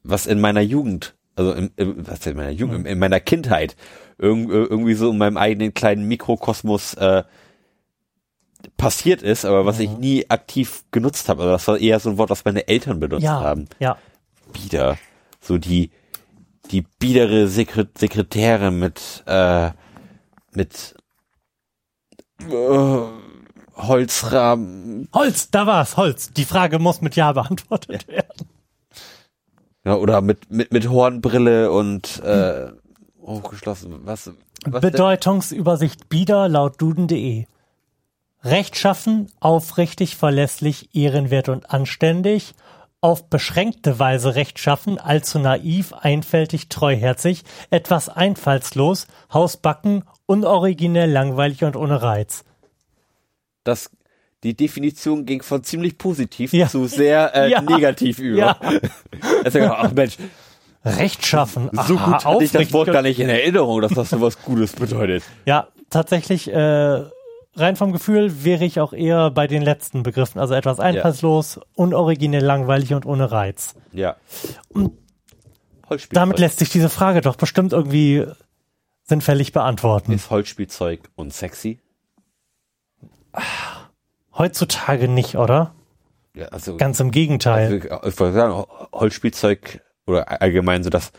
was 0.03 0.25
in 0.27 0.39
meiner 0.39 0.61
Jugend, 0.61 1.15
also 1.35 1.51
in, 1.53 1.71
in, 1.75 2.07
was 2.07 2.25
in 2.27 2.37
meiner 2.37 2.51
Jugend, 2.51 2.81
in, 2.81 2.85
in 2.85 2.99
meiner 2.99 3.19
Kindheit, 3.19 3.75
irg, 4.19 4.47
irgendwie 4.49 4.93
so 4.93 5.09
in 5.09 5.17
meinem 5.17 5.37
eigenen 5.37 5.73
kleinen 5.73 6.07
Mikrokosmos 6.07 6.93
äh, 6.95 7.23
passiert 8.77 9.21
ist, 9.21 9.45
aber 9.45 9.65
was 9.65 9.79
ich 9.79 9.89
nie 9.89 10.29
aktiv 10.29 10.83
genutzt 10.91 11.29
habe. 11.29 11.43
Also 11.43 11.51
das 11.53 11.67
war 11.67 11.77
eher 11.77 11.99
so 11.99 12.09
ein 12.09 12.17
Wort, 12.17 12.29
was 12.29 12.45
meine 12.45 12.67
Eltern 12.67 12.99
benutzt 12.99 13.23
Ja, 13.23 13.41
haben. 13.41 13.67
ja. 13.79 13.97
Bieder. 14.53 14.97
So 15.41 15.57
die, 15.57 15.91
die 16.71 16.81
biedere 16.81 17.47
Sekret 17.47 17.97
Sekretärin 17.97 18.79
mit, 18.79 19.23
äh, 19.27 19.71
mit 20.53 20.95
äh, 22.41 22.99
Holzrahmen, 23.75 25.07
Holz, 25.13 25.51
da 25.51 25.65
war's, 25.65 25.95
Holz. 25.95 26.31
Die 26.33 26.45
Frage 26.45 26.79
muss 26.79 27.01
mit 27.01 27.15
Ja 27.15 27.31
beantwortet 27.31 28.07
werden. 28.07 28.47
Ja, 29.85 29.95
oder 29.95 30.19
mit, 30.21 30.51
mit, 30.51 30.73
mit 30.73 30.89
Hornbrille 30.89 31.71
und 31.71 32.21
äh, 32.23 32.71
hochgeschlossen. 33.21 34.01
Was? 34.05 34.31
was? 34.65 34.81
Bedeutungsübersicht 34.81 36.09
Bieder 36.09 36.49
laut 36.49 36.81
duden.de. 36.81 37.45
Rechtschaffen, 38.43 39.27
aufrichtig, 39.39 40.15
verlässlich, 40.15 40.89
ehrenwert 40.95 41.49
und 41.49 41.71
anständig. 41.71 42.53
Auf 43.01 43.29
beschränkte 43.29 43.97
Weise 43.99 44.35
rechtschaffen, 44.35 44.97
allzu 44.97 45.39
naiv, 45.39 45.93
einfältig, 45.93 46.67
treuherzig, 46.69 47.43
etwas 47.69 48.09
einfallslos, 48.09 49.07
hausbacken, 49.33 50.03
unoriginell, 50.25 51.09
langweilig 51.09 51.63
und 51.63 51.75
ohne 51.77 52.01
Reiz. 52.01 52.43
das, 53.63 53.89
die 54.43 54.55
Definition 54.55 55.25
ging 55.25 55.41
von 55.43 55.63
ziemlich 55.63 55.97
positiv 55.97 56.53
Ja. 56.53 56.67
zu 56.67 56.87
sehr 56.87 57.35
äh, 57.35 57.49
Ja. 57.51 57.61
negativ 57.61 58.19
über. 58.19 58.37
Ja. 58.37 58.59
Also, 59.43 59.59
ach 59.61 59.91
Mensch, 59.91 60.17
Rechtschaffen. 60.85 61.69
so 61.87 61.97
gut 61.97 62.25
hatte 62.25 62.43
ich 62.43 62.51
das 62.51 62.71
Wort 62.73 62.91
gar 62.91 63.01
nicht 63.01 63.19
in 63.19 63.29
Erinnerung, 63.29 63.81
dass 63.81 63.93
das 63.93 64.09
so 64.09 64.21
was 64.21 64.41
Gutes 64.41 64.73
bedeutet. 64.73 65.23
Ja, 65.45 65.67
tatsächlich, 65.89 66.49
äh, 66.51 67.03
rein 67.59 67.75
vom 67.75 67.91
Gefühl 67.91 68.43
wäre 68.43 68.65
ich 68.65 68.79
auch 68.79 68.93
eher 68.93 69.31
bei 69.31 69.47
den 69.47 69.61
letzten 69.61 70.03
Begriffen. 70.03 70.39
Also 70.39 70.53
etwas 70.53 70.79
einfallslos, 70.79 71.59
unoriginell, 71.75 72.43
langweilig 72.43 72.93
und 72.93 73.05
ohne 73.05 73.31
Reiz. 73.31 73.75
Ja. 73.91 74.15
Holzspielzeug. 75.89 76.13
Damit 76.13 76.39
lässt 76.39 76.59
sich 76.59 76.69
diese 76.69 76.89
Frage 76.89 77.21
doch 77.21 77.35
bestimmt 77.35 77.73
irgendwie 77.73 78.25
sinnfällig 79.03 79.51
beantworten. 79.53 80.11
ist 80.11 80.29
Holzspielzeug 80.29 81.01
unsexy? 81.15 81.79
Heutzutage 84.37 85.07
nicht, 85.07 85.35
oder? 85.35 85.73
Ja, 86.35 86.47
also, 86.47 86.77
Ganz 86.77 86.99
im 86.99 87.11
Gegenteil. 87.11 87.65
also 87.89 88.07
ich 88.07 88.19
wollte 88.19 88.33
sagen, 88.35 88.65
Holzspielzeug 88.93 89.81
oder 90.05 90.41
allgemein 90.41 90.83
so, 90.83 90.89
dass 90.89 91.11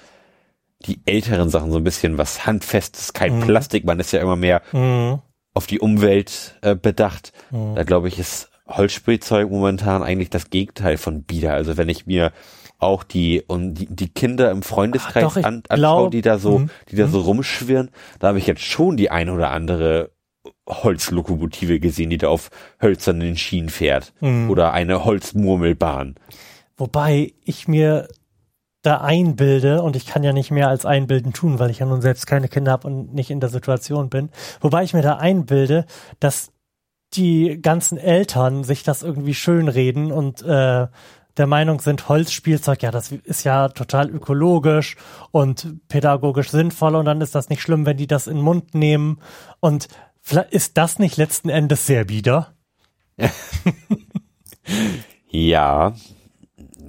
die 0.87 1.01
älteren 1.05 1.51
Sachen 1.51 1.71
so 1.73 1.77
ein 1.79 1.85
bisschen 1.85 2.17
was 2.17 2.47
handfestes, 2.47 3.13
kein 3.13 3.41
Plastik, 3.41 3.85
man 3.85 4.01
ist 4.01 4.13
ja 4.13 4.21
immer 4.21 4.37
mehr 4.37 4.63
Mhm. 4.73 5.21
Auf 5.55 5.67
die 5.67 5.81
Umwelt 5.81 6.57
äh, 6.63 6.75
bedacht. 6.75 7.33
Mhm. 7.51 7.75
Da 7.75 7.83
glaube 7.85 8.09
ich, 8.09 8.19
ist 8.19 8.51
Holzspielzeug 8.69 9.51
momentan 9.51 10.03
eigentlich 10.03 10.31
das 10.31 10.51
Gegenteil 10.51 10.97
von 10.97 11.23
Bieder. 11.25 11.55
Also 11.55 11.77
wenn 11.77 11.89
ich 11.89 12.07
mir 12.07 12.33
auch 12.79 13.03
die 13.03 13.43
und 13.47 13.75
die, 13.75 13.87
die 13.91 14.09
Kinder 14.09 14.51
im 14.51 14.63
Freundeskreis 14.63 15.25
Ah, 15.25 15.41
doch, 15.41 15.45
an, 15.45 15.63
anschaue, 15.69 16.11
die 16.11 16.23
da 16.23 16.39
so, 16.39 16.61
Mhm. 16.61 16.71
die 16.91 16.97
da 16.97 17.09
so 17.09 17.21
rumschwirren, 17.21 17.91
da 18.21 18.29
habe 18.29 18.39
ich 18.39 18.47
jetzt 18.47 18.63
schon 18.63 18.97
die 18.97 19.11
ein 19.11 19.29
oder 19.29 19.51
andere 19.51 20.13
Holzlokomotive 20.69 21.81
gesehen, 21.81 22.11
die 22.11 22.19
da 22.19 22.29
auf 22.29 22.51
hölzernen 22.81 23.37
Schienen 23.37 23.69
fährt. 23.69 24.13
Mhm. 24.21 24.51
Oder 24.51 24.73
eine 24.73 25.05
Holzmurmelbahn. 25.05 26.15
Wobei 26.77 27.33
ich 27.45 27.69
mir 27.69 28.09
da 28.83 28.99
einbilde, 28.99 29.83
und 29.83 29.97
ich 29.97 30.07
kann 30.07 30.23
ja 30.23 30.33
nicht 30.33 30.51
mehr 30.51 30.69
als 30.69 30.87
einbilden 30.87 31.33
tun, 31.33 31.59
weil 31.59 31.71
ich 31.71 31.81
ja 31.81 31.87
nun 31.87 32.01
selbst 32.01 32.27
keine 32.27 32.49
Kinder 32.49 32.73
habe 32.73 32.89
und 32.89 33.15
nicht 33.15 33.31
in 33.31 33.41
der 33.41 33.51
Situation 33.51 34.09
bin, 34.09 34.31
wobei 34.61 34.83
ich 34.85 34.95
mir 34.95 35.03
da 35.03 35.17
einbilde, 35.17 35.85
dass 36.19 36.53
die 37.15 37.59
ganzen 37.61 37.99
Eltern 37.99 38.65
sich 38.65 38.83
das 38.83 39.03
irgendwie 39.03 39.35
schönreden 39.35 40.13
und 40.13 40.43
äh, 40.43 40.87
der 41.37 41.47
Meinung 41.47 41.81
sind, 41.81 42.09
Holzspielzeug, 42.09 42.83
ja, 42.83 42.91
das 42.91 43.13
ist 43.13 43.45
ja 43.45 43.69
total 43.69 44.11
ökologisch 44.11 44.97
und 45.31 45.89
pädagogisch 45.89 46.51
sinnvoll 46.51 46.97
und 46.97 47.05
dann 47.05 47.21
ist 47.21 47.35
das 47.35 47.49
nicht 47.49 47.63
schlimm, 47.63 47.87
wenn 47.87 47.97
die 47.97 48.07
das 48.07 48.27
in 48.27 48.37
den 48.37 48.45
Mund 48.45 48.75
nehmen. 48.75 49.21
Und 49.61 49.89
ist 50.51 50.77
das 50.77 50.99
nicht 50.99 51.17
letzten 51.17 51.49
Endes 51.49 51.87
sehr 51.87 52.05
bieder? 52.05 52.55
Ja. 55.33 55.95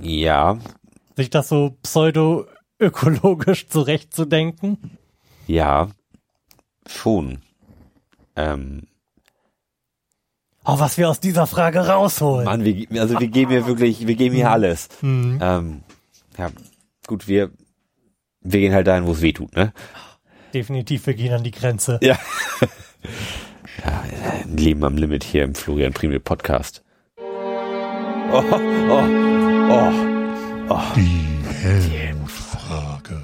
Ja. 0.01 0.57
Sich 1.21 1.29
das 1.29 1.49
so 1.49 1.77
pseudo-ökologisch 1.83 3.67
zurechtzudenken. 3.69 4.97
Ja. 5.47 5.89
Schon. 6.87 7.41
Ähm, 8.35 8.87
Oh, 10.63 10.77
was 10.79 10.97
wir 10.97 11.09
aus 11.09 11.19
dieser 11.19 11.47
Frage 11.47 11.87
rausholen. 11.87 12.45
Mann, 12.45 12.63
wir, 12.63 13.01
also 13.01 13.19
wir 13.19 13.27
geben 13.27 13.51
hier 13.51 13.65
wirklich, 13.65 14.05
wir 14.05 14.15
geben 14.15 14.35
hier 14.35 14.51
alles. 14.51 14.89
Mhm. 15.01 15.39
Ähm, 15.41 15.81
ja, 16.37 16.51
gut, 17.07 17.27
wir, 17.27 17.49
wir 18.41 18.59
gehen 18.59 18.73
halt 18.73 18.85
dahin, 18.85 19.07
wo 19.07 19.13
es 19.13 19.21
weh 19.21 19.33
tut, 19.33 19.55
ne? 19.55 19.73
Definitiv, 20.53 21.07
wir 21.07 21.15
gehen 21.15 21.33
an 21.33 21.43
die 21.43 21.51
Grenze. 21.51 21.99
Ja. 22.03 22.19
ja, 23.83 24.03
ein 24.43 24.57
Leben 24.57 24.83
am 24.83 24.97
Limit 24.97 25.23
hier 25.23 25.43
im 25.43 25.55
Florian 25.55 25.93
Primel 25.93 26.19
Podcast. 26.19 26.83
Oh, 27.17 28.43
oh, 28.51 29.03
oh. 29.69 30.20
Die 30.95 31.39
Heldenfrage. 31.61 33.21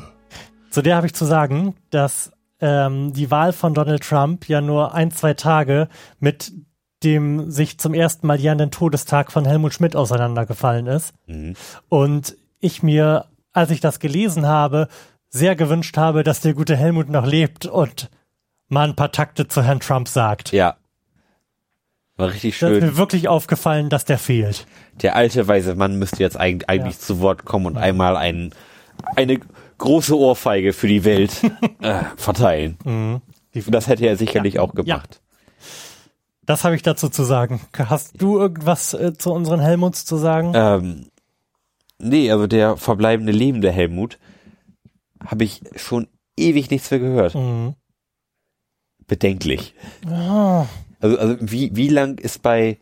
Zu 0.69 0.82
der 0.82 0.95
habe 0.95 1.07
ich 1.07 1.14
zu 1.14 1.26
sagen, 1.26 1.76
dass 1.90 2.32
ähm, 2.60 3.14
die 3.14 3.32
Wahl 3.32 3.53
von 3.53 3.74
Donald 3.74 4.03
Trump 4.03 4.48
ja 4.48 4.61
nur 4.61 4.94
ein, 4.94 5.11
zwei 5.11 5.34
Tage 5.34 5.88
mit 6.19 6.52
dem 7.03 7.52
sich 7.52 7.78
zum 7.78 7.94
ersten 7.94 8.26
Mal 8.28 8.40
jährenden 8.40 8.72
Todestag 8.72 9.32
von 9.32 9.45
Helmut 9.45 9.74
Schmidt 9.74 9.95
auseinandergefallen 9.95 10.88
ist. 10.88 11.14
Mhm. 11.28 11.56
Und 11.90 12.36
ich 12.60 12.82
mir, 12.82 13.26
als 13.53 13.72
ich 13.72 13.80
das 13.80 13.99
gelesen 13.99 14.48
habe, 14.48 14.88
sehr 15.30 15.56
gewünscht 15.56 15.98
habe, 15.98 16.24
dass 16.24 16.41
der 16.41 16.53
gute 16.53 16.76
Helmut 16.76 17.10
noch 17.10 17.26
lebt 17.26 17.65
und 17.65 18.10
mal 18.68 18.88
ein 18.88 18.95
paar 18.95 19.11
Takte 19.11 19.48
zu 19.48 19.61
Herrn 19.61 19.80
Trump 19.80 20.07
sagt. 20.07 20.52
Ja. 20.52 20.78
War 22.18 22.30
richtig 22.31 22.57
Da 22.60 22.68
ist 22.69 22.73
schön. 22.80 22.85
mir 22.85 22.98
wirklich 22.98 23.27
aufgefallen, 23.27 23.89
dass 23.89 24.06
der 24.06 24.18
fehlt. 24.18 24.65
Der 25.02 25.15
alte 25.15 25.48
weise 25.48 25.76
Mann 25.76 25.98
müsste 25.99 26.18
jetzt 26.23 26.38
eigentlich, 26.38 26.68
eigentlich 26.69 26.95
Ja. 26.95 26.99
zu 26.99 27.19
Wort 27.22 27.45
kommen 27.45 27.65
und 27.68 27.77
einmal 27.77 28.18
ein, 28.18 28.53
eine 29.15 29.39
große 29.77 30.18
Ohrfeige 30.18 30.73
für 30.73 30.88
die 30.88 31.03
Welt 31.06 31.41
äh, 31.81 32.02
verteilen. 32.15 32.77
Mhm. 32.84 33.22
Das 33.68 33.88
hätte 33.88 34.06
er 34.06 34.18
sicherlich 34.18 34.60
auch 34.60 34.73
gemacht. 34.76 35.22
Das 36.45 36.64
habe 36.64 36.76
ich 36.76 36.81
dazu 36.81 37.10
zu 37.10 37.23
sagen. 37.23 37.60
Hast 37.77 38.22
du 38.22 38.39
irgendwas 38.39 38.94
äh, 38.94 39.14
zu 39.18 39.31
unseren 39.34 39.60
Helmuts 39.60 40.06
zu 40.06 40.18
sagen? 40.18 40.53
Ähm, 40.56 41.07
nee, 41.99 42.31
also 42.31 42.48
der 42.48 42.77
verbleibende 42.77 43.31
lebende 43.31 43.72
Helmut 43.72 44.18
habe 45.26 45.44
ich 45.44 45.61
schon 45.76 46.07
ewig 46.38 46.69
nichts 46.69 46.89
mehr 46.91 46.99
gehört. 46.99 47.35
Mhm. 47.35 47.76
Bedenklich. 49.07 49.73
Ah, 50.05 50.65
Also, 50.99 51.17
also 51.17 51.38
wie, 51.39 51.75
wie 51.75 51.89
lang 51.89 52.17
ist 52.17 52.41
bei 52.41 52.77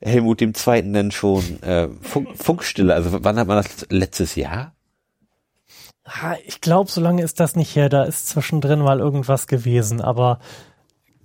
Helmut 0.00 0.40
dem 0.40 0.54
Zweiten 0.54 0.92
denn 0.92 1.10
schon 1.10 1.62
äh, 1.62 1.88
Funk, 2.02 2.28
Funkstille? 2.36 2.92
Also 2.94 3.24
wann 3.24 3.38
hat 3.38 3.48
man 3.48 3.56
das 3.56 3.86
letztes 3.90 4.34
Jahr? 4.34 4.72
ah, 6.04 6.36
ich 6.44 6.60
glaube, 6.60 6.90
so 6.90 7.00
lange 7.00 7.22
ist 7.22 7.40
das 7.40 7.56
nicht 7.56 7.74
her. 7.74 7.88
Da 7.88 8.04
ist 8.04 8.28
zwischendrin 8.28 8.80
mal 8.80 9.00
irgendwas 9.00 9.46
gewesen, 9.46 10.00
aber 10.00 10.38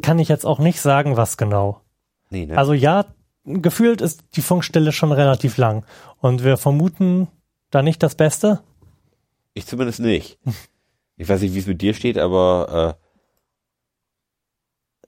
kann 0.01 0.17
ich 0.19 0.29
jetzt 0.29 0.45
auch 0.45 0.59
nicht 0.59 0.81
sagen, 0.81 1.17
was 1.17 1.37
genau. 1.37 1.81
Nee, 2.29 2.45
ne? 2.47 2.57
Also 2.57 2.73
ja, 2.73 3.05
gefühlt 3.45 4.01
ist 4.01 4.23
die 4.35 4.41
Funkstelle 4.41 4.91
schon 4.91 5.11
relativ 5.11 5.57
lang. 5.57 5.85
Und 6.19 6.43
wir 6.43 6.57
vermuten 6.57 7.27
da 7.69 7.83
nicht 7.83 8.01
das 8.01 8.15
Beste. 8.15 8.61
Ich 9.53 9.67
zumindest 9.67 9.99
nicht. 9.99 10.39
Ich 11.17 11.29
weiß 11.29 11.41
nicht, 11.41 11.53
wie 11.53 11.59
es 11.59 11.67
mit 11.67 11.81
dir 11.81 11.93
steht, 11.93 12.17
aber 12.17 12.97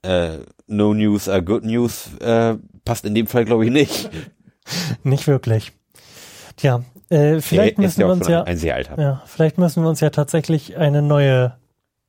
äh, 0.04 0.40
No 0.68 0.94
News 0.94 1.28
are 1.28 1.44
Good 1.44 1.64
News 1.64 2.10
äh, 2.20 2.56
passt 2.86 3.06
in 3.06 3.16
dem 3.16 3.28
Fall, 3.28 3.46
glaube 3.46 3.66
ich, 3.66 3.72
nicht. 3.72 4.10
Nicht 5.04 5.28
wirklich. 5.28 5.74
Tja, 6.56 6.84
äh, 7.10 7.42
vielleicht 7.42 7.78
müssen 7.78 8.00
wir 8.00 8.08
auch 8.08 8.12
uns 8.12 8.28
ja, 8.28 8.42
ein, 8.42 8.48
ein 8.48 8.58
sehr 8.58 8.76
alter. 8.76 9.02
ja, 9.02 9.24
vielleicht 9.26 9.58
müssen 9.58 9.84
wir 9.84 9.90
uns 9.90 10.00
ja 10.00 10.10
tatsächlich 10.10 10.78
eine 10.78 11.02
neue 11.02 11.58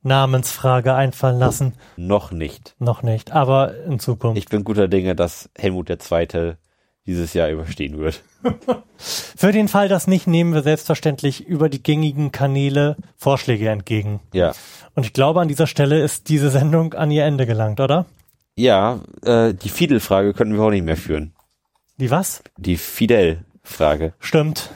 Namensfrage 0.03 0.93
einfallen 0.93 1.39
lassen. 1.39 1.73
Noch 1.97 2.31
nicht. 2.31 2.75
Noch 2.79 3.01
nicht, 3.01 3.31
aber 3.31 3.75
in 3.85 3.99
Zukunft. 3.99 4.37
Ich 4.37 4.47
bin 4.47 4.63
guter 4.63 4.87
Dinge, 4.87 5.15
dass 5.15 5.49
Helmut 5.57 5.89
der 5.89 5.99
Zweite 5.99 6.57
dieses 7.05 7.33
Jahr 7.33 7.49
überstehen 7.49 7.97
wird. 7.97 8.23
Für 8.97 9.51
den 9.51 9.67
Fall, 9.67 9.87
das 9.87 10.07
nicht, 10.07 10.27
nehmen 10.27 10.53
wir 10.53 10.63
selbstverständlich 10.63 11.45
über 11.45 11.69
die 11.69 11.81
gängigen 11.81 12.31
Kanäle 12.31 12.97
Vorschläge 13.17 13.69
entgegen. 13.69 14.19
Ja. 14.33 14.53
Und 14.95 15.05
ich 15.05 15.13
glaube, 15.13 15.41
an 15.41 15.47
dieser 15.47 15.67
Stelle 15.67 16.01
ist 16.01 16.29
diese 16.29 16.49
Sendung 16.49 16.93
an 16.93 17.11
ihr 17.11 17.25
Ende 17.25 17.45
gelangt, 17.45 17.79
oder? 17.79 18.05
Ja, 18.55 19.01
äh, 19.23 19.53
die 19.53 19.69
Fidel-Frage 19.69 20.33
können 20.33 20.53
wir 20.53 20.63
auch 20.63 20.69
nicht 20.69 20.85
mehr 20.85 20.97
führen. 20.97 21.33
Die 21.97 22.09
was? 22.09 22.43
Die 22.57 22.77
Fidel-Frage. 22.77 24.13
Stimmt. 24.19 24.69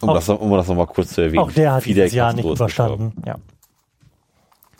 Um, 0.00 0.10
Auch- 0.10 0.14
das, 0.14 0.28
um 0.28 0.50
das 0.52 0.66
nochmal 0.68 0.86
kurz 0.86 1.12
zu 1.12 1.20
erwähnen. 1.20 1.42
Auch 1.42 1.52
der 1.52 1.72
hat 1.74 1.82
Fidel 1.84 2.04
dieses 2.04 2.16
Jahr 2.16 2.32
nicht 2.32 2.44
überstanden. 2.48 3.22
Ja. 3.26 3.36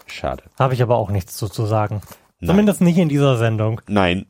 Schade. 0.07 0.43
Habe 0.59 0.75
ich 0.75 0.83
aber 0.83 0.97
auch 0.97 1.11
nichts 1.11 1.37
zu, 1.37 1.49
zu 1.49 1.67
sagen. 1.67 2.01
Nein. 2.41 2.49
Zumindest 2.49 2.81
nicht 2.81 2.99
in 2.99 3.09
dieser 3.09 3.37
Sendung. 3.37 3.81
Nein. 3.87 4.27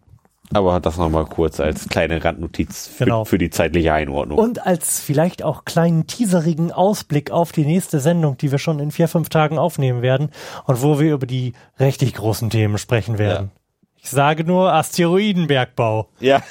Aber 0.52 0.81
das 0.81 0.97
nochmal 0.97 1.27
kurz 1.27 1.60
als 1.60 1.89
kleine 1.89 2.24
Randnotiz 2.24 2.89
für, 2.89 3.05
Genau. 3.05 3.24
für 3.24 3.39
die 3.39 3.51
zeitliche 3.51 3.93
Einordnung. 3.93 4.36
Und 4.39 4.66
als 4.66 4.98
vielleicht 5.01 5.43
auch 5.44 5.64
kleinen 5.64 6.06
teaserigen 6.09 6.72
Ausblick 6.72 7.31
auf 7.31 7.52
die 7.52 7.64
nächste 7.64 8.01
Sendung, 8.01 8.36
die 8.36 8.51
wir 8.51 8.59
schon 8.59 8.81
in 8.81 8.90
vier, 8.90 9.06
fünf 9.06 9.28
Tagen 9.28 9.59
aufnehmen 9.59 10.02
werden 10.02 10.31
und 10.66 10.82
wo 10.82 10.98
wir 10.98 11.14
über 11.14 11.27
die 11.27 11.52
richtig 11.78 12.14
großen 12.14 12.51
Themen 12.51 12.78
sprechen 12.78 13.16
werden. 13.18 13.52
Ich 14.02 14.10
sage 14.10 14.44
nur 14.44 14.72
Asteroidenbergbau. 14.72 16.09
ja. 16.20 16.43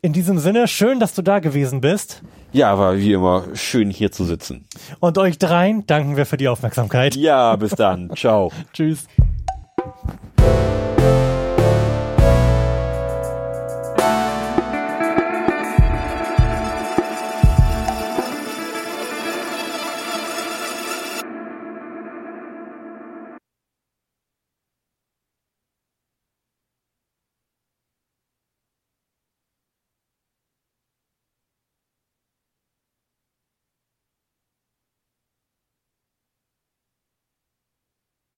In 0.00 0.12
diesem 0.12 0.38
Sinne, 0.38 0.68
schön, 0.68 1.00
dass 1.00 1.12
du 1.14 1.22
da 1.22 1.40
gewesen 1.40 1.80
bist. 1.80 2.22
ja, 2.52 2.70
aber 2.72 2.98
wie 2.98 3.12
immer 3.14 3.46
schön 3.54 3.90
hier 3.90 4.12
zu 4.12 4.24
sitzen. 4.24 4.64
Und 5.00 5.18
euch 5.18 5.38
dreien 5.38 5.86
danken 5.88 6.16
wir 6.16 6.24
für 6.24 6.36
die 6.36 6.46
Aufmerksamkeit. 6.46 7.16
Ja, 7.16 7.56
bis 7.56 7.72
dann. 7.72 8.10
Ciao. 8.14 8.52
Tschüss. 8.72 9.08